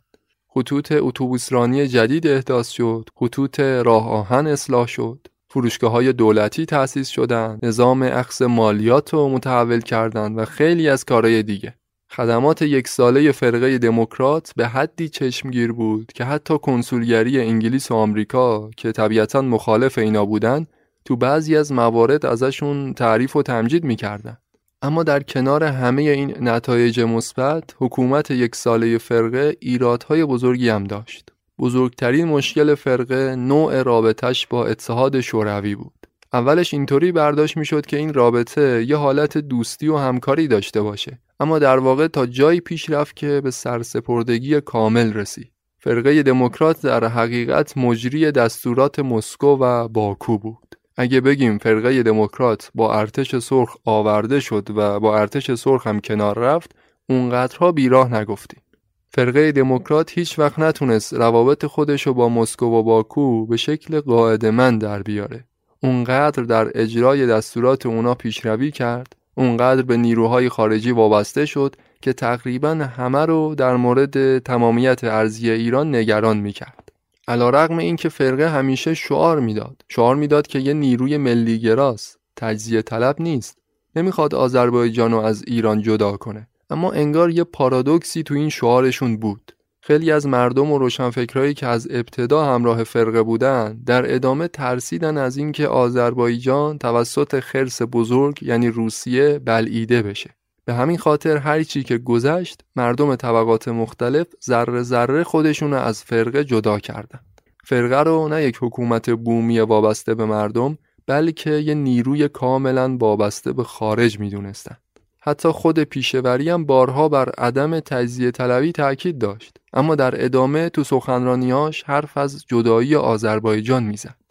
خطوط 0.57 0.93
اتوبوسرانی 0.93 1.87
جدید 1.87 2.27
احداث 2.27 2.71
شد، 2.71 3.09
خطوط 3.15 3.61
راه 3.61 4.09
آهن 4.09 4.47
اصلاح 4.47 4.87
شد، 4.87 5.27
فروشگاه 5.49 5.93
های 5.93 6.13
دولتی 6.13 6.67
تأسیس 6.67 7.09
شدن، 7.09 7.59
نظام 7.63 8.03
اخص 8.03 8.43
مالیات 8.43 9.15
رو 9.15 9.29
متحول 9.29 9.81
کردند 9.81 10.39
و 10.39 10.45
خیلی 10.45 10.89
از 10.89 11.05
کارهای 11.05 11.43
دیگه. 11.43 11.75
خدمات 12.11 12.63
یک 12.63 12.89
ساله 12.89 13.33
فرقه 13.33 13.79
دموکرات 13.79 14.53
به 14.57 14.67
حدی 14.67 15.09
چشمگیر 15.09 15.73
بود 15.73 16.13
که 16.15 16.25
حتی 16.25 16.59
کنسولگری 16.59 17.41
انگلیس 17.41 17.91
و 17.91 17.95
آمریکا 17.95 18.71
که 18.77 18.93
طبیعتا 18.93 19.43
مخالف 19.43 19.99
اینا 19.99 20.25
بودن 20.25 20.67
تو 21.05 21.17
بعضی 21.17 21.57
از 21.57 21.73
موارد 21.73 22.27
ازشون 22.27 22.95
تعریف 22.95 23.37
و 23.37 23.43
تمجید 23.43 23.85
می‌کردن. 23.85 24.37
اما 24.85 25.03
در 25.03 25.23
کنار 25.23 25.65
همه 25.65 26.03
این 26.03 26.49
نتایج 26.49 27.01
مثبت 27.01 27.65
حکومت 27.79 28.31
یک 28.31 28.55
ساله 28.57 28.99
فرقه 28.99 29.57
ایرادهای 29.61 30.25
بزرگی 30.25 30.69
هم 30.69 30.85
داشت. 30.85 31.29
بزرگترین 31.59 32.29
مشکل 32.29 32.75
فرقه 32.75 33.37
نوع 33.37 33.83
رابطش 33.83 34.47
با 34.47 34.67
اتحاد 34.67 35.21
شوروی 35.21 35.75
بود. 35.75 36.07
اولش 36.33 36.75
اینطوری 36.75 37.13
برداشت 37.13 37.57
می‌شد 37.57 37.87
که 37.87 37.97
این 37.97 38.15
رابطه 38.15 38.85
یه 38.89 38.97
حالت 38.97 39.39
دوستی 39.39 39.89
و 39.89 39.97
همکاری 39.97 40.49
داشته 40.49 40.83
باشه 40.83 41.19
اما 41.41 41.59
در 41.59 41.79
واقع 41.79 42.07
تا 42.07 42.27
جایی 42.27 42.61
پیش 42.61 42.91
رفت 42.91 43.17
که 43.17 43.41
به 43.45 43.51
سرسپردگی 43.51 44.61
کامل 44.61 45.13
رسید. 45.13 45.53
فرقه 45.79 46.23
دموکرات 46.23 46.83
در 46.83 47.05
حقیقت 47.05 47.79
مجری 47.79 48.33
دستورات 48.33 48.99
مسکو 48.99 49.57
و 49.61 49.89
باکو 49.89 50.39
بود. 50.39 50.64
اگه 50.97 51.21
بگیم 51.21 51.59
فرقه 51.59 52.03
دموکرات 52.03 52.71
با 52.75 52.95
ارتش 52.95 53.37
سرخ 53.37 53.77
آورده 53.85 54.41
شد 54.41 54.69
و 54.77 55.01
با 55.01 55.19
ارتش 55.19 55.55
سرخ 55.55 55.87
هم 55.87 56.01
کنار 56.01 56.39
رفت 56.39 56.73
اونقدرها 57.09 57.73
بیراه 57.73 58.15
نگفتیم. 58.15 58.61
فرقه 59.09 59.53
دموکرات 59.53 60.19
هیچ 60.19 60.39
وقت 60.39 60.59
نتونست 60.59 61.15
روابط 61.15 61.67
خودش 61.67 62.09
با 62.09 62.29
مسکو 62.29 62.67
و 62.67 62.83
باکو 62.83 63.47
به 63.47 63.57
شکل 63.57 64.01
قاعده 64.01 64.51
من 64.51 64.79
در 64.79 65.03
بیاره. 65.03 65.45
اونقدر 65.83 66.43
در 66.43 66.71
اجرای 66.75 67.27
دستورات 67.27 67.87
اونا 67.87 68.15
پیشروی 68.15 68.71
کرد 68.71 69.17
اونقدر 69.35 69.83
به 69.83 69.97
نیروهای 69.97 70.49
خارجی 70.49 70.93
وابسته 70.93 71.47
شد 71.47 71.77
که 72.03 72.13
تقریبا 72.13 72.75
همه 72.75 73.27
رو 73.27 73.55
در 73.55 73.77
مورد 73.77 74.39
تمامیت 74.39 75.05
ارزی 75.05 75.51
ایران 75.51 75.95
نگران 75.95 76.37
می‌کرد. 76.37 76.84
علا 77.29 77.51
رقم 77.51 77.79
این 77.79 77.97
که 77.97 78.09
فرقه 78.09 78.51
همیشه 78.51 78.95
شعار 78.95 79.41
می‌داد. 79.41 79.83
شعار 79.89 80.17
می‌داد 80.17 80.47
که 80.47 80.59
یه 80.59 80.73
نیروی 80.73 81.17
ملیگراست. 81.17 82.19
تجزیه 82.37 82.83
طلب 82.83 83.17
نیست. 83.23 83.59
نمی‌خواد 83.97 84.35
آذربایجان 84.35 85.13
رو 85.13 85.19
از 85.19 85.45
ایران 85.47 85.83
جدا 85.83 86.17
کنه. 86.17 86.49
اما 86.71 86.93
انگار 86.93 87.31
یه 87.31 87.45
پارادوکسی 87.45 88.23
تو 88.23 88.35
این 88.35 88.49
شعارشون 88.49 89.17
بود. 89.17 89.53
خیلی 89.81 90.11
از 90.11 90.27
مردم 90.27 90.73
و 90.73 90.79
روشنفکرایی 90.79 91.55
که 91.55 91.67
از 91.67 91.89
ابتدا 91.91 92.45
همراه 92.45 92.85
فرقه 92.85 93.23
بودن 93.23 93.83
در 93.87 94.15
ادامه 94.15 94.49
ترسیدن 94.49 95.19
از 95.19 95.37
اینکه 95.37 95.67
آذربایجان 95.67 96.79
توسط 96.79 97.41
خرس 97.41 97.83
بزرگ 97.93 98.43
یعنی 98.43 98.69
روسیه 98.69 99.39
بلعیده 99.39 100.03
بشه 100.03 100.31
به 100.65 100.75
همین 100.75 100.99
خاطر 100.99 101.37
هر 101.37 101.63
چی 101.63 101.83
که 101.83 101.99
گذشت 101.99 102.61
مردم 102.77 103.17
طبقات 103.17 103.69
مختلف 103.69 104.27
ذره 104.45 104.83
ذره 104.83 105.25
خودشون 105.25 105.73
از 105.73 106.05
فرقه 106.05 106.45
جدا 106.45 106.79
کردن 106.79 107.21
فرقه 107.65 108.03
رو 108.03 108.29
نه 108.29 108.43
یک 108.43 108.59
حکومت 108.61 109.11
بومی 109.11 109.61
وابسته 109.61 110.15
به 110.15 110.25
مردم 110.25 110.79
بلکه 111.07 111.51
یه 111.51 111.75
نیروی 111.75 112.29
کاملا 112.29 112.97
وابسته 112.97 113.53
به 113.53 113.65
خارج 113.65 114.21
می‌دونستن 114.21 114.77
حتی 115.21 115.49
خود 115.49 115.79
پیشوری 115.79 116.51
هم 116.51 116.67
بارها 116.67 117.09
بر 117.09 117.29
عدم 117.29 117.81
تجزیه 117.81 118.31
طلبی 118.31 118.73
تاکید 118.73 119.19
داشت. 119.19 119.57
اما 119.73 119.95
در 119.95 120.25
ادامه 120.25 120.69
تو 120.69 120.85
سخنرانیاش 120.85 121.83
حرف 121.83 122.17
از 122.17 122.45
جدایی 122.49 122.97
آذربایجان 122.97 123.83
می‌زد. 123.83 124.24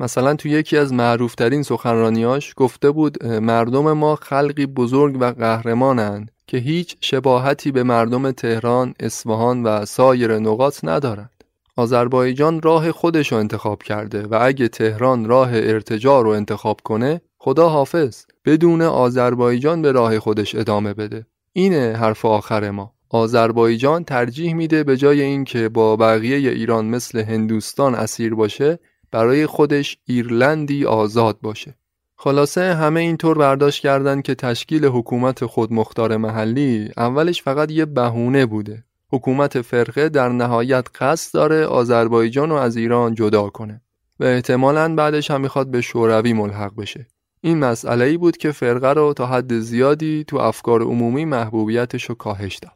مثلا 0.00 0.34
تو 0.34 0.48
یکی 0.48 0.76
از 0.76 0.92
معروفترین 0.92 1.62
سخنرانیاش 1.62 2.54
گفته 2.56 2.90
بود 2.90 3.26
مردم 3.26 3.92
ما 3.92 4.16
خلقی 4.16 4.66
بزرگ 4.66 5.16
و 5.20 5.24
قهرمانند 5.24 6.30
که 6.46 6.58
هیچ 6.58 6.96
شباهتی 7.00 7.72
به 7.72 7.82
مردم 7.82 8.30
تهران، 8.30 8.94
اصفهان 9.00 9.62
و 9.62 9.84
سایر 9.84 10.38
نقاط 10.38 10.84
ندارند. 10.84 11.30
آذربایجان 11.76 12.62
راه 12.62 12.92
خودش 12.92 13.32
رو 13.32 13.38
انتخاب 13.38 13.82
کرده 13.82 14.22
و 14.22 14.38
اگه 14.42 14.68
تهران 14.68 15.24
راه 15.24 15.50
ارتجاع 15.52 16.22
رو 16.22 16.30
انتخاب 16.30 16.80
کنه 16.84 17.20
خدا 17.38 17.68
حافظ 17.68 18.24
بدون 18.44 18.82
آذربایجان 18.82 19.82
به 19.82 19.92
راه 19.92 20.18
خودش 20.18 20.54
ادامه 20.54 20.94
بده 20.94 21.26
اینه 21.52 21.96
حرف 21.96 22.24
آخر 22.24 22.70
ما 22.70 22.92
آذربایجان 23.10 24.04
ترجیح 24.04 24.54
میده 24.54 24.84
به 24.84 24.96
جای 24.96 25.22
اینکه 25.22 25.68
با 25.68 25.96
بقیه 25.96 26.50
ایران 26.50 26.86
مثل 26.86 27.18
هندوستان 27.18 27.94
اسیر 27.94 28.34
باشه 28.34 28.78
برای 29.10 29.46
خودش 29.46 29.98
ایرلندی 30.04 30.84
آزاد 30.84 31.38
باشه 31.42 31.74
خلاصه 32.18 32.74
همه 32.74 33.00
اینطور 33.00 33.38
برداشت 33.38 33.82
کردن 33.82 34.22
که 34.22 34.34
تشکیل 34.34 34.84
حکومت 34.84 35.46
خودمختار 35.46 36.16
محلی 36.16 36.90
اولش 36.96 37.42
فقط 37.42 37.70
یه 37.70 37.84
بهونه 37.84 38.46
بوده 38.46 38.84
حکومت 39.12 39.60
فرقه 39.60 40.08
در 40.08 40.28
نهایت 40.28 40.88
قصد 41.00 41.34
داره 41.34 41.66
آذربایجان 41.66 42.50
رو 42.50 42.56
از 42.56 42.76
ایران 42.76 43.14
جدا 43.14 43.48
کنه 43.48 43.80
و 44.20 44.24
احتمالاً 44.24 44.94
بعدش 44.94 45.30
هم 45.30 45.40
می‌خواد 45.40 45.70
به 45.70 45.80
شوروی 45.80 46.32
ملحق 46.32 46.76
بشه 46.76 47.06
این 47.40 47.58
مسئله 47.58 48.04
ای 48.04 48.16
بود 48.16 48.36
که 48.36 48.52
فرقه 48.52 48.92
رو 48.92 49.12
تا 49.12 49.26
حد 49.26 49.58
زیادی 49.58 50.24
تو 50.24 50.36
افکار 50.36 50.82
عمومی 50.82 51.24
محبوبیتش 51.24 52.04
رو 52.04 52.14
کاهش 52.14 52.56
داد. 52.56 52.72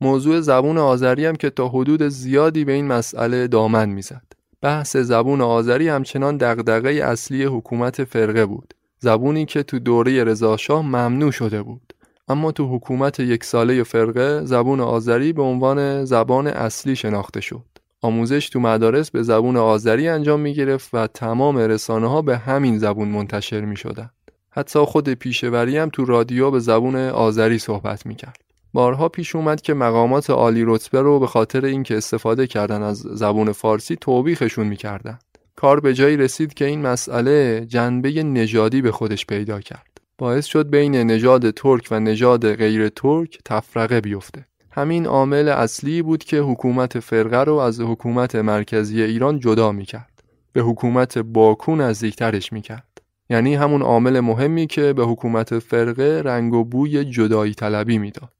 موضوع 0.00 0.40
زبون 0.40 0.78
آذری 0.78 1.26
هم 1.26 1.36
که 1.36 1.50
تا 1.50 1.68
حدود 1.68 2.08
زیادی 2.08 2.64
به 2.64 2.72
این 2.72 2.86
مسئله 2.86 3.46
دامن 3.46 3.88
می‌زد. 3.88 4.32
بحث 4.62 4.96
زبون 4.96 5.40
آذری 5.40 5.88
همچنان 5.88 6.36
دغدغه 6.36 6.90
اصلی 6.90 7.44
حکومت 7.44 8.04
فرقه 8.04 8.46
بود. 8.46 8.74
زبونی 8.98 9.46
که 9.46 9.62
تو 9.62 9.78
دوره 9.78 10.24
رضاشاه 10.24 10.82
ممنوع 10.82 11.30
شده 11.30 11.62
بود. 11.62 11.94
اما 12.28 12.52
تو 12.52 12.76
حکومت 12.76 13.20
یک 13.20 13.44
ساله 13.44 13.82
فرقه 13.82 14.44
زبون 14.44 14.80
آذری 14.80 15.32
به 15.32 15.42
عنوان 15.42 16.04
زبان 16.04 16.46
اصلی 16.46 16.96
شناخته 16.96 17.40
شد. 17.40 17.64
آموزش 18.00 18.48
تو 18.48 18.60
مدارس 18.60 19.10
به 19.10 19.22
زبون 19.22 19.56
آذری 19.56 20.08
انجام 20.08 20.40
می 20.40 20.54
گرفت 20.54 20.90
و 20.92 21.06
تمام 21.06 21.58
رسانه 21.58 22.08
ها 22.08 22.22
به 22.22 22.36
همین 22.36 22.78
زبون 22.78 23.08
منتشر 23.08 23.60
می 23.60 23.76
شدن. 23.76 24.10
حتی 24.50 24.78
خود 24.78 25.08
پیشوری 25.08 25.78
هم 25.78 25.88
تو 25.88 26.04
رادیو 26.04 26.50
به 26.50 26.58
زبون 26.58 26.96
آذری 26.96 27.58
صحبت 27.58 28.06
می 28.06 28.14
کرد. 28.14 28.51
بارها 28.72 29.08
پیش 29.08 29.36
اومد 29.36 29.60
که 29.60 29.74
مقامات 29.74 30.30
عالی 30.30 30.64
رتبه 30.66 31.00
رو 31.00 31.20
به 31.20 31.26
خاطر 31.26 31.64
اینکه 31.64 31.96
استفاده 31.96 32.46
کردن 32.46 32.82
از 32.82 32.98
زبون 32.98 33.52
فارسی 33.52 33.96
توبیخشون 33.96 34.66
می‌کردن. 34.66 35.18
کار 35.56 35.80
به 35.80 35.94
جایی 35.94 36.16
رسید 36.16 36.54
که 36.54 36.64
این 36.64 36.82
مسئله 36.82 37.66
جنبه 37.66 38.22
نژادی 38.22 38.82
به 38.82 38.92
خودش 38.92 39.26
پیدا 39.26 39.60
کرد. 39.60 40.00
باعث 40.18 40.46
شد 40.46 40.70
بین 40.70 40.94
نژاد 40.94 41.50
ترک 41.50 41.88
و 41.90 42.00
نژاد 42.00 42.54
غیر 42.54 42.88
ترک 42.88 43.38
تفرقه 43.44 44.00
بیفته. 44.00 44.46
همین 44.70 45.06
عامل 45.06 45.48
اصلی 45.48 46.02
بود 46.02 46.24
که 46.24 46.38
حکومت 46.38 47.00
فرقه 47.00 47.44
رو 47.44 47.54
از 47.54 47.80
حکومت 47.80 48.34
مرکزی 48.34 49.02
ایران 49.02 49.38
جدا 49.38 49.72
می‌کرد. 49.72 50.22
به 50.52 50.60
حکومت 50.60 51.18
باکو 51.18 51.76
نزدیکترش 51.76 52.52
می‌کرد. 52.52 53.02
یعنی 53.30 53.54
همون 53.54 53.82
عامل 53.82 54.20
مهمی 54.20 54.66
که 54.66 54.92
به 54.92 55.04
حکومت 55.04 55.58
فرقه 55.58 56.22
رنگ 56.24 56.54
و 56.54 56.64
بوی 56.64 57.04
جدایی 57.04 57.54
طلبی 57.54 57.98
می‌داد. 57.98 58.32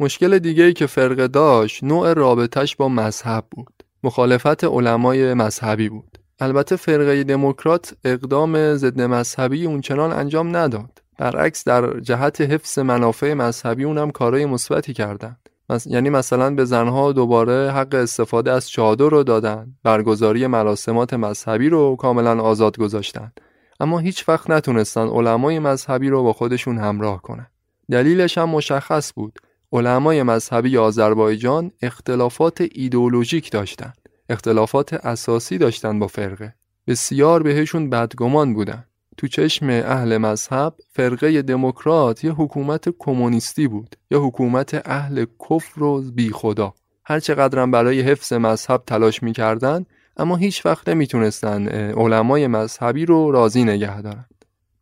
مشکل 0.00 0.38
دیگه 0.38 0.64
ای 0.64 0.72
که 0.72 0.86
فرقه 0.86 1.28
داشت 1.28 1.84
نوع 1.84 2.12
رابطش 2.12 2.76
با 2.76 2.88
مذهب 2.88 3.44
بود. 3.50 3.82
مخالفت 4.04 4.64
علمای 4.64 5.34
مذهبی 5.34 5.88
بود. 5.88 6.18
البته 6.40 6.76
فرقه 6.76 7.24
دموکرات 7.24 7.94
اقدام 8.04 8.74
ضد 8.74 9.00
مذهبی 9.00 9.66
اونچنان 9.66 10.12
انجام 10.12 10.56
نداد. 10.56 11.02
برعکس 11.18 11.64
در 11.64 12.00
جهت 12.00 12.40
حفظ 12.40 12.78
منافع 12.78 13.32
مذهبی 13.32 13.84
اونم 13.84 14.10
کارهای 14.10 14.46
مثبتی 14.46 14.92
کردند. 14.94 15.48
یعنی 15.86 16.10
مثلا 16.10 16.54
به 16.54 16.64
زنها 16.64 17.12
دوباره 17.12 17.72
حق 17.72 17.94
استفاده 17.94 18.52
از 18.52 18.70
چادر 18.70 19.08
رو 19.08 19.22
دادن 19.22 19.74
برگزاری 19.82 20.46
مراسمات 20.46 21.14
مذهبی 21.14 21.68
رو 21.68 21.96
کاملا 21.96 22.42
آزاد 22.42 22.76
گذاشتن 22.76 23.32
اما 23.80 23.98
هیچ 23.98 24.28
وقت 24.28 24.50
نتونستن 24.50 25.08
علمای 25.08 25.58
مذهبی 25.58 26.08
رو 26.08 26.22
با 26.22 26.32
خودشون 26.32 26.78
همراه 26.78 27.22
کنن 27.22 27.46
دلیلش 27.90 28.38
هم 28.38 28.48
مشخص 28.48 29.12
بود 29.14 29.38
علمای 29.76 30.22
مذهبی 30.22 30.78
آذربایجان 30.78 31.70
اختلافات 31.82 32.64
ایدئولوژیک 32.72 33.50
داشتند. 33.50 33.96
اختلافات 34.28 34.92
اساسی 34.92 35.58
داشتن 35.58 35.98
با 35.98 36.06
فرقه. 36.06 36.54
بسیار 36.86 37.42
بهشون 37.42 37.90
بدگمان 37.90 38.54
بودن. 38.54 38.84
تو 39.16 39.28
چشم 39.28 39.68
اهل 39.68 40.16
مذهب 40.16 40.74
فرقه 40.92 41.42
دموکرات 41.42 42.24
یه 42.24 42.32
حکومت 42.32 42.88
کمونیستی 42.98 43.68
بود. 43.68 43.96
یا 44.10 44.20
حکومت 44.20 44.82
اهل 44.84 45.26
کفر 45.50 45.82
و 45.82 46.02
بی 46.02 46.30
خدا 46.30 46.74
هر 47.04 47.20
چقدرم 47.20 47.70
برای 47.70 48.00
حفظ 48.00 48.32
مذهب 48.32 48.82
تلاش 48.86 49.22
می‌کردن 49.22 49.86
اما 50.16 50.36
هیچ 50.36 50.66
وقت 50.66 50.88
نمی‌تونستن 50.88 51.68
علمای 51.68 52.46
مذهبی 52.46 53.06
رو 53.06 53.30
راضی 53.30 53.64
نگه 53.64 54.02
دارن. 54.02 54.26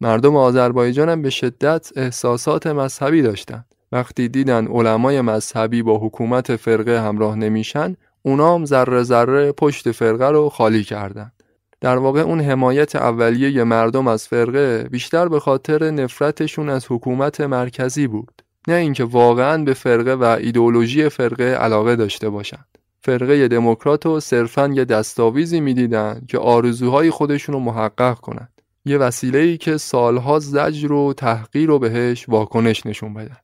مردم 0.00 0.36
آذربایجان 0.36 1.08
هم 1.08 1.22
به 1.22 1.30
شدت 1.30 1.90
احساسات 1.96 2.66
مذهبی 2.66 3.22
داشتن. 3.22 3.64
وقتی 3.94 4.28
دیدن 4.28 4.66
علمای 4.66 5.20
مذهبی 5.20 5.82
با 5.82 5.98
حکومت 5.98 6.56
فرقه 6.56 7.00
همراه 7.00 7.36
نمیشن 7.36 7.96
اونام 8.22 8.64
ذره 8.64 9.02
ذره 9.02 9.52
پشت 9.52 9.92
فرقه 9.92 10.28
رو 10.28 10.48
خالی 10.48 10.84
کردن. 10.84 11.32
در 11.80 11.96
واقع 11.96 12.20
اون 12.20 12.40
حمایت 12.40 12.96
اولیه 12.96 13.64
مردم 13.64 14.08
از 14.08 14.28
فرقه 14.28 14.88
بیشتر 14.90 15.28
به 15.28 15.40
خاطر 15.40 15.90
نفرتشون 15.90 16.68
از 16.68 16.86
حکومت 16.88 17.40
مرکزی 17.40 18.06
بود. 18.06 18.42
نه 18.68 18.74
اینکه 18.74 19.04
واقعا 19.04 19.64
به 19.64 19.74
فرقه 19.74 20.14
و 20.14 20.24
ایدئولوژی 20.24 21.08
فرقه 21.08 21.44
علاقه 21.44 21.96
داشته 21.96 22.30
باشند. 22.30 22.66
فرقه 23.00 23.48
دموکرات 23.48 24.06
رو 24.06 24.20
صرفا 24.20 24.68
یه 24.74 24.84
دستاویزی 24.84 25.60
می‌دیدن 25.60 26.22
که 26.28 26.38
آرزوهای 26.38 27.10
خودشون 27.10 27.52
رو 27.52 27.60
محقق 27.60 28.14
کنند. 28.14 28.62
یه 28.84 28.98
وسیله 28.98 29.38
ای 29.38 29.56
که 29.56 29.76
سالها 29.76 30.38
زجر 30.38 30.92
و 30.92 31.12
تحقیر 31.12 31.68
رو 31.68 31.78
بهش 31.78 32.28
واکنش 32.28 32.86
نشون 32.86 33.14
بدن. 33.14 33.36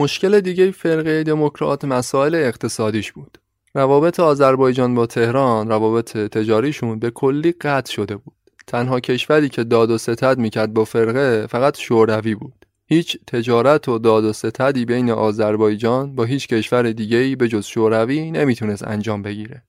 مشکل 0.00 0.40
دیگه 0.40 0.70
فرقه 0.70 1.22
دموکرات 1.22 1.84
مسائل 1.84 2.34
اقتصادیش 2.34 3.12
بود. 3.12 3.38
روابط 3.74 4.20
آذربایجان 4.20 4.94
با 4.94 5.06
تهران 5.06 5.68
روابط 5.68 6.16
تجاریشون 6.16 6.98
به 6.98 7.10
کلی 7.10 7.52
قطع 7.52 7.92
شده 7.92 8.16
بود. 8.16 8.34
تنها 8.66 9.00
کشوری 9.00 9.48
که 9.48 9.64
داد 9.64 9.90
و 9.90 9.98
ستد 9.98 10.38
می‌کرد 10.38 10.74
با 10.74 10.84
فرقه 10.84 11.46
فقط 11.46 11.78
شوروی 11.78 12.34
بود. 12.34 12.66
هیچ 12.86 13.18
تجارت 13.26 13.88
و 13.88 13.98
داد 13.98 14.24
و 14.24 14.32
ستدی 14.32 14.84
بین 14.84 15.10
آذربایجان 15.10 16.14
با 16.14 16.24
هیچ 16.24 16.48
کشور 16.48 16.92
دیگه‌ای 16.92 17.36
به 17.36 17.48
جز 17.48 17.66
شوروی 17.66 18.30
نمی‌تونست 18.30 18.88
انجام 18.88 19.22
بگیره. 19.22 19.62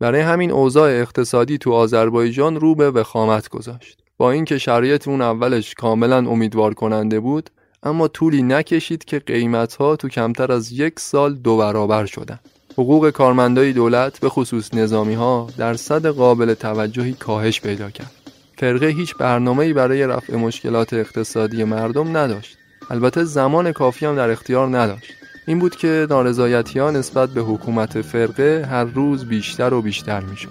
برای 0.00 0.20
همین 0.20 0.50
اوضاع 0.50 0.90
اقتصادی 0.90 1.58
تو 1.58 1.72
آذربایجان 1.72 2.60
رو 2.60 2.74
به 2.74 2.90
وخامت 2.90 3.48
گذاشت. 3.48 4.02
با 4.16 4.30
اینکه 4.30 4.58
شرایط 4.58 5.08
اون 5.08 5.20
اولش 5.20 5.74
کاملا 5.74 6.18
امیدوار 6.18 6.74
کننده 6.74 7.20
بود 7.20 7.50
اما 7.84 8.08
طولی 8.08 8.42
نکشید 8.42 9.04
که 9.04 9.18
قیمت 9.18 9.74
ها 9.74 9.96
تو 9.96 10.08
کمتر 10.08 10.52
از 10.52 10.72
یک 10.72 11.00
سال 11.00 11.34
دو 11.34 11.56
برابر 11.56 12.06
شدن. 12.06 12.38
حقوق 12.72 13.10
کارمندای 13.10 13.72
دولت 13.72 14.20
به 14.20 14.28
خصوص 14.28 14.74
نظامی 14.74 15.14
ها 15.14 15.48
درصد 15.58 16.06
قابل 16.06 16.54
توجهی 16.54 17.12
کاهش 17.12 17.60
پیدا 17.60 17.90
کرد. 17.90 18.10
فرقه 18.58 18.86
هیچ 18.86 19.14
برنامه‌ای 19.14 19.72
برای 19.72 20.06
رفع 20.06 20.36
مشکلات 20.36 20.92
اقتصادی 20.92 21.64
مردم 21.64 22.16
نداشت. 22.16 22.56
البته 22.90 23.24
زمان 23.24 23.72
کافی 23.72 24.06
هم 24.06 24.16
در 24.16 24.30
اختیار 24.30 24.78
نداشت. 24.78 25.12
این 25.46 25.58
بود 25.58 25.76
که 25.76 26.06
نارضایتی 26.10 26.78
ها 26.78 26.90
نسبت 26.90 27.30
به 27.30 27.40
حکومت 27.40 28.02
فرقه 28.02 28.66
هر 28.70 28.84
روز 28.84 29.24
بیشتر 29.24 29.74
و 29.74 29.82
بیشتر 29.82 30.20
می‌شد. 30.20 30.48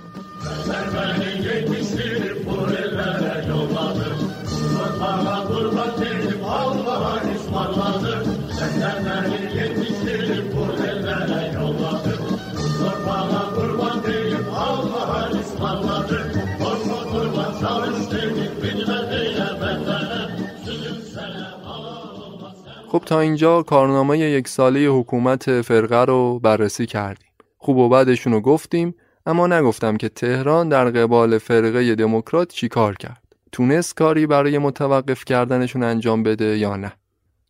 خب 22.94 23.04
تا 23.06 23.20
اینجا 23.20 23.64
کارنامه 23.64 24.20
یک 24.20 24.48
ساله 24.48 24.80
حکومت 24.80 25.62
فرقه 25.62 26.06
رو 26.06 26.40
بررسی 26.40 26.86
کردیم. 26.86 27.28
خوب 27.58 27.78
و 27.78 27.90
بدشون 27.90 28.34
رو 28.34 28.42
گفتیم 28.42 28.96
اما 29.26 29.48
نگفتم 29.48 29.98
که 29.98 30.10
تهران 30.10 30.70
در 30.70 30.90
قبال 30.90 31.38
فرقه 31.38 31.96
دموکرات 31.96 32.54
چی 32.54 32.68
کار 32.68 32.96
کرد. 32.96 33.24
تونست 33.52 33.96
کاری 33.96 34.28
برای 34.28 34.58
متوقف 34.58 35.26
کردنشون 35.26 35.84
انجام 35.84 36.24
بده 36.24 36.58
یا 36.58 36.76
نه. 36.76 36.94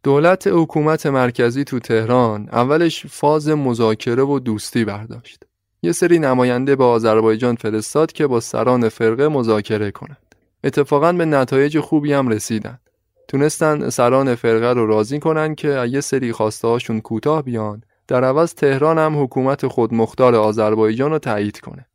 دولت 0.03 0.47
حکومت 0.47 1.05
مرکزی 1.05 1.63
تو 1.63 1.79
تهران 1.79 2.49
اولش 2.51 3.05
فاز 3.05 3.49
مذاکره 3.49 4.23
و 4.23 4.39
دوستی 4.39 4.85
برداشت. 4.85 5.43
یه 5.81 5.91
سری 5.91 6.19
نماینده 6.19 6.75
به 6.75 6.83
آذربایجان 6.83 7.55
فرستاد 7.55 8.11
که 8.11 8.27
با 8.27 8.39
سران 8.39 8.89
فرقه 8.89 9.27
مذاکره 9.27 9.91
کنند. 9.91 10.35
اتفاقا 10.63 11.13
به 11.13 11.25
نتایج 11.25 11.79
خوبی 11.79 12.13
هم 12.13 12.27
رسیدن. 12.27 12.79
تونستن 13.27 13.89
سران 13.89 14.35
فرقه 14.35 14.73
رو 14.73 14.87
راضی 14.87 15.19
کنن 15.19 15.55
که 15.55 15.87
یه 15.89 16.01
سری 16.01 16.31
خواسته 16.31 16.67
هاشون 16.67 17.01
کوتاه 17.01 17.41
بیان. 17.41 17.83
در 18.07 18.23
عوض 18.23 18.53
تهران 18.53 18.97
هم 18.97 19.23
حکومت 19.23 19.67
خودمختار 19.67 20.35
آذربایجان 20.35 21.11
رو 21.11 21.19
تایید 21.19 21.59
کنه. 21.59 21.85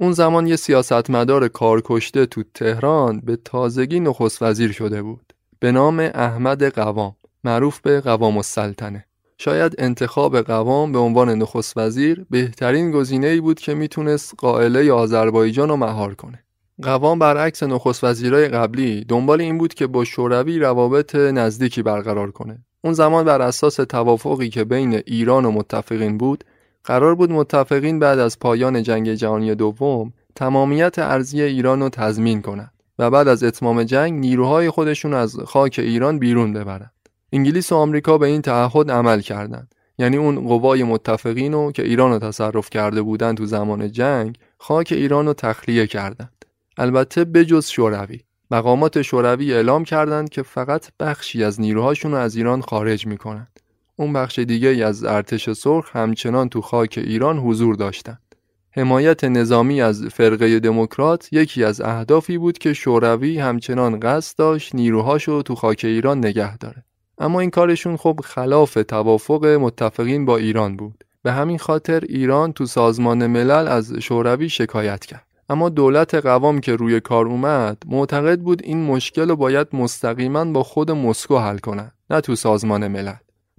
اون 0.00 0.12
زمان 0.12 0.46
یه 0.46 0.56
سیاستمدار 0.56 1.48
کارکشته 1.48 2.26
تو 2.26 2.42
تهران 2.54 3.20
به 3.20 3.36
تازگی 3.36 4.00
نخست 4.00 4.42
وزیر 4.42 4.72
شده 4.72 5.02
بود. 5.02 5.32
به 5.60 5.72
نام 5.72 6.00
احمد 6.14 6.64
قوام 6.74 7.16
معروف 7.44 7.80
به 7.80 8.00
قوام 8.00 8.36
السلطنه. 8.36 9.04
شاید 9.38 9.74
انتخاب 9.78 10.40
قوام 10.40 10.92
به 10.92 10.98
عنوان 10.98 11.30
نخست 11.30 11.76
وزیر 11.76 12.26
بهترین 12.30 12.90
گزینه 12.90 13.26
ای 13.26 13.40
بود 13.40 13.60
که 13.60 13.74
می‌تونست 13.74 14.34
قائله 14.38 14.92
آذربایجان 14.92 15.68
رو 15.68 15.76
مهار 15.76 16.14
کنه. 16.14 16.44
قوام 16.82 17.18
برعکس 17.18 17.62
نخست 17.62 18.04
وزیرای 18.04 18.48
قبلی 18.48 19.04
دنبال 19.04 19.40
این 19.40 19.58
بود 19.58 19.74
که 19.74 19.86
با 19.86 20.04
شوروی 20.04 20.58
روابط 20.58 21.14
نزدیکی 21.14 21.82
برقرار 21.82 22.30
کنه. 22.30 22.64
اون 22.84 22.92
زمان 22.92 23.24
بر 23.24 23.42
اساس 23.42 23.76
توافقی 23.76 24.48
که 24.48 24.64
بین 24.64 24.94
ایران 25.06 25.44
و 25.44 25.50
متفقین 25.50 26.18
بود، 26.18 26.44
قرار 26.84 27.14
بود 27.14 27.32
متفقین 27.32 27.98
بعد 27.98 28.18
از 28.18 28.38
پایان 28.38 28.82
جنگ 28.82 29.12
جهانی 29.14 29.54
دوم 29.54 30.12
تمامیت 30.34 30.98
ارزی 30.98 31.42
ایران 31.42 31.80
رو 31.80 31.88
تضمین 31.88 32.42
کنند 32.42 32.72
و 32.98 33.10
بعد 33.10 33.28
از 33.28 33.42
اتمام 33.44 33.84
جنگ 33.84 34.20
نیروهای 34.20 34.70
خودشون 34.70 35.14
از 35.14 35.36
خاک 35.36 35.76
ایران 35.78 36.18
بیرون 36.18 36.52
ببرند. 36.52 36.92
انگلیس 37.32 37.72
و 37.72 37.74
آمریکا 37.74 38.18
به 38.18 38.26
این 38.26 38.42
تعهد 38.42 38.90
عمل 38.90 39.20
کردند. 39.20 39.74
یعنی 39.98 40.16
اون 40.16 40.48
قوای 40.48 40.82
متفقین 40.82 41.52
رو 41.52 41.72
که 41.72 41.82
ایران 41.82 42.10
رو 42.10 42.18
تصرف 42.18 42.70
کرده 42.70 43.02
بودند 43.02 43.36
تو 43.36 43.46
زمان 43.46 43.92
جنگ 43.92 44.38
خاک 44.58 44.88
ایران 44.92 45.26
رو 45.26 45.32
تخلیه 45.32 45.86
کردند. 45.86 46.37
البته 46.80 47.24
بجز 47.24 47.66
شوروی 47.66 48.20
مقامات 48.50 49.02
شوروی 49.02 49.54
اعلام 49.54 49.84
کردند 49.84 50.28
که 50.28 50.42
فقط 50.42 50.86
بخشی 51.00 51.44
از 51.44 51.60
نیروهاشون 51.60 52.12
رو 52.12 52.18
از 52.18 52.36
ایران 52.36 52.60
خارج 52.60 53.06
می‌کنند 53.06 53.60
اون 53.96 54.12
بخش 54.12 54.38
دیگه 54.38 54.68
از 54.68 55.04
ارتش 55.04 55.50
سرخ 55.50 55.96
همچنان 55.96 56.48
تو 56.48 56.60
خاک 56.60 56.98
ایران 57.02 57.38
حضور 57.38 57.74
داشتند. 57.74 58.34
حمایت 58.70 59.24
نظامی 59.24 59.82
از 59.82 60.04
فرقه 60.04 60.60
دموکرات 60.60 61.28
یکی 61.32 61.64
از 61.64 61.80
اهدافی 61.80 62.38
بود 62.38 62.58
که 62.58 62.72
شوروی 62.72 63.38
همچنان 63.38 64.00
قصد 64.00 64.38
داشت 64.38 64.74
نیروهاشو 64.74 65.42
تو 65.42 65.54
خاک 65.54 65.80
ایران 65.84 66.18
نگه 66.18 66.56
داره. 66.56 66.84
اما 67.18 67.40
این 67.40 67.50
کارشون 67.50 67.96
خب 67.96 68.20
خلاف 68.24 68.78
توافق 68.88 69.46
متفقین 69.46 70.24
با 70.24 70.36
ایران 70.36 70.76
بود. 70.76 71.04
به 71.22 71.32
همین 71.32 71.58
خاطر 71.58 72.04
ایران 72.08 72.52
تو 72.52 72.66
سازمان 72.66 73.26
ملل 73.26 73.68
از 73.68 73.92
شوروی 73.92 74.48
شکایت 74.48 75.04
کرد. 75.06 75.27
اما 75.48 75.68
دولت 75.68 76.14
قوام 76.14 76.60
که 76.60 76.76
روی 76.76 77.00
کار 77.00 77.26
اومد 77.26 77.82
معتقد 77.86 78.40
بود 78.40 78.62
این 78.64 78.86
مشکل 78.86 79.28
رو 79.28 79.36
باید 79.36 79.68
مستقیما 79.72 80.44
با 80.44 80.62
خود 80.62 80.90
مسکو 80.90 81.38
حل 81.38 81.58
کنند 81.58 81.92
نه 82.10 82.20
تو 82.20 82.34
سازمان 82.34 82.88
ملل. 82.88 83.14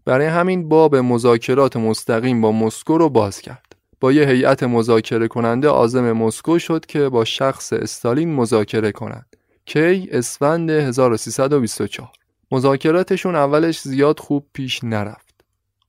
برای 0.05 0.27
همین 0.27 0.69
باب 0.69 0.95
مذاکرات 0.95 1.77
مستقیم 1.77 2.41
با 2.41 2.51
مسکو 2.51 2.97
رو 2.97 3.09
باز 3.09 3.41
کرد. 3.41 3.75
با 3.99 4.11
یه 4.11 4.27
هیئت 4.27 4.63
مذاکره 4.63 5.27
کننده 5.27 5.69
آزم 5.69 6.11
مسکو 6.11 6.59
شد 6.59 6.85
که 6.85 7.09
با 7.09 7.25
شخص 7.25 7.73
استالین 7.73 8.35
مذاکره 8.35 8.91
کنند 8.91 9.35
کی؟ 9.65 10.09
اسفند 10.11 10.69
1324 10.69 12.09
مذاکراتشون 12.51 13.35
اولش 13.35 13.79
زیاد 13.81 14.19
خوب 14.19 14.45
پیش 14.53 14.83
نرفت. 14.83 15.28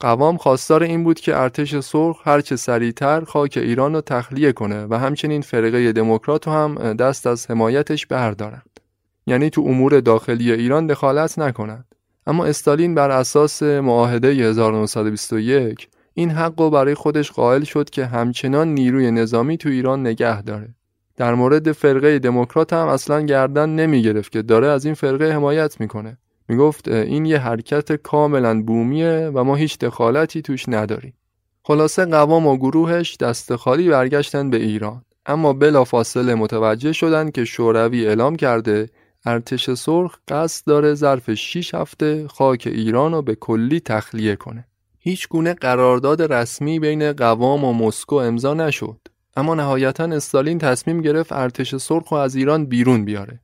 قوام 0.00 0.36
خواستار 0.36 0.82
این 0.82 1.04
بود 1.04 1.20
که 1.20 1.36
ارتش 1.36 1.80
سرخ 1.80 2.20
هرچه 2.24 2.56
سریعتر 2.56 3.24
خاک 3.24 3.58
ایران 3.62 3.94
رو 3.94 4.00
تخلیه 4.00 4.52
کنه 4.52 4.86
و 4.90 4.94
همچنین 4.94 5.42
فرقه 5.42 5.92
دموکرات 5.92 6.48
هم 6.48 6.92
دست 6.92 7.26
از 7.26 7.50
حمایتش 7.50 8.06
بردارند. 8.06 8.80
یعنی 9.26 9.50
تو 9.50 9.60
امور 9.60 10.00
داخلی 10.00 10.52
ایران 10.52 10.86
دخالت 10.86 11.38
نکنند. 11.38 11.84
اما 12.26 12.44
استالین 12.44 12.94
بر 12.94 13.10
اساس 13.10 13.62
معاهده 13.62 14.28
1921 14.28 15.88
این 16.14 16.30
حق 16.30 16.60
رو 16.60 16.70
برای 16.70 16.94
خودش 16.94 17.30
قائل 17.32 17.62
شد 17.62 17.90
که 17.90 18.06
همچنان 18.06 18.68
نیروی 18.68 19.10
نظامی 19.10 19.56
تو 19.56 19.68
ایران 19.68 20.00
نگه 20.00 20.42
داره. 20.42 20.74
در 21.16 21.34
مورد 21.34 21.72
فرقه 21.72 22.18
دموکرات 22.18 22.72
هم 22.72 22.88
اصلا 22.88 23.20
گردن 23.20 23.68
نمی 23.68 24.02
گرفت 24.02 24.32
که 24.32 24.42
داره 24.42 24.66
از 24.66 24.84
این 24.84 24.94
فرقه 24.94 25.32
حمایت 25.32 25.80
می‌کنه. 25.80 26.18
می‌گفت 26.50 26.88
این 26.88 27.24
یه 27.24 27.38
حرکت 27.38 27.92
کاملا 27.92 28.62
بومیه 28.62 29.30
و 29.34 29.44
ما 29.44 29.56
هیچ 29.56 29.78
دخالتی 29.78 30.42
توش 30.42 30.68
نداریم. 30.68 31.14
خلاصه 31.62 32.04
قوام 32.04 32.46
و 32.46 32.56
گروهش 32.56 33.16
دست 33.16 33.56
خالی 33.56 33.88
برگشتن 33.88 34.50
به 34.50 34.56
ایران. 34.56 35.04
اما 35.26 35.52
بلافاصله 35.52 36.34
متوجه 36.34 36.92
شدن 36.92 37.30
که 37.30 37.44
شوروی 37.44 38.06
اعلام 38.06 38.36
کرده 38.36 38.88
ارتش 39.24 39.70
سرخ 39.70 40.16
قصد 40.28 40.66
داره 40.66 40.94
ظرف 40.94 41.34
6 41.34 41.74
هفته 41.74 42.28
خاک 42.28 42.62
ایران 42.66 43.12
رو 43.12 43.22
به 43.22 43.34
کلی 43.34 43.80
تخلیه 43.80 44.36
کنه. 44.36 44.66
هیچ 44.98 45.28
گونه 45.28 45.54
قرارداد 45.54 46.32
رسمی 46.32 46.78
بین 46.78 47.12
قوام 47.12 47.64
و 47.64 47.72
مسکو 47.72 48.16
امضا 48.16 48.54
نشد. 48.54 49.00
اما 49.36 49.54
نهایتا 49.54 50.04
استالین 50.04 50.58
تصمیم 50.58 51.00
گرفت 51.00 51.32
ارتش 51.32 51.76
سرخ 51.76 52.08
رو 52.08 52.18
از 52.18 52.34
ایران 52.34 52.66
بیرون 52.66 53.04
بیاره. 53.04 53.40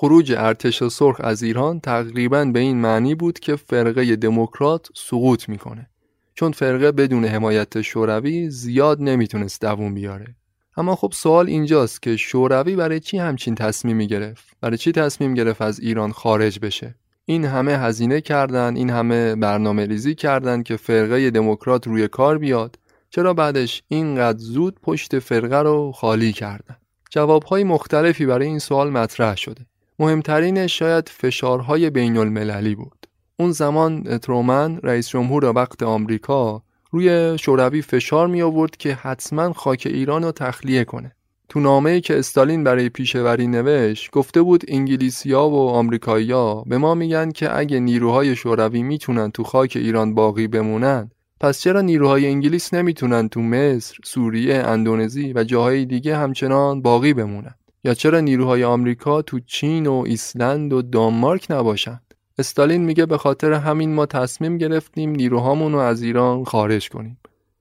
خروج 0.00 0.32
ارتش 0.32 0.84
سرخ 0.84 1.20
از 1.24 1.42
ایران 1.42 1.80
تقریبا 1.80 2.44
به 2.44 2.58
این 2.58 2.76
معنی 2.76 3.14
بود 3.14 3.38
که 3.38 3.56
فرقه 3.56 4.16
دموکرات 4.16 4.88
سقوط 4.94 5.48
می‌کنه. 5.48 5.90
چون 6.34 6.52
فرقه 6.52 6.92
بدون 6.92 7.24
حمایت 7.24 7.82
شوروی 7.82 8.50
زیاد 8.50 9.02
نمی‌تونست 9.02 9.60
دووم 9.60 9.94
بیاره. 9.94 10.36
اما 10.76 10.96
خب 10.96 11.12
سوال 11.14 11.46
اینجاست 11.46 12.02
که 12.02 12.16
شوروی 12.16 12.76
برای 12.76 13.00
چی 13.00 13.18
همچین 13.18 13.54
تصمیمی 13.54 14.06
گرفت؟ 14.06 14.46
برای 14.60 14.78
چی 14.78 14.92
تصمیم 14.92 15.34
گرفت 15.34 15.62
از 15.62 15.80
ایران 15.80 16.12
خارج 16.12 16.58
بشه؟ 16.60 16.94
این 17.24 17.44
همه 17.44 17.72
هزینه 17.78 18.20
کردن 18.20 18.76
این 18.76 18.90
همه 18.90 19.34
برنامه 19.34 19.86
ریزی 19.86 20.14
کردن 20.14 20.62
که 20.62 20.76
فرقه 20.76 21.30
دموکرات 21.30 21.86
روی 21.86 22.08
کار 22.08 22.38
بیاد 22.38 22.78
چرا 23.10 23.34
بعدش 23.34 23.82
اینقدر 23.88 24.38
زود 24.38 24.80
پشت 24.80 25.18
فرقه 25.18 25.58
رو 25.58 25.92
خالی 25.92 26.32
کردن؟ 26.32 26.76
جوابهای 27.10 27.64
مختلفی 27.64 28.26
برای 28.26 28.46
این 28.46 28.58
سوال 28.58 28.90
مطرح 28.90 29.36
شده. 29.36 29.67
مهمترینش 30.00 30.78
شاید 30.78 31.08
فشارهای 31.08 31.90
بین 31.90 32.16
المللی 32.16 32.74
بود 32.74 33.06
اون 33.36 33.52
زمان 33.52 34.18
ترومن 34.18 34.80
رئیس 34.82 35.08
جمهور 35.08 35.44
وقت 35.44 35.82
آمریکا 35.82 36.62
روی 36.90 37.38
شوروی 37.38 37.82
فشار 37.82 38.26
می 38.26 38.42
آورد 38.42 38.76
که 38.76 38.94
حتما 38.94 39.52
خاک 39.52 39.82
ایران 39.90 40.22
رو 40.24 40.32
تخلیه 40.32 40.84
کنه 40.84 41.12
تو 41.48 41.60
نامه‌ای 41.60 42.00
که 42.00 42.18
استالین 42.18 42.64
برای 42.64 42.88
پیشوری 42.88 43.46
نوشت 43.46 44.10
گفته 44.10 44.42
بود 44.42 44.64
انگلیسیا 44.68 45.48
و 45.48 45.68
آمریکایی‌ها 45.68 46.64
به 46.66 46.78
ما 46.78 46.94
میگن 46.94 47.30
که 47.30 47.58
اگه 47.58 47.80
نیروهای 47.80 48.36
شوروی 48.36 48.82
می‌تونن 48.82 49.30
تو 49.30 49.44
خاک 49.44 49.72
ایران 49.76 50.14
باقی 50.14 50.48
بمونن 50.48 51.10
پس 51.40 51.60
چرا 51.60 51.80
نیروهای 51.80 52.26
انگلیس 52.26 52.74
نمی‌تونن 52.74 53.28
تو 53.28 53.40
مصر، 53.40 53.96
سوریه، 54.04 54.54
اندونزی 54.54 55.32
و 55.32 55.44
جاهای 55.44 55.84
دیگه 55.84 56.16
همچنان 56.16 56.82
باقی 56.82 57.14
بمونن؟ 57.14 57.54
یا 57.84 57.94
چرا 57.94 58.20
نیروهای 58.20 58.64
آمریکا 58.64 59.22
تو 59.22 59.40
چین 59.40 59.86
و 59.86 60.04
ایسلند 60.06 60.72
و 60.72 60.82
دانمارک 60.82 61.46
نباشند؟ 61.50 62.14
استالین 62.38 62.84
میگه 62.84 63.06
به 63.06 63.18
خاطر 63.18 63.52
همین 63.52 63.94
ما 63.94 64.06
تصمیم 64.06 64.58
گرفتیم 64.58 65.10
نیروهامون 65.10 65.72
رو 65.72 65.78
از 65.78 66.02
ایران 66.02 66.44
خارج 66.44 66.88
کنیم. 66.88 67.18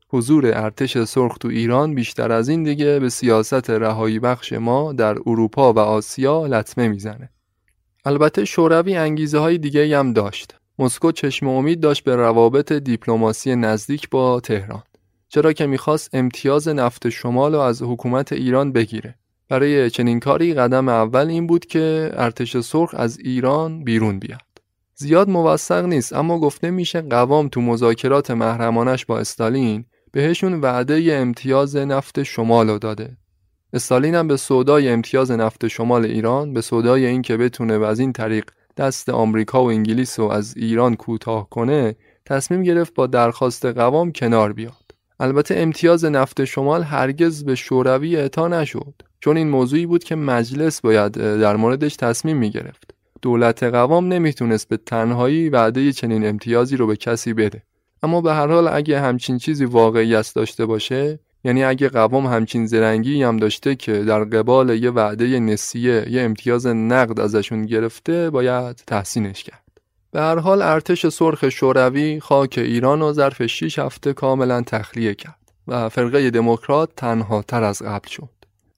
حضور 0.10 0.46
ارتش 0.46 1.04
سرخ 1.04 1.38
تو 1.38 1.48
ایران 1.48 1.96
بیشتر 1.96 2.32
از 2.32 2.50
این 2.50 2.64
دیگه 2.64 3.00
به 3.00 3.10
سیاست 3.10 3.70
رهایی 3.70 4.20
بخش 4.20 4.54
ما 4.54 4.94
در 4.94 5.18
اروپا 5.26 5.74
و 5.74 5.80
آسیا 5.80 6.46
لطمه 6.46 6.88
می‌زنه. 6.88 7.30
البته 8.06 8.46
شوروی 8.46 8.96
انگیزه 8.96 9.40
های 9.40 9.58
دیگه 9.58 10.00
هم 10.00 10.14
داشت. 10.14 10.56
مسکو 10.80 11.12
چشم 11.12 11.48
امید 11.48 11.80
داشت 11.80 12.04
به 12.04 12.16
روابط 12.16 12.72
دیپلماسی 12.72 13.56
نزدیک 13.56 14.10
با 14.10 14.40
تهران. 14.40 14.84
چرا 15.30 15.54
که 15.54 15.66
می‌خواست 15.66 16.10
امتیاز 16.14 16.68
نفت 16.68 17.10
شمال 17.10 17.54
رو 17.54 17.60
از 17.60 17.82
حکومت 17.82 18.34
ایران 18.34 18.72
بگیره. 18.72 19.16
برای 19.50 19.90
چنین 19.90 20.20
کاری 20.20 20.54
قدم 20.54 20.90
اول 20.90 21.28
این 21.28 21.48
بود 21.48 21.66
که 21.66 22.12
ارتش 22.14 22.58
سرخ 22.58 22.96
از 22.98 23.20
ایران 23.20 23.84
بیرون 23.84 24.20
بیاد. 24.20 24.42
زیاد 24.96 25.30
موثق 25.30 25.86
نیست 25.86 26.14
اما 26.14 26.40
گفته 26.40 26.72
میشه 26.72 27.02
قوام 27.02 27.48
تو 27.48 27.62
مذاکرات 27.62 28.32
محرمانش 28.32 29.06
با 29.06 29.20
استالین 29.20 29.86
بهشون 30.12 30.62
وعده 30.62 31.14
امتیاز 31.14 31.76
نفت 31.76 32.24
شمال 32.24 32.70
رو 32.70 32.80
داده. 32.80 33.18
استالین 33.74 34.16
هم 34.16 34.28
به 34.28 34.38
سودای 34.38 34.90
امتیاز 34.90 35.32
نفت 35.32 35.68
شمال 35.68 36.06
ایران 36.06 36.54
به 36.54 36.62
سودای 36.62 37.06
این 37.06 37.22
که 37.22 37.38
بتونه 37.38 37.78
و 37.78 37.84
از 37.84 38.00
این 38.00 38.14
طریق 38.14 38.46
دست 38.78 39.10
آمریکا 39.10 39.64
و 39.64 39.70
انگلیس 39.70 40.20
رو 40.20 40.26
از 40.26 40.58
ایران 40.58 40.96
کوتاه 40.96 41.50
کنه 41.50 41.96
تصمیم 42.26 42.64
گرفت 42.64 42.94
با 42.94 43.08
درخواست 43.08 43.66
قوام 43.66 44.12
کنار 44.12 44.54
بیاد. 44.54 44.96
البته 45.20 45.56
امتیاز 45.58 46.06
نفت 46.06 46.46
شمال 46.46 46.84
هرگز 46.84 47.44
به 47.44 47.56
شوروی 47.56 48.18
اعطا 48.18 48.48
نشد 48.48 48.94
چون 49.20 49.38
این 49.38 49.50
موضوعی 49.50 49.86
بود 49.86 50.04
که 50.04 50.16
مجلس 50.16 50.82
باید 50.82 51.12
در 51.12 51.56
موردش 51.56 51.96
تصمیم 51.96 52.38
می 52.38 52.50
گرفت. 52.50 52.94
دولت 53.22 53.64
قوام 53.64 54.08
نمی‌تونست 54.14 54.70
به 54.70 54.78
تنهایی 54.78 55.50
وعده 55.50 55.92
چنین 55.92 56.28
امتیازی 56.28 56.78
رو 56.78 56.88
به 56.88 56.96
کسی 56.96 57.34
بده. 57.34 57.64
اما 58.04 58.22
به 58.22 58.34
هر 58.34 58.48
حال 58.48 58.68
اگه 58.68 59.00
همچین 59.00 59.38
چیزی 59.38 59.66
واقعیت 59.66 60.32
داشته 60.36 60.66
باشه 60.66 61.20
یعنی 61.44 61.64
اگه 61.64 61.90
قوام 61.90 62.26
همچین 62.26 62.66
زرنگی 62.66 63.24
هم 63.24 63.38
داشته 63.38 63.76
که 63.76 64.04
در 64.04 64.24
قبال 64.24 64.70
یه 64.84 64.92
وعده 64.92 65.40
نسیه 65.40 66.06
یه 66.10 66.22
امتیاز 66.22 66.68
نقد 66.68 67.20
ازشون 67.20 67.66
گرفته 67.66 68.30
باید 68.30 68.76
تحسینش 68.88 69.44
کرد. 69.44 69.64
به 70.12 70.22
هر 70.22 70.40
حال 70.40 70.62
ارتش 70.62 71.08
سرخ 71.08 71.50
شوروی 71.50 72.20
خاک 72.20 72.58
ایران 72.58 73.02
و 73.02 73.14
ظرف 73.14 73.46
6 73.46 73.80
هفته 73.80 74.14
کاملا 74.14 74.62
تخلیه 74.62 75.14
کرد 75.14 75.52
و 75.68 75.90
فرقه 75.90 76.30
دموکرات 76.30 76.90
تنها 76.96 77.42
تر 77.42 77.64
از 77.64 77.82
قبل 77.82 78.08
شد. 78.08 78.37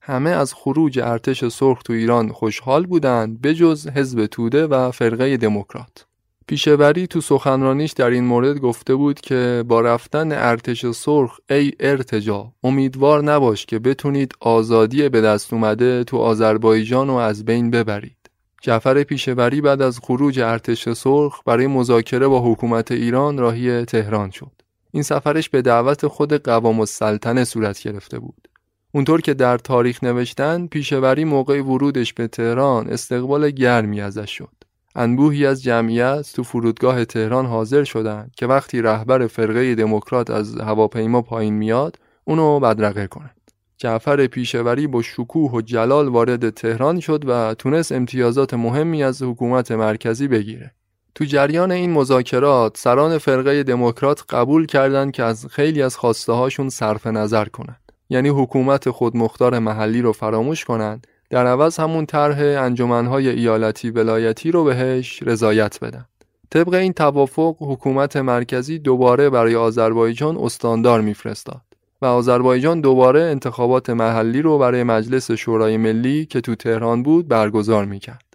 همه 0.09 0.29
از 0.29 0.53
خروج 0.53 0.99
ارتش 0.99 1.47
سرخ 1.47 1.83
تو 1.83 1.93
ایران 1.93 2.31
خوشحال 2.31 2.85
بودند 2.85 3.41
بجز 3.41 3.87
حزب 3.87 4.25
توده 4.25 4.67
و 4.67 4.91
فرقه 4.91 5.37
دموکرات. 5.37 6.05
پیشوری 6.47 7.07
تو 7.07 7.21
سخنرانیش 7.21 7.91
در 7.91 8.09
این 8.09 8.23
مورد 8.23 8.57
گفته 8.57 8.95
بود 8.95 9.19
که 9.21 9.63
با 9.67 9.81
رفتن 9.81 10.31
ارتش 10.31 10.85
سرخ 10.85 11.39
ای 11.49 11.71
ارتجا 11.79 12.53
امیدوار 12.63 13.23
نباش 13.23 13.65
که 13.65 13.79
بتونید 13.79 14.31
آزادی 14.39 15.09
به 15.09 15.21
دست 15.21 15.53
اومده 15.53 16.03
تو 16.03 16.17
آذربایجان 16.17 17.07
رو 17.07 17.13
از 17.13 17.45
بین 17.45 17.71
ببرید. 17.71 18.29
جعفر 18.61 19.03
پیشوری 19.03 19.61
بعد 19.61 19.81
از 19.81 19.99
خروج 19.99 20.39
ارتش 20.39 20.89
سرخ 20.89 21.41
برای 21.45 21.67
مذاکره 21.67 22.27
با 22.27 22.51
حکومت 22.51 22.91
ایران 22.91 23.37
راهی 23.37 23.85
تهران 23.85 24.29
شد. 24.29 24.51
این 24.91 25.03
سفرش 25.03 25.49
به 25.49 25.61
دعوت 25.61 26.07
خود 26.07 26.33
قوام 26.33 26.79
السلطنه 26.79 27.43
صورت 27.43 27.81
گرفته 27.81 28.19
بود. 28.19 28.48
اونطور 28.91 29.21
که 29.21 29.33
در 29.33 29.57
تاریخ 29.57 30.03
نوشتن 30.03 30.67
پیشوری 30.67 31.23
موقع 31.23 31.61
ورودش 31.61 32.13
به 32.13 32.27
تهران 32.27 32.89
استقبال 32.89 33.49
گرمی 33.49 34.01
ازش 34.01 34.31
شد. 34.31 34.49
انبوهی 34.95 35.45
از 35.45 35.63
جمعیت 35.63 36.31
تو 36.35 36.43
فرودگاه 36.43 37.05
تهران 37.05 37.45
حاضر 37.45 37.83
شدند 37.83 38.31
که 38.37 38.47
وقتی 38.47 38.81
رهبر 38.81 39.27
فرقه 39.27 39.75
دموکرات 39.75 40.29
از 40.29 40.55
هواپیما 40.55 41.21
پایین 41.21 41.53
میاد 41.53 41.99
اونو 42.23 42.59
بدرقه 42.59 43.07
کنند. 43.07 43.51
جعفر 43.77 44.27
پیشوری 44.27 44.87
با 44.87 45.01
شکوه 45.01 45.51
و 45.51 45.61
جلال 45.61 46.07
وارد 46.07 46.49
تهران 46.49 46.99
شد 46.99 47.23
و 47.27 47.53
تونست 47.53 47.91
امتیازات 47.91 48.53
مهمی 48.53 49.03
از 49.03 49.21
حکومت 49.21 49.71
مرکزی 49.71 50.27
بگیره. 50.27 50.71
تو 51.15 51.25
جریان 51.25 51.71
این 51.71 51.91
مذاکرات 51.91 52.77
سران 52.77 53.17
فرقه 53.17 53.63
دموکرات 53.63 54.23
قبول 54.29 54.65
کردند 54.65 55.11
که 55.11 55.23
از 55.23 55.45
خیلی 55.45 55.81
از 55.81 55.97
خواسته 55.97 56.33
هاشون 56.33 56.69
صرف 56.69 57.07
نظر 57.07 57.45
کنند 57.45 57.88
یعنی 58.09 58.29
حکومت 58.29 58.89
خودمختار 58.89 59.59
محلی 59.59 60.01
رو 60.01 60.13
فراموش 60.13 60.65
کنند 60.65 61.07
در 61.29 61.47
عوض 61.47 61.79
همون 61.79 62.05
طرح 62.05 62.63
انجمنهای 62.63 63.29
ایالتی 63.29 63.89
ولایتی 63.89 64.51
رو 64.51 64.63
بهش 64.63 65.23
رضایت 65.23 65.79
بدن 65.79 66.05
طبق 66.49 66.73
این 66.73 66.93
توافق 66.93 67.55
حکومت 67.59 68.17
مرکزی 68.17 68.79
دوباره 68.79 69.29
برای 69.29 69.55
آذربایجان 69.55 70.37
استاندار 70.37 71.01
میفرستاد 71.01 71.61
و 72.01 72.05
آذربایجان 72.05 72.81
دوباره 72.81 73.21
انتخابات 73.21 73.89
محلی 73.89 74.41
رو 74.41 74.57
برای 74.57 74.83
مجلس 74.83 75.31
شورای 75.31 75.77
ملی 75.77 76.25
که 76.25 76.41
تو 76.41 76.55
تهران 76.55 77.03
بود 77.03 77.27
برگزار 77.27 77.85
می‌کرد. 77.85 78.25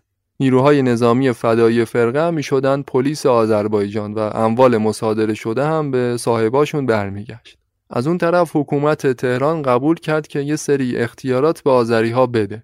نیروهای 0.40 0.82
نظامی 0.82 1.32
فدایی 1.32 1.84
فرقه 1.84 2.30
می 2.30 2.42
شدن 2.42 2.82
پلیس 2.82 3.26
آذربایجان 3.26 4.14
و 4.14 4.18
اموال 4.18 4.76
مصادره 4.76 5.34
شده 5.34 5.64
هم 5.66 5.90
به 5.90 6.16
صاحباشون 6.16 6.86
برمیگشت. 6.86 7.58
از 7.96 8.06
اون 8.06 8.18
طرف 8.18 8.56
حکومت 8.56 9.06
تهران 9.06 9.62
قبول 9.62 9.96
کرد 9.96 10.26
که 10.26 10.40
یه 10.40 10.56
سری 10.56 10.96
اختیارات 10.96 11.62
به 11.62 11.70
آذری 11.70 12.10
ها 12.10 12.26
بده. 12.26 12.62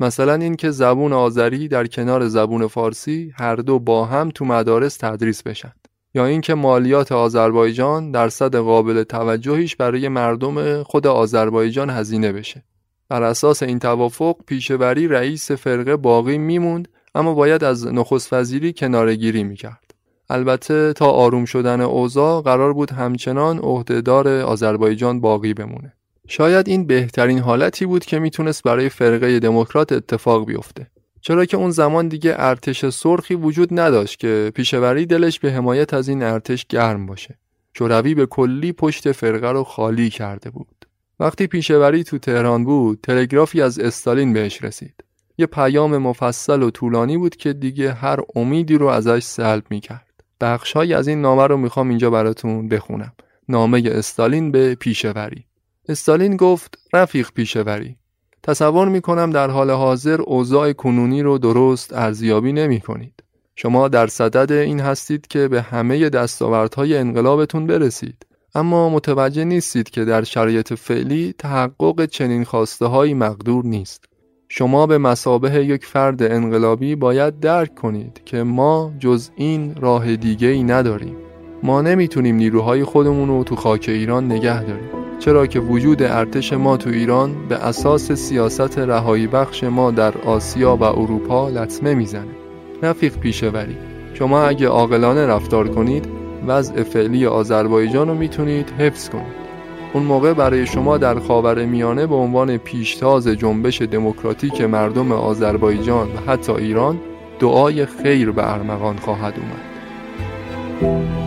مثلا 0.00 0.34
اینکه 0.34 0.70
زبون 0.70 1.12
آذری 1.12 1.68
در 1.68 1.86
کنار 1.86 2.28
زبون 2.28 2.66
فارسی 2.66 3.32
هر 3.36 3.56
دو 3.56 3.78
با 3.78 4.04
هم 4.04 4.30
تو 4.34 4.44
مدارس 4.44 4.96
تدریس 4.96 5.42
بشن. 5.42 5.72
یا 6.14 6.26
اینکه 6.26 6.54
مالیات 6.54 7.12
آذربایجان 7.12 8.10
درصد 8.10 8.56
قابل 8.56 9.02
توجهیش 9.02 9.76
برای 9.76 10.08
مردم 10.08 10.82
خود 10.82 11.06
آذربایجان 11.06 11.90
هزینه 11.90 12.32
بشه. 12.32 12.64
بر 13.08 13.22
اساس 13.22 13.62
این 13.62 13.78
توافق 13.78 14.36
پیشوری 14.46 15.08
رئیس 15.08 15.50
فرقه 15.50 15.96
باقی 15.96 16.38
میموند 16.38 16.88
اما 17.14 17.34
باید 17.34 17.64
از 17.64 17.86
نخست 17.86 18.32
وزیری 18.32 18.72
کنارگیری 18.72 19.44
می‌کرد. 19.44 19.87
البته 20.30 20.92
تا 20.92 21.10
آروم 21.10 21.44
شدن 21.44 21.80
اوضاع 21.80 22.42
قرار 22.42 22.72
بود 22.72 22.90
همچنان 22.90 23.58
عهدهدار 23.58 24.28
آذربایجان 24.28 25.20
باقی 25.20 25.54
بمونه. 25.54 25.92
شاید 26.28 26.68
این 26.68 26.86
بهترین 26.86 27.38
حالتی 27.38 27.86
بود 27.86 28.04
که 28.04 28.18
می‌تونست 28.18 28.62
برای 28.62 28.88
فرقه 28.88 29.38
دموکرات 29.38 29.92
اتفاق 29.92 30.46
بیفته. 30.46 30.86
چرا 31.20 31.44
که 31.44 31.56
اون 31.56 31.70
زمان 31.70 32.08
دیگه 32.08 32.34
ارتش 32.36 32.88
سرخی 32.88 33.34
وجود 33.34 33.80
نداشت 33.80 34.18
که 34.18 34.52
پیشوری 34.54 35.06
دلش 35.06 35.40
به 35.40 35.52
حمایت 35.52 35.94
از 35.94 36.08
این 36.08 36.22
ارتش 36.22 36.66
گرم 36.66 37.06
باشه. 37.06 37.38
شوروی 37.74 38.14
به 38.14 38.26
کلی 38.26 38.72
پشت 38.72 39.12
فرقه 39.12 39.50
رو 39.50 39.64
خالی 39.64 40.10
کرده 40.10 40.50
بود. 40.50 40.86
وقتی 41.20 41.46
پیشوری 41.46 42.04
تو 42.04 42.18
تهران 42.18 42.64
بود، 42.64 42.98
تلگرافی 43.02 43.62
از 43.62 43.78
استالین 43.78 44.32
بهش 44.32 44.64
رسید. 44.64 44.94
یه 45.38 45.46
پیام 45.46 45.98
مفصل 45.98 46.62
و 46.62 46.70
طولانی 46.70 47.16
بود 47.16 47.36
که 47.36 47.52
دیگه 47.52 47.92
هر 47.92 48.20
امیدی 48.36 48.78
رو 48.78 48.86
ازش 48.86 49.22
سلب 49.22 49.64
می‌کرد. 49.70 50.07
بخشهایی 50.40 50.94
از 50.94 51.08
این 51.08 51.20
نامه 51.20 51.46
رو 51.46 51.56
می‌خوام 51.56 51.88
اینجا 51.88 52.10
براتون 52.10 52.68
بخونم. 52.68 53.12
نامه 53.48 53.82
استالین 53.86 54.52
به 54.52 54.74
پیشوری. 54.74 55.44
استالین 55.88 56.36
گفت 56.36 56.78
رفیق 56.92 57.30
پیشوری 57.34 57.96
تصور 58.42 58.88
می 58.88 59.00
کنم 59.00 59.30
در 59.30 59.50
حال 59.50 59.70
حاضر 59.70 60.20
اوضاع 60.20 60.72
کنونی 60.72 61.22
رو 61.22 61.38
درست 61.38 61.92
ارزیابی 61.92 62.52
نمی 62.52 62.80
کنید. 62.80 63.22
شما 63.56 63.88
در 63.88 64.06
صدد 64.06 64.52
این 64.52 64.80
هستید 64.80 65.26
که 65.26 65.48
به 65.48 65.62
همه 65.62 66.08
دستاوردهای 66.08 66.96
انقلابتون 66.96 67.66
برسید. 67.66 68.26
اما 68.54 68.88
متوجه 68.88 69.44
نیستید 69.44 69.90
که 69.90 70.04
در 70.04 70.24
شرایط 70.24 70.72
فعلی 70.72 71.34
تحقق 71.38 72.06
چنین 72.06 72.44
خواسته 72.44 72.86
هایی 72.86 73.14
مقدور 73.14 73.64
نیست. 73.64 74.04
شما 74.50 74.86
به 74.86 74.98
مسابه 74.98 75.64
یک 75.64 75.84
فرد 75.84 76.22
انقلابی 76.22 76.94
باید 76.94 77.40
درک 77.40 77.74
کنید 77.74 78.20
که 78.24 78.42
ما 78.42 78.92
جز 78.98 79.30
این 79.36 79.74
راه 79.80 80.16
دیگه 80.16 80.48
ای 80.48 80.62
نداریم. 80.62 81.16
ما 81.62 81.82
نمی‌تونیم 81.82 82.36
نیروهای 82.36 82.84
خودمون 82.84 83.28
رو 83.28 83.44
تو 83.44 83.56
خاک 83.56 83.84
ایران 83.88 84.32
نگه 84.32 84.62
داریم. 84.62 84.88
چرا 85.18 85.46
که 85.46 85.60
وجود 85.60 86.02
ارتش 86.02 86.52
ما 86.52 86.76
تو 86.76 86.90
ایران 86.90 87.48
به 87.48 87.56
اساس 87.56 88.12
سیاست 88.12 88.78
رهایی 88.78 89.26
بخش 89.26 89.64
ما 89.64 89.90
در 89.90 90.18
آسیا 90.18 90.76
و 90.76 90.82
اروپا 90.82 91.48
لطمه 91.48 91.94
می‌زنه 91.94 92.34
رفیق 92.82 93.18
پیشوری 93.18 93.76
شما 94.14 94.42
اگه 94.42 94.68
عاقلانه 94.68 95.26
رفتار 95.26 95.68
کنید 95.68 96.08
وضع 96.46 96.82
فعلی 96.82 97.26
آذربایجان 97.26 98.08
رو 98.08 98.14
می‌تونید 98.14 98.70
حفظ 98.70 99.08
کنید 99.08 99.47
اون 99.92 100.02
موقع 100.02 100.32
برای 100.32 100.66
شما 100.66 100.98
در 100.98 101.18
خاور 101.18 101.64
میانه 101.64 102.06
به 102.06 102.14
عنوان 102.14 102.56
پیشتاز 102.56 103.28
جنبش 103.28 103.82
دموکراتیک 103.82 104.60
مردم 104.60 105.12
آذربایجان 105.12 106.08
و 106.08 106.30
حتی 106.32 106.52
ایران 106.52 107.00
دعای 107.40 107.86
خیر 107.86 108.30
به 108.30 108.52
ارمغان 108.52 108.96
خواهد 108.96 109.34
اومد. 109.38 111.17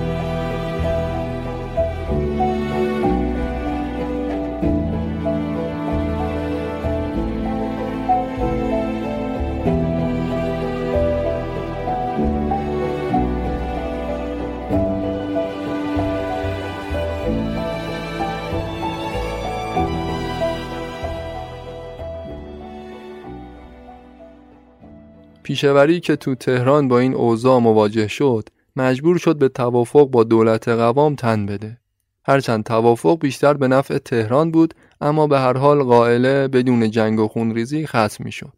پیشوری 25.51 25.99
که 25.99 26.15
تو 26.15 26.35
تهران 26.35 26.87
با 26.87 26.99
این 26.99 27.13
اوضاع 27.13 27.59
مواجه 27.59 28.07
شد 28.07 28.49
مجبور 28.75 29.17
شد 29.17 29.37
به 29.37 29.49
توافق 29.49 30.05
با 30.05 30.23
دولت 30.23 30.67
قوام 30.67 31.15
تن 31.15 31.45
بده. 31.45 31.77
هرچند 32.25 32.63
توافق 32.63 33.19
بیشتر 33.19 33.53
به 33.53 33.67
نفع 33.67 33.97
تهران 33.97 34.51
بود 34.51 34.73
اما 35.01 35.27
به 35.27 35.39
هر 35.39 35.57
حال 35.57 35.83
قائله 35.83 36.47
بدون 36.47 36.91
جنگ 36.91 37.19
و 37.19 37.27
خونریزی 37.27 37.87
ختم 37.87 38.23
می 38.23 38.31
شد 38.31 38.53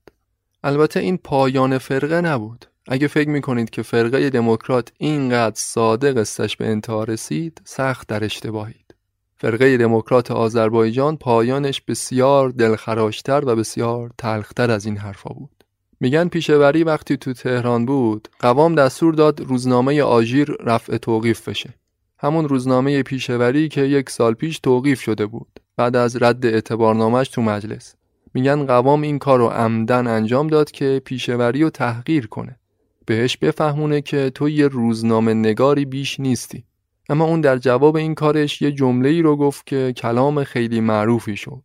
البته 0.63 0.99
این 0.99 1.17
پایان 1.17 1.77
فرقه 1.77 2.21
نبود. 2.21 2.65
اگه 2.87 3.07
فکر 3.07 3.29
می 3.29 3.41
کنید 3.41 3.69
که 3.69 3.81
فرقه 3.81 4.29
دموکرات 4.29 4.91
اینقدر 4.97 5.55
ساده 5.55 6.13
قصتش 6.13 6.57
به 6.57 6.67
انتها 6.67 7.03
رسید 7.03 7.61
سخت 7.65 8.07
در 8.07 8.23
اشتباهید. 8.23 8.95
فرقه 9.37 9.77
دموکرات 9.77 10.31
آذربایجان 10.31 11.17
پایانش 11.17 11.81
بسیار 11.81 12.49
دلخراشتر 12.49 13.43
و 13.45 13.55
بسیار 13.55 14.11
تلختر 14.17 14.71
از 14.71 14.85
این 14.85 14.97
حرفا 14.97 15.29
بود. 15.29 15.52
میگن 16.03 16.27
پیشوری 16.27 16.83
وقتی 16.83 17.17
تو 17.17 17.33
تهران 17.33 17.85
بود 17.85 18.27
قوام 18.39 18.75
دستور 18.75 19.13
داد 19.13 19.41
روزنامه 19.41 20.01
آژیر 20.01 20.55
رفع 20.59 20.97
توقیف 20.97 21.49
بشه. 21.49 21.73
همون 22.19 22.49
روزنامه 22.49 23.03
پیشوری 23.03 23.69
که 23.69 23.81
یک 23.81 24.09
سال 24.09 24.33
پیش 24.33 24.59
توقیف 24.59 25.01
شده 25.01 25.25
بود. 25.25 25.59
بعد 25.77 25.95
از 25.95 26.23
رد 26.23 26.45
اعتبارنامش 26.45 27.29
تو 27.29 27.41
مجلس. 27.41 27.95
میگن 28.33 28.65
قوام 28.65 29.01
این 29.01 29.19
کار 29.19 29.39
رو 29.39 29.47
عمدن 29.47 30.07
انجام 30.07 30.47
داد 30.47 30.71
که 30.71 31.01
پیشوری 31.05 31.63
رو 31.63 31.69
تحقیر 31.69 32.27
کنه. 32.27 32.59
بهش 33.05 33.37
بفهمونه 33.37 34.01
که 34.01 34.29
تو 34.29 34.49
یه 34.49 34.67
روزنامه 34.67 35.33
نگاری 35.33 35.85
بیش 35.85 36.19
نیستی. 36.19 36.63
اما 37.09 37.25
اون 37.25 37.41
در 37.41 37.57
جواب 37.57 37.95
این 37.95 38.15
کارش 38.15 38.61
یه 38.61 38.71
جمله 38.71 39.09
ای 39.09 39.21
رو 39.21 39.35
گفت 39.35 39.67
که 39.67 39.93
کلام 39.97 40.43
خیلی 40.43 40.79
معروفی 40.79 41.35
شد. 41.35 41.63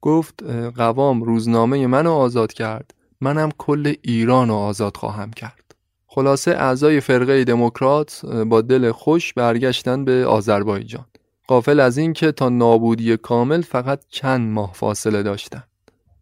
گفت 0.00 0.42
قوام 0.76 1.22
روزنامه 1.22 1.86
منو 1.86 2.12
آزاد 2.12 2.52
کرد. 2.52 2.94
منم 3.20 3.50
کل 3.58 3.94
ایران 4.02 4.48
رو 4.48 4.54
آزاد 4.54 4.96
خواهم 4.96 5.30
کرد. 5.30 5.74
خلاصه 6.06 6.50
اعضای 6.50 7.00
فرقه 7.00 7.44
دموکرات 7.44 8.26
با 8.26 8.60
دل 8.60 8.92
خوش 8.92 9.32
برگشتن 9.32 10.04
به 10.04 10.26
آذربایجان. 10.26 11.04
قافل 11.46 11.80
از 11.80 11.98
اینکه 11.98 12.32
تا 12.32 12.48
نابودی 12.48 13.16
کامل 13.16 13.60
فقط 13.60 14.00
چند 14.08 14.50
ماه 14.50 14.72
فاصله 14.72 15.22
داشتن. 15.22 15.62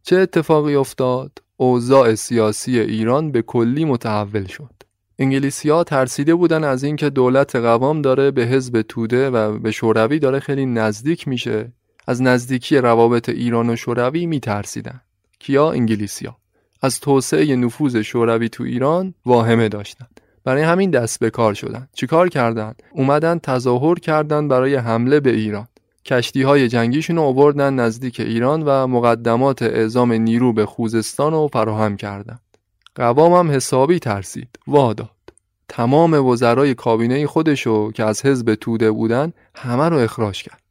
چه 0.02 0.16
اتفاقی 0.16 0.74
افتاد؟ 0.74 1.42
اوضاع 1.56 2.14
سیاسی 2.14 2.78
ایران 2.78 3.32
به 3.32 3.42
کلی 3.42 3.84
متحول 3.84 4.44
شد. 4.44 4.74
انگلیسی 5.18 5.70
ها 5.70 5.84
ترسیده 5.84 6.34
بودن 6.34 6.64
از 6.64 6.84
اینکه 6.84 7.10
دولت 7.10 7.56
قوام 7.56 8.02
داره 8.02 8.30
به 8.30 8.42
حزب 8.42 8.82
توده 8.82 9.30
و 9.30 9.58
به 9.58 9.70
شوروی 9.70 10.18
داره 10.18 10.40
خیلی 10.40 10.66
نزدیک 10.66 11.28
میشه. 11.28 11.72
از 12.06 12.22
نزدیکی 12.22 12.76
روابط 12.76 13.28
ایران 13.28 13.70
و 13.70 13.76
شوروی 13.76 14.26
میترسیدن. 14.26 15.00
کیا؟ 15.38 15.70
انگلیسیا 15.70 16.38
از 16.82 17.00
توسعه 17.00 17.56
نفوذ 17.56 17.96
شوروی 17.96 18.48
تو 18.48 18.64
ایران 18.64 19.14
واهمه 19.26 19.68
داشتند. 19.68 20.20
برای 20.44 20.62
همین 20.62 20.90
دست 20.90 21.20
به 21.20 21.30
کار 21.30 21.55
شدن. 21.55 21.88
چیکار 21.94 22.28
کردند 22.28 22.82
اومدن 22.92 23.38
تظاهر 23.38 23.98
کردند 23.98 24.50
برای 24.50 24.74
حمله 24.74 25.20
به 25.20 25.30
ایران. 25.30 25.68
کشتی 26.05 26.42
های 26.42 26.68
جنگیشون 26.68 27.16
رو 27.16 27.22
آوردن 27.22 27.74
نزدیک 27.74 28.20
ایران 28.20 28.62
و 28.62 28.86
مقدمات 28.86 29.62
اعزام 29.62 30.12
نیرو 30.12 30.52
به 30.52 30.66
خوزستان 30.66 31.32
رو 31.32 31.48
فراهم 31.52 31.96
کردند 31.96 32.40
قوام 32.94 33.32
هم 33.32 33.56
حسابی 33.56 33.98
ترسید. 33.98 34.59
واداد 34.66 35.10
تمام 35.68 36.26
وزرای 36.26 36.74
کابینه 36.74 37.26
خودشو 37.26 37.92
که 37.92 38.05
از 38.05 38.26
حزب 38.26 38.55
توده 38.55 38.90
بودن 38.90 39.32
همه 39.55 39.88
رو 39.88 39.96
اخراج 39.96 40.42
کرد. 40.42 40.62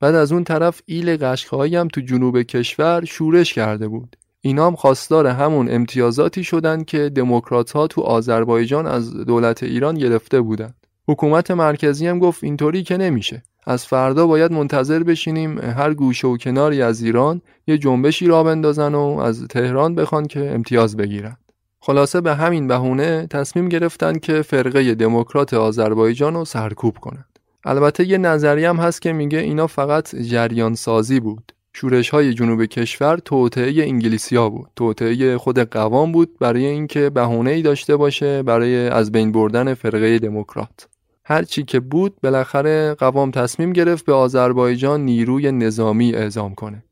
بعد 0.00 0.14
از 0.14 0.32
اون 0.32 0.44
طرف 0.44 0.82
ایل 0.86 1.16
قشقایی 1.16 1.76
هم 1.76 1.88
تو 1.88 2.00
جنوب 2.00 2.42
کشور 2.42 3.04
شورش 3.04 3.52
کرده 3.52 3.88
بود. 3.88 4.16
اینا 4.46 4.66
هم 4.66 4.76
خواستار 4.76 5.26
همون 5.26 5.70
امتیازاتی 5.70 6.44
شدند 6.44 6.84
که 6.84 7.08
دموکرات 7.08 7.72
ها 7.72 7.86
تو 7.86 8.00
آذربایجان 8.00 8.86
از 8.86 9.14
دولت 9.16 9.62
ایران 9.62 9.94
گرفته 9.94 10.40
بودند. 10.40 10.74
حکومت 11.08 11.50
مرکزی 11.50 12.06
هم 12.06 12.18
گفت 12.18 12.44
اینطوری 12.44 12.82
که 12.82 12.96
نمیشه. 12.96 13.42
از 13.66 13.86
فردا 13.86 14.26
باید 14.26 14.52
منتظر 14.52 15.02
بشینیم 15.02 15.58
هر 15.58 15.94
گوشه 15.94 16.28
و 16.28 16.36
کناری 16.36 16.82
از 16.82 17.02
ایران 17.02 17.42
یه 17.66 17.78
جنبشی 17.78 18.26
را 18.26 18.42
بندازن 18.42 18.94
و 18.94 19.18
از 19.18 19.44
تهران 19.44 19.94
بخوان 19.94 20.26
که 20.26 20.50
امتیاز 20.54 20.96
بگیرن. 20.96 21.36
خلاصه 21.80 22.20
به 22.20 22.34
همین 22.34 22.68
بهونه 22.68 23.26
تصمیم 23.26 23.68
گرفتن 23.68 24.18
که 24.18 24.42
فرقه 24.42 24.94
دموکرات 24.94 25.54
آذربایجان 25.54 26.34
رو 26.34 26.44
سرکوب 26.44 26.98
کنند. 26.98 27.38
البته 27.64 28.08
یه 28.08 28.18
نظری 28.18 28.64
هم 28.64 28.76
هست 28.76 29.02
که 29.02 29.12
میگه 29.12 29.38
اینا 29.38 29.66
فقط 29.66 30.16
جریان 30.16 30.74
سازی 30.74 31.20
بود. 31.20 31.52
شورش 31.78 32.10
های 32.10 32.34
جنوب 32.34 32.64
کشور 32.64 33.16
توطعه 33.16 33.82
انگلیسیا 33.82 34.48
بود. 34.48 34.68
توطعه 34.76 35.38
خود 35.38 35.58
قوام 35.58 36.12
بود 36.12 36.38
برای 36.38 36.66
اینکه 36.66 37.10
بهونه 37.10 37.50
ای 37.50 37.62
داشته 37.62 37.96
باشه 37.96 38.42
برای 38.42 38.88
از 38.88 39.12
بین 39.12 39.32
بردن 39.32 39.74
فرقه 39.74 40.18
دموکرات. 40.18 40.88
هر 41.24 41.42
چی 41.42 41.62
که 41.62 41.80
بود 41.80 42.20
بالاخره 42.22 42.94
قوام 42.94 43.30
تصمیم 43.30 43.72
گرفت 43.72 44.04
به 44.04 44.12
آذربایجان 44.12 45.00
نیروی 45.00 45.52
نظامی 45.52 46.14
اعزام 46.14 46.54
کنه. 46.54 46.84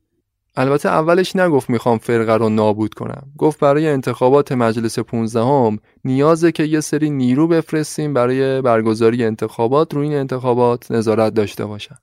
البته 0.55 0.89
اولش 0.89 1.35
نگفت 1.35 1.69
می‌خوام 1.69 1.97
فرقه 1.97 2.33
رو 2.33 2.49
نابود 2.49 2.93
کنم. 2.93 3.27
گفت 3.37 3.59
برای 3.59 3.87
انتخابات 3.87 4.51
مجلس 4.51 4.99
15 4.99 5.43
هم 5.43 5.79
نیازه 6.03 6.51
که 6.51 6.63
یه 6.63 6.79
سری 6.79 7.09
نیرو 7.09 7.47
بفرستیم 7.47 8.13
برای 8.13 8.61
برگزاری 8.61 9.25
انتخابات 9.25 9.93
رو 9.93 10.01
این 10.01 10.13
انتخابات 10.13 10.91
نظارت 10.91 11.33
داشته 11.33 11.65
باشن. 11.65 11.95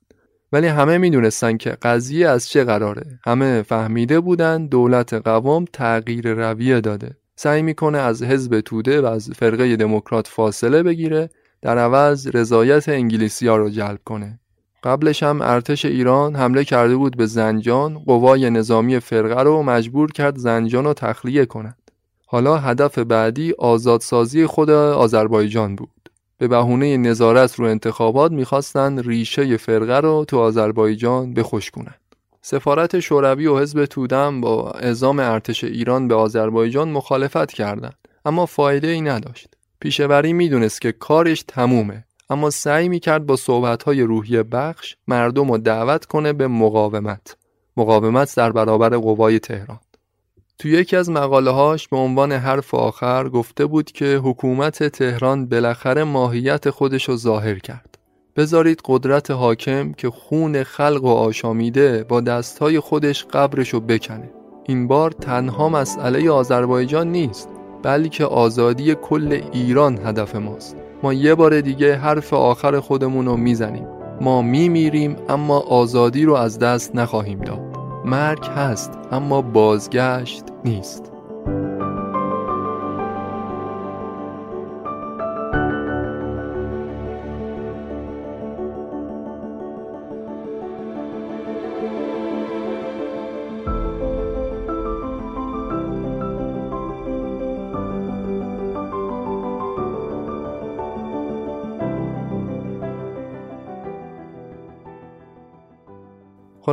ولی 0.53 0.67
همه 0.67 0.97
می‌دونستن 0.97 1.57
که 1.57 1.69
قضیه 1.69 2.29
از 2.29 2.49
چه 2.49 2.63
قراره. 2.63 3.19
همه 3.25 3.61
فهمیده 3.61 4.19
بودن 4.19 4.67
دولت 4.67 5.13
قوام 5.13 5.65
تغییر 5.73 6.33
رویه 6.33 6.81
داده. 6.81 7.17
سعی 7.35 7.61
می‌کنه 7.61 7.97
از 7.97 8.23
حزب 8.23 8.61
توده 8.61 9.01
و 9.01 9.05
از 9.05 9.29
فرقه 9.29 9.75
دموکرات 9.75 10.27
فاصله 10.27 10.83
بگیره 10.83 11.29
در 11.61 11.77
عوض 11.77 12.27
رضایت 12.33 12.89
انگلیسی 12.89 13.47
ها 13.47 13.57
رو 13.57 13.69
جلب 13.69 13.99
کنه. 14.05 14.39
قبلش 14.83 15.23
هم 15.23 15.41
ارتش 15.41 15.85
ایران 15.85 16.35
حمله 16.35 16.63
کرده 16.63 16.95
بود 16.95 17.17
به 17.17 17.25
زنجان 17.25 17.99
قوای 17.99 18.49
نظامی 18.49 18.99
فرقه 18.99 19.43
رو 19.43 19.63
مجبور 19.63 20.11
کرد 20.11 20.37
زنجان 20.37 20.85
رو 20.85 20.93
تخلیه 20.93 21.45
کند. 21.45 21.77
حالا 22.27 22.57
هدف 22.57 22.99
بعدی 22.99 23.53
آزادسازی 23.59 24.45
خود 24.45 24.69
آذربایجان 24.69 25.75
بود. 25.75 25.89
به 26.43 26.47
بهونه 26.47 26.97
نظارت 26.97 27.55
رو 27.55 27.65
انتخابات 27.65 28.31
می‌خواستند 28.31 29.07
ریشه 29.07 29.57
فرقه 29.57 29.99
رو 29.99 30.25
تو 30.27 30.39
آذربایجان 30.39 31.33
بخشکونند. 31.33 31.99
سفارت 32.41 32.99
شوروی 32.99 33.47
و 33.47 33.59
حزب 33.59 33.85
تودم 33.85 34.41
با 34.41 34.71
اعزام 34.71 35.19
ارتش 35.19 35.63
ایران 35.63 36.07
به 36.07 36.15
آذربایجان 36.15 36.89
مخالفت 36.89 37.51
کردند 37.51 37.95
اما 38.25 38.45
فایده 38.45 38.87
ای 38.87 39.01
نداشت. 39.01 39.47
پیشوری 39.79 40.33
می‌دونست 40.33 40.81
که 40.81 40.91
کارش 40.91 41.43
تمومه 41.47 42.05
اما 42.29 42.49
سعی 42.49 42.89
می‌کرد 42.89 43.25
با 43.25 43.35
صحبتهای 43.35 44.01
روحی 44.01 44.43
بخش 44.43 44.95
مردم 45.07 45.51
رو 45.51 45.57
دعوت 45.57 46.05
کنه 46.05 46.33
به 46.33 46.47
مقاومت 46.47 47.37
مقاومت 47.77 48.35
در 48.35 48.51
برابر 48.51 48.89
قوای 48.89 49.39
تهران 49.39 49.79
تو 50.63 50.69
یکی 50.69 50.95
از 50.95 51.09
مقاله 51.09 51.51
هاش 51.51 51.87
به 51.87 51.97
عنوان 51.97 52.31
حرف 52.31 52.73
آخر 52.73 53.29
گفته 53.29 53.65
بود 53.65 53.91
که 53.91 54.05
حکومت 54.15 54.83
تهران 54.83 55.45
بالاخره 55.45 56.03
ماهیت 56.03 56.69
خودش 56.69 57.09
رو 57.09 57.15
ظاهر 57.15 57.59
کرد. 57.59 57.97
بذارید 58.35 58.81
قدرت 58.85 59.31
حاکم 59.31 59.91
که 59.91 60.09
خون 60.09 60.63
خلق 60.63 61.03
و 61.03 61.07
آشامیده 61.07 62.03
با 62.03 62.21
دستهای 62.21 62.79
خودش 62.79 63.25
قبرش 63.25 63.69
رو 63.69 63.79
بکنه. 63.79 64.31
این 64.67 64.87
بار 64.87 65.11
تنها 65.11 65.69
مسئله 65.69 66.31
آذربایجان 66.31 67.11
نیست 67.11 67.49
بلکه 67.83 68.25
آزادی 68.25 68.95
کل 68.95 69.41
ایران 69.53 69.99
هدف 70.05 70.35
ماست. 70.35 70.75
ما 71.03 71.13
یه 71.13 71.35
بار 71.35 71.61
دیگه 71.61 71.95
حرف 71.95 72.33
آخر 72.33 72.79
خودمون 72.79 73.25
رو 73.25 73.37
می‌زنیم. 73.37 73.87
ما 74.21 74.41
میمیریم 74.41 75.15
اما 75.29 75.59
آزادی 75.59 76.25
رو 76.25 76.33
از 76.33 76.59
دست 76.59 76.95
نخواهیم 76.95 77.39
داد. 77.39 77.72
مرگ 78.05 78.45
هست 78.45 78.91
اما 79.11 79.41
بازگشت 79.41 80.43
نیست. 80.65 81.12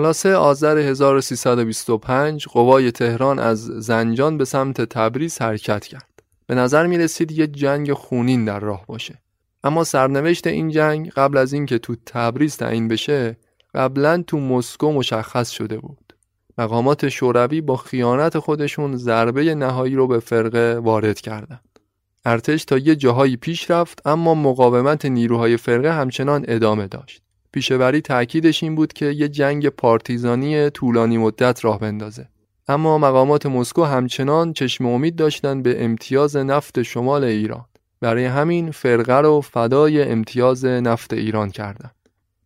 خلاصه 0.00 0.34
آذر 0.34 0.78
1325 0.78 2.46
قوای 2.46 2.92
تهران 2.92 3.38
از 3.38 3.64
زنجان 3.64 4.38
به 4.38 4.44
سمت 4.44 4.80
تبریز 4.80 5.42
حرکت 5.42 5.84
کرد. 5.84 6.22
به 6.46 6.54
نظر 6.54 6.86
می 6.86 6.98
رسید 6.98 7.32
یه 7.32 7.46
جنگ 7.46 7.92
خونین 7.92 8.44
در 8.44 8.60
راه 8.60 8.86
باشه. 8.86 9.18
اما 9.64 9.84
سرنوشت 9.84 10.46
این 10.46 10.68
جنگ 10.70 11.10
قبل 11.10 11.36
از 11.36 11.52
اینکه 11.52 11.78
تو 11.78 11.96
تبریز 12.06 12.56
تعیین 12.56 12.88
بشه 12.88 13.36
قبلا 13.74 14.22
تو 14.26 14.40
مسکو 14.40 14.92
مشخص 14.92 15.50
شده 15.50 15.78
بود. 15.78 16.14
مقامات 16.58 17.08
شوروی 17.08 17.60
با 17.60 17.76
خیانت 17.76 18.38
خودشون 18.38 18.96
ضربه 18.96 19.54
نهایی 19.54 19.94
رو 19.94 20.06
به 20.06 20.20
فرقه 20.20 20.78
وارد 20.78 21.20
کردند. 21.20 21.78
ارتش 22.24 22.64
تا 22.64 22.78
یه 22.78 22.96
جاهایی 22.96 23.36
پیش 23.36 23.70
رفت 23.70 24.06
اما 24.06 24.34
مقاومت 24.34 25.04
نیروهای 25.04 25.56
فرقه 25.56 25.92
همچنان 25.92 26.44
ادامه 26.48 26.86
داشت. 26.86 27.22
پیشوری 27.52 28.00
تأکیدش 28.00 28.62
این 28.62 28.74
بود 28.74 28.92
که 28.92 29.06
یه 29.06 29.28
جنگ 29.28 29.68
پارتیزانی 29.68 30.70
طولانی 30.70 31.18
مدت 31.18 31.64
راه 31.64 31.78
بندازه. 31.78 32.28
اما 32.68 32.98
مقامات 32.98 33.46
مسکو 33.46 33.84
همچنان 33.84 34.52
چشم 34.52 34.86
امید 34.86 35.16
داشتند 35.16 35.62
به 35.62 35.84
امتیاز 35.84 36.36
نفت 36.36 36.82
شمال 36.82 37.24
ایران. 37.24 37.64
برای 38.00 38.24
همین 38.24 38.70
فرقه 38.70 39.14
رو 39.14 39.40
فدای 39.40 40.02
امتیاز 40.02 40.64
نفت 40.64 41.12
ایران 41.12 41.50
کردند. 41.50 41.94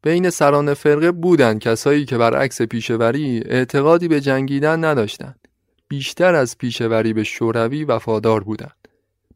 بین 0.02 0.30
سران 0.30 0.74
فرقه 0.74 1.12
بودند 1.12 1.60
کسایی 1.60 2.04
که 2.04 2.18
برعکس 2.18 2.62
پیشوری 2.62 3.42
اعتقادی 3.46 4.08
به 4.08 4.20
جنگیدن 4.20 4.84
نداشتند. 4.84 5.48
بیشتر 5.88 6.34
از 6.34 6.58
پیشوری 6.58 7.12
به 7.12 7.24
شوروی 7.24 7.84
وفادار 7.84 8.44
بودند. 8.44 8.76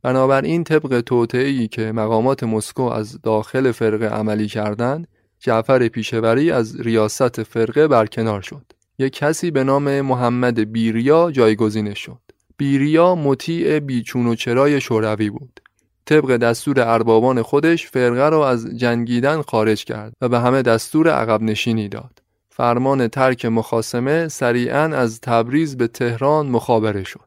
بنابراین 0.02 0.64
طبق 0.64 1.00
توطئه‌ای 1.00 1.68
که 1.68 1.92
مقامات 1.92 2.44
مسکو 2.44 2.82
از 2.82 3.22
داخل 3.22 3.72
فرقه 3.72 4.06
عملی 4.06 4.46
کردند 4.46 5.08
جعفر 5.40 5.88
پیشوری 5.88 6.50
از 6.50 6.80
ریاست 6.80 7.42
فرقه 7.42 7.88
برکنار 7.88 8.40
شد. 8.40 8.72
یک 8.98 9.12
کسی 9.12 9.50
به 9.50 9.64
نام 9.64 10.00
محمد 10.00 10.72
بیریا 10.72 11.30
جایگزینش 11.30 11.98
شد. 11.98 12.20
بیریا 12.56 13.14
مطیع 13.14 13.78
بیچون 13.78 14.26
و 14.26 14.34
چرای 14.34 14.80
شوروی 14.80 15.30
بود. 15.30 15.60
طبق 16.06 16.36
دستور 16.36 16.80
اربابان 16.80 17.42
خودش 17.42 17.86
فرقه 17.86 18.28
را 18.28 18.48
از 18.48 18.66
جنگیدن 18.66 19.42
خارج 19.42 19.84
کرد 19.84 20.12
و 20.20 20.28
به 20.28 20.38
همه 20.38 20.62
دستور 20.62 21.10
عقب 21.10 21.42
نشینی 21.42 21.88
داد. 21.88 22.22
فرمان 22.48 23.08
ترک 23.08 23.44
مخاسمه 23.44 24.28
سریعا 24.28 24.82
از 24.96 25.20
تبریز 25.20 25.76
به 25.76 25.88
تهران 25.88 26.46
مخابره 26.46 27.04
شد. 27.04 27.20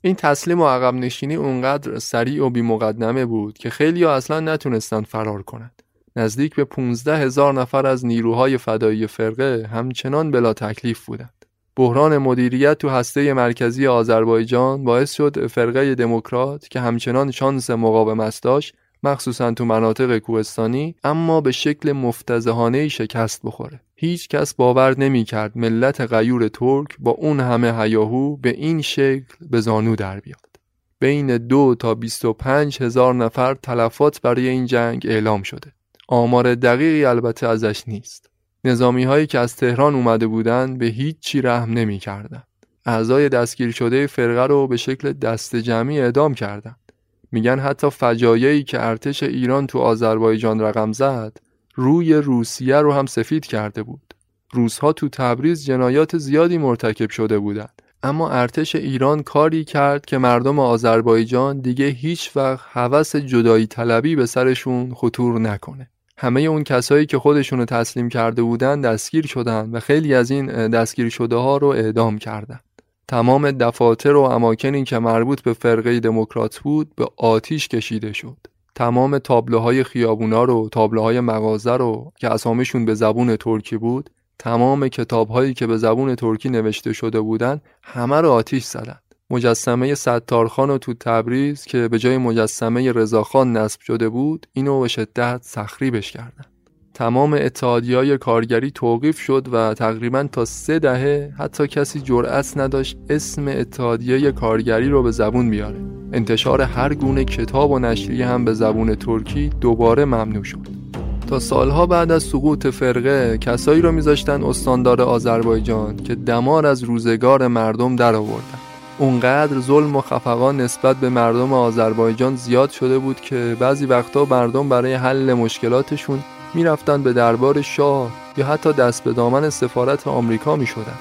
این 0.00 0.14
تسلیم 0.14 0.60
و 0.60 0.66
عقب 0.66 0.94
نشینی 0.94 1.34
اونقدر 1.34 1.98
سریع 1.98 2.44
و 2.44 2.50
بی 2.50 2.62
مقدمه 2.62 3.26
بود 3.26 3.58
که 3.58 3.70
خیلی 3.70 4.04
اصلا 4.04 4.40
نتونستند 4.40 5.06
فرار 5.06 5.42
کنند. 5.42 5.82
نزدیک 6.16 6.54
به 6.54 6.64
15 6.64 7.16
هزار 7.16 7.54
نفر 7.54 7.86
از 7.86 8.06
نیروهای 8.06 8.58
فدایی 8.58 9.06
فرقه 9.06 9.68
همچنان 9.72 10.30
بلا 10.30 10.52
تکلیف 10.52 11.06
بودند. 11.06 11.44
بحران 11.76 12.18
مدیریت 12.18 12.78
تو 12.78 12.88
هسته 12.88 13.32
مرکزی 13.32 13.86
آذربایجان 13.86 14.84
باعث 14.84 15.12
شد 15.12 15.46
فرقه 15.46 15.94
دموکرات 15.94 16.68
که 16.68 16.80
همچنان 16.80 17.30
شانس 17.30 17.70
مقاومت 17.70 18.40
داشت 18.42 18.74
مخصوصا 19.02 19.52
تو 19.52 19.64
مناطق 19.64 20.18
کوهستانی 20.18 20.94
اما 21.04 21.40
به 21.40 21.52
شکل 21.52 21.92
مفتزهانه 21.92 22.88
شکست 22.88 23.40
بخوره. 23.44 23.80
هیچ 23.94 24.28
کس 24.28 24.54
باور 24.54 24.98
نمی 24.98 25.24
کرد 25.24 25.58
ملت 25.58 26.00
غیور 26.00 26.48
ترک 26.48 26.96
با 26.98 27.10
اون 27.10 27.40
همه 27.40 27.80
هیاهو 27.80 28.36
به 28.36 28.50
این 28.50 28.82
شکل 28.82 29.46
به 29.50 29.60
زانو 29.60 29.96
در 29.96 30.20
بیاد. 30.20 30.50
بین 30.98 31.36
دو 31.36 31.74
تا 31.78 31.94
25 31.94 32.82
هزار 32.82 33.14
نفر 33.14 33.54
تلفات 33.54 34.20
برای 34.20 34.48
این 34.48 34.66
جنگ 34.66 35.06
اعلام 35.08 35.42
شده. 35.42 35.72
آمار 36.12 36.54
دقیقی 36.54 37.04
البته 37.04 37.48
ازش 37.48 37.82
نیست. 37.86 38.30
نظامی 38.64 39.04
هایی 39.04 39.26
که 39.26 39.38
از 39.38 39.56
تهران 39.56 39.94
اومده 39.94 40.26
بودند 40.26 40.78
به 40.78 40.86
هیچ 40.86 41.16
چی 41.20 41.40
رحم 41.40 41.72
نمی 41.72 41.98
کردن. 41.98 42.42
اعضای 42.86 43.28
دستگیر 43.28 43.70
شده 43.70 44.06
فرقه 44.06 44.46
رو 44.46 44.66
به 44.66 44.76
شکل 44.76 45.12
دست 45.12 45.56
جمعی 45.56 46.00
اعدام 46.00 46.34
کردند. 46.34 46.92
میگن 47.32 47.58
حتی 47.58 47.90
فجایعی 47.90 48.62
که 48.62 48.86
ارتش 48.86 49.22
ایران 49.22 49.66
تو 49.66 49.78
آذربایجان 49.78 50.60
رقم 50.60 50.92
زد 50.92 51.36
روی 51.74 52.14
روسیه 52.14 52.76
رو 52.76 52.92
هم 52.92 53.06
سفید 53.06 53.46
کرده 53.46 53.82
بود. 53.82 54.14
روزها 54.52 54.92
تو 54.92 55.08
تبریز 55.08 55.64
جنایات 55.64 56.18
زیادی 56.18 56.58
مرتکب 56.58 57.10
شده 57.10 57.38
بودند. 57.38 57.82
اما 58.02 58.30
ارتش 58.30 58.76
ایران 58.76 59.22
کاری 59.22 59.64
کرد 59.64 60.06
که 60.06 60.18
مردم 60.18 60.58
آذربایجان 60.58 61.60
دیگه 61.60 61.86
هیچ 61.86 62.36
وقت 62.36 62.66
هوس 62.70 63.16
جدایی 63.16 63.66
طلبی 63.66 64.16
به 64.16 64.26
سرشون 64.26 64.94
خطور 64.94 65.40
نکنه. 65.40 65.90
همه 66.22 66.40
اون 66.40 66.64
کسایی 66.64 67.06
که 67.06 67.18
خودشونو 67.18 67.64
تسلیم 67.64 68.08
کرده 68.08 68.42
بودن 68.42 68.80
دستگیر 68.80 69.26
شدن 69.26 69.70
و 69.70 69.80
خیلی 69.80 70.14
از 70.14 70.30
این 70.30 70.68
دستگیر 70.68 71.08
شده 71.08 71.36
ها 71.36 71.56
رو 71.56 71.68
اعدام 71.68 72.18
کردن. 72.18 72.60
تمام 73.08 73.50
دفاتر 73.50 74.16
و 74.16 74.20
اماکنی 74.20 74.84
که 74.84 74.98
مربوط 74.98 75.40
به 75.40 75.52
فرقه 75.52 76.00
دموکرات 76.00 76.58
بود 76.58 76.94
به 76.96 77.06
آتیش 77.16 77.68
کشیده 77.68 78.12
شد. 78.12 78.36
تمام 78.74 79.18
تابلوهای 79.18 79.84
خیابونا 79.84 80.44
رو، 80.44 80.68
تابلوهای 80.72 81.20
مغازه 81.20 81.76
رو 81.76 82.12
که 82.18 82.28
اسامشون 82.28 82.84
به 82.84 82.94
زبون 82.94 83.36
ترکی 83.36 83.76
بود 83.76 84.10
تمام 84.38 84.88
کتابهایی 84.88 85.54
که 85.54 85.66
به 85.66 85.76
زبون 85.76 86.14
ترکی 86.14 86.48
نوشته 86.48 86.92
شده 86.92 87.20
بودند 87.20 87.62
همه 87.82 88.16
رو 88.20 88.30
آتیش 88.30 88.64
زدند 88.64 89.09
مجسمه 89.30 89.94
ستارخان 89.94 90.68
رو 90.68 90.78
تو 90.78 90.94
تبریز 90.94 91.64
که 91.64 91.88
به 91.88 91.98
جای 91.98 92.18
مجسمه 92.18 92.92
رضاخان 92.92 93.56
نصب 93.56 93.80
شده 93.80 94.08
بود 94.08 94.46
اینو 94.52 94.80
به 94.80 94.88
شدت 94.88 95.40
تخریبش 95.54 96.12
کردند 96.12 96.46
تمام 96.94 97.32
اتحادی 97.32 98.18
کارگری 98.18 98.70
توقیف 98.70 99.20
شد 99.20 99.48
و 99.52 99.74
تقریبا 99.74 100.28
تا 100.32 100.44
سه 100.44 100.78
دهه 100.78 101.32
حتی 101.38 101.66
کسی 101.66 102.00
جرأت 102.00 102.56
نداشت 102.56 102.96
اسم 103.10 103.48
اتحادیه 103.48 104.32
کارگری 104.32 104.88
رو 104.88 105.02
به 105.02 105.10
زبون 105.10 105.50
بیاره. 105.50 105.80
انتشار 106.12 106.62
هر 106.62 106.94
گونه 106.94 107.24
کتاب 107.24 107.70
و 107.70 107.78
نشریه 107.78 108.26
هم 108.26 108.44
به 108.44 108.54
زبون 108.54 108.94
ترکی 108.94 109.50
دوباره 109.60 110.04
ممنوع 110.04 110.44
شد. 110.44 110.80
تا 111.26 111.38
سالها 111.38 111.86
بعد 111.86 112.10
از 112.10 112.22
سقوط 112.22 112.66
فرقه 112.66 113.38
کسایی 113.38 113.82
رو 113.82 113.92
میذاشتن 113.92 114.42
استاندار 114.42 115.00
آذربایجان 115.02 115.96
که 115.96 116.14
دمار 116.14 116.66
از 116.66 116.82
روزگار 116.82 117.46
مردم 117.46 117.96
در 117.96 118.14
آوردن 118.14 118.59
اونقدر 119.00 119.60
ظلم 119.60 119.96
و 119.96 120.00
خفقان 120.00 120.60
نسبت 120.60 120.96
به 120.96 121.08
مردم 121.08 121.52
آذربایجان 121.52 122.36
زیاد 122.36 122.70
شده 122.70 122.98
بود 122.98 123.20
که 123.20 123.56
بعضی 123.60 123.86
وقتا 123.86 124.24
مردم 124.24 124.68
برای 124.68 124.94
حل 124.94 125.32
مشکلاتشون 125.32 126.18
می‌رفتن 126.54 127.02
به 127.02 127.12
دربار 127.12 127.62
شاه 127.62 128.10
یا 128.36 128.46
حتی 128.46 128.72
دست 128.72 129.04
به 129.04 129.12
دامن 129.12 129.50
سفارت 129.50 130.06
آمریکا 130.06 130.56
می‌شدن. 130.56 130.98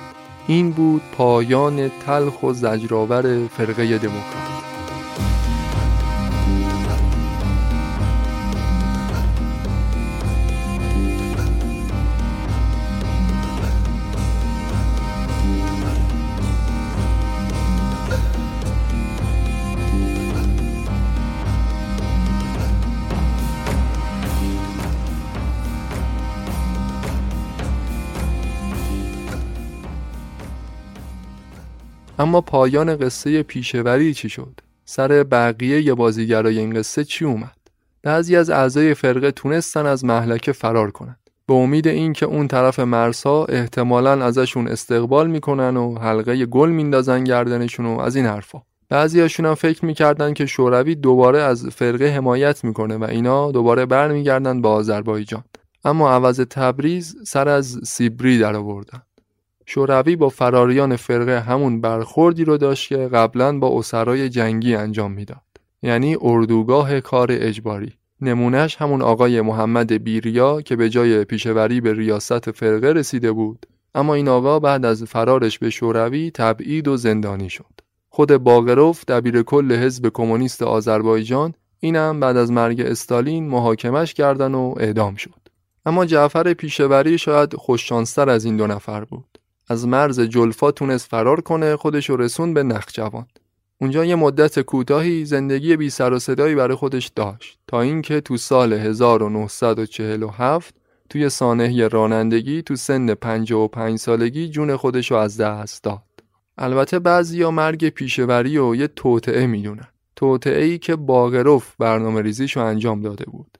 این 0.47 0.71
بود 0.71 1.01
پایان 1.17 1.91
تلخ 2.05 2.43
و 2.43 2.53
زجرآور 2.53 3.47
فرقه 3.47 3.97
دموکرات 3.97 4.58
اما 32.19 32.41
پایان 32.41 32.95
قصه 32.95 33.43
پیشوری 33.43 34.13
چی 34.13 34.29
شد؟ 34.29 34.59
سر 34.85 35.23
بقیه 35.23 35.81
ی 35.81 35.93
بازیگرای 35.93 36.59
این 36.59 36.73
قصه 36.73 37.03
چی 37.03 37.25
اومد؟ 37.25 37.57
بعضی 38.03 38.35
از 38.35 38.49
اعضای 38.49 38.93
فرقه 38.93 39.31
تونستن 39.31 39.85
از 39.85 40.05
محلکه 40.05 40.51
فرار 40.51 40.91
کنند. 40.91 41.19
به 41.47 41.53
امید 41.53 41.87
اینکه 41.87 42.25
اون 42.25 42.47
طرف 42.47 42.79
مرسا 42.79 43.45
احتمالا 43.45 44.25
ازشون 44.25 44.67
استقبال 44.67 45.29
می‌کنن 45.29 45.77
و 45.77 45.99
حلقه 45.99 46.45
گل 46.45 46.69
میندازن 46.69 47.23
گردنشون 47.23 47.85
و 47.85 47.99
از 47.99 48.15
این 48.15 48.25
حرفا. 48.25 48.61
بعضیاشون 48.89 49.45
هم 49.45 49.55
فکر 49.55 49.85
می‌کردن 49.85 50.33
که 50.33 50.45
شوروی 50.45 50.95
دوباره 50.95 51.39
از 51.39 51.65
فرقه 51.65 52.05
حمایت 52.05 52.63
می‌کنه 52.63 52.97
و 52.97 53.03
اینا 53.03 53.51
دوباره 53.51 53.85
برمیگردن 53.85 54.61
با 54.61 54.71
آذربایجان. 54.71 55.43
اما 55.85 56.11
عوض 56.11 56.39
تبریز 56.39 57.15
سر 57.25 57.49
از 57.49 57.79
سیبری 57.83 58.39
در 58.39 58.55
آوردن. 58.55 59.01
شوروی 59.71 60.15
با 60.15 60.29
فراریان 60.29 60.95
فرقه 60.95 61.39
همون 61.39 61.81
برخوردی 61.81 62.45
رو 62.45 62.57
داشت 62.57 62.89
که 62.89 62.97
قبلا 62.97 63.59
با 63.59 63.79
اسرای 63.79 64.29
جنگی 64.29 64.75
انجام 64.75 65.11
می‌داد. 65.11 65.41
یعنی 65.83 66.17
اردوگاه 66.21 67.01
کار 67.01 67.27
اجباری. 67.31 67.93
نمونهش 68.21 68.75
همون 68.75 69.01
آقای 69.01 69.41
محمد 69.41 70.03
بیریا 70.03 70.61
که 70.61 70.75
به 70.75 70.89
جای 70.89 71.23
پیشوری 71.23 71.81
به 71.81 71.93
ریاست 71.93 72.51
فرقه 72.51 72.87
رسیده 72.87 73.31
بود. 73.31 73.65
اما 73.95 74.13
این 74.13 74.27
آقا 74.27 74.59
بعد 74.59 74.85
از 74.85 75.03
فرارش 75.03 75.59
به 75.59 75.69
شوروی 75.69 76.31
تبعید 76.31 76.87
و 76.87 76.97
زندانی 76.97 77.49
شد. 77.49 77.73
خود 78.09 78.37
باغروف 78.37 79.05
دبیر 79.05 79.41
کل 79.41 79.71
حزب 79.71 80.09
کمونیست 80.13 80.61
آذربایجان 80.61 81.53
اینم 81.79 82.19
بعد 82.19 82.37
از 82.37 82.51
مرگ 82.51 82.81
استالین 82.81 83.47
محاکمش 83.47 84.13
کردن 84.13 84.53
و 84.55 84.73
اعدام 84.77 85.15
شد. 85.15 85.39
اما 85.85 86.05
جعفر 86.05 86.53
پیشوری 86.53 87.17
شاید 87.17 87.55
خوششانستر 87.55 88.29
از 88.29 88.45
این 88.45 88.57
دو 88.57 88.67
نفر 88.67 89.03
بود. 89.03 89.38
از 89.69 89.87
مرز 89.87 90.19
جلفا 90.19 90.71
تونست 90.71 91.09
فرار 91.09 91.41
کنه 91.41 91.75
خودش 91.75 92.09
رسون 92.09 92.53
به 92.53 92.63
نخجوان 92.63 93.25
اونجا 93.81 94.05
یه 94.05 94.15
مدت 94.15 94.59
کوتاهی 94.59 95.25
زندگی 95.25 95.77
بی 95.77 95.89
سر 95.89 96.13
و 96.13 96.19
صدایی 96.19 96.55
برای 96.55 96.75
خودش 96.75 97.11
داشت 97.15 97.59
تا 97.67 97.81
اینکه 97.81 98.21
تو 98.21 98.37
سال 98.37 98.73
1947 98.73 100.75
توی 101.09 101.29
سانحه 101.29 101.87
رانندگی 101.87 102.61
تو 102.61 102.75
سن 102.75 103.13
55 103.13 103.99
سالگی 103.99 104.49
جون 104.49 104.75
خودش 104.75 105.11
رو 105.11 105.17
از 105.17 105.37
دست 105.37 105.83
داد. 105.83 106.03
البته 106.57 106.99
بعضیا 106.99 107.51
مرگ 107.51 107.89
پیشوری 107.89 108.57
و 108.57 108.75
یه 108.75 108.87
توطعه 108.87 109.47
می‌دونن. 109.47 109.87
توطعه 110.15 110.63
ای 110.63 110.77
که 110.77 110.95
باغروف 110.95 111.75
برنامه 111.79 112.21
ریزیشو 112.21 112.59
انجام 112.59 113.01
داده 113.01 113.25
بود. 113.25 113.58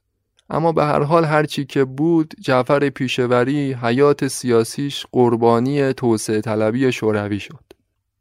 اما 0.49 0.71
به 0.71 0.84
هر 0.84 1.03
حال 1.03 1.26
هرچی 1.26 1.65
که 1.65 1.85
بود 1.85 2.34
جعفر 2.39 2.89
پیشوری 2.89 3.73
حیات 3.73 4.27
سیاسیش 4.27 5.05
قربانی 5.11 5.93
توسعه 5.93 6.41
طلبی 6.41 6.91
شوروی 6.91 7.39
شد. 7.39 7.63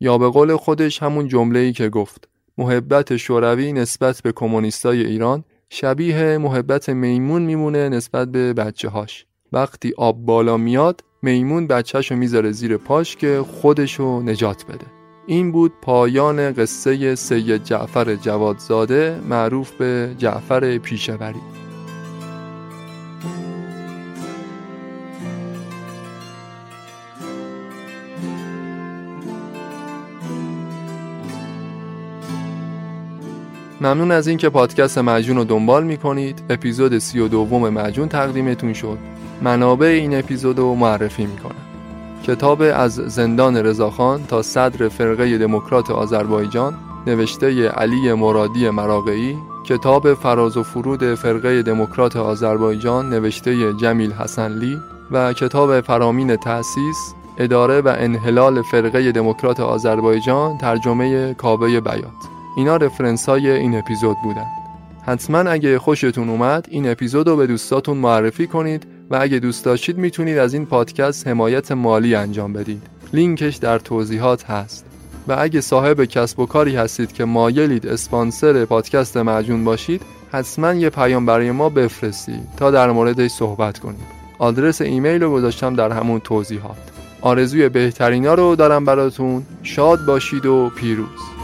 یا 0.01 0.19
به 0.19 0.29
قول 0.29 0.57
خودش 0.57 1.03
همون 1.03 1.29
جمله 1.29 1.59
ای 1.59 1.73
که 1.73 1.89
گفت 1.89 2.29
محبت 2.59 3.17
شوروی 3.17 3.73
نسبت 3.73 4.21
به 4.23 4.33
کمونیستای 4.33 5.07
ایران 5.07 5.45
شبیه 5.71 6.39
محبت 6.39 6.89
میمون 6.89 7.43
میمونه 7.43 7.89
نسبت 7.89 8.29
به 8.29 8.53
بچه 8.53 8.89
هاش 8.89 9.27
وقتی 9.53 9.93
آب 9.97 10.17
بالا 10.17 10.57
میاد 10.57 11.05
میمون 11.23 11.67
بچهشو 11.67 12.17
می‌ذاره 12.17 12.53
زیر 12.53 12.77
پاش 12.77 13.17
که 13.17 13.45
خودشو 13.47 14.21
نجات 14.21 14.65
بده. 14.65 14.87
این 15.27 15.53
بود 15.53 15.73
پایان 15.83 16.53
قصه 16.53 17.15
سید 17.15 17.65
جعفر 17.65 18.15
جوادزاده 18.15 19.21
معروف 19.29 19.71
به 19.71 20.15
جعفر 20.19 20.79
پیشوری 20.79 21.68
ممنون 33.81 34.11
از 34.11 34.29
اینکه 34.29 34.49
پادکست 34.49 34.99
مجون 34.99 35.37
رو 35.37 35.45
دنبال 35.45 35.85
می‌کنید. 35.85 36.43
اپیزود 36.51 36.99
سی 36.99 37.21
و 37.21 37.29
دوم 37.29 37.69
مجون 37.69 38.09
تقدیمتون 38.09 38.73
شد. 38.73 38.99
منابع 39.43 39.87
این 39.87 40.19
اپیزود 40.19 40.59
رو 40.59 40.75
معرفی 40.75 41.27
می‌کنم. 41.27 41.55
کتاب 42.27 42.63
از 42.75 42.95
زندان 42.95 43.57
رضاخان 43.57 44.27
تا 44.27 44.43
صدر 44.43 44.89
فرقه 44.89 45.39
دموکرات 45.39 45.91
آذربایجان 45.91 46.75
نوشته 47.07 47.69
علی 47.69 48.13
مرادی 48.13 48.71
مراقعی. 48.71 49.37
کتاب 49.65 50.15
فراز 50.15 50.57
و 50.57 50.63
فرود 50.63 51.15
فرقه 51.15 51.63
دموکرات 51.63 52.17
آذربایجان 52.17 53.11
نوشته 53.11 53.73
جمیل 53.73 54.13
حسنلی 54.13 54.79
و 55.11 55.33
کتاب 55.33 55.81
فرامین 55.81 56.37
تأسیس 56.37 57.15
اداره 57.39 57.81
و 57.81 57.95
انحلال 57.99 58.63
فرقه 58.63 59.13
دموکرات 59.13 59.61
آذربایجان 59.61 60.59
ترجمه 60.59 61.35
کاوه 61.35 61.81
بیات. 61.81 62.38
اینا 62.59 62.77
رفرنس 62.77 63.29
های 63.29 63.51
این 63.51 63.79
اپیزود 63.79 64.17
بودن. 64.25 64.47
حتما 65.07 65.39
اگه 65.39 65.79
خوشتون 65.79 66.29
اومد 66.29 66.67
این 66.71 66.91
اپیزود 66.91 67.29
رو 67.29 67.37
به 67.37 67.47
دوستاتون 67.47 67.97
معرفی 67.97 68.47
کنید 68.47 68.87
و 69.11 69.19
اگه 69.21 69.39
دوست 69.39 69.65
داشتید 69.65 69.99
می‌تونید 69.99 70.39
از 70.39 70.55
این 70.55 70.67
پادکست 70.67 71.27
حمایت 71.27 71.73
مالی 71.73 72.15
انجام 72.15 72.53
بدید. 72.53 72.83
لینکش 73.13 73.57
در 73.57 73.79
توضیحات 73.79 74.51
هست. 74.51 74.85
و 75.29 75.37
اگه 75.39 75.61
صاحب 75.61 76.05
کسب 76.05 76.41
و 76.41 76.47
کاری 76.47 76.77
هستید 76.77 77.13
که 77.13 77.25
مایلید 77.25 77.87
اسپانسر 77.87 78.65
پادکست 78.65 79.17
معجون 79.17 79.65
باشید 79.65 80.03
حتما 80.33 80.73
یه 80.73 80.91
پیام 80.91 81.27
برای 81.27 81.51
ما 81.51 81.69
بفرستید 81.69 82.49
تا 82.57 82.71
در 82.71 82.91
موردش 82.91 83.31
صحبت 83.31 83.79
کنیم. 83.79 84.07
آدرس 84.39 84.81
ایمیل 84.81 85.23
رو 85.23 85.33
گذاشتم 85.33 85.75
در 85.75 85.93
همون 85.93 86.21
توضیحات. 86.21 86.77
آرزوی 87.21 87.69
بهترینا 87.69 88.35
رو 88.35 88.57
دارم 88.57 88.85
براتون. 88.85 89.43
شاد 89.63 90.05
باشید 90.05 90.47
و 90.47 90.71
پیروز. 90.77 91.38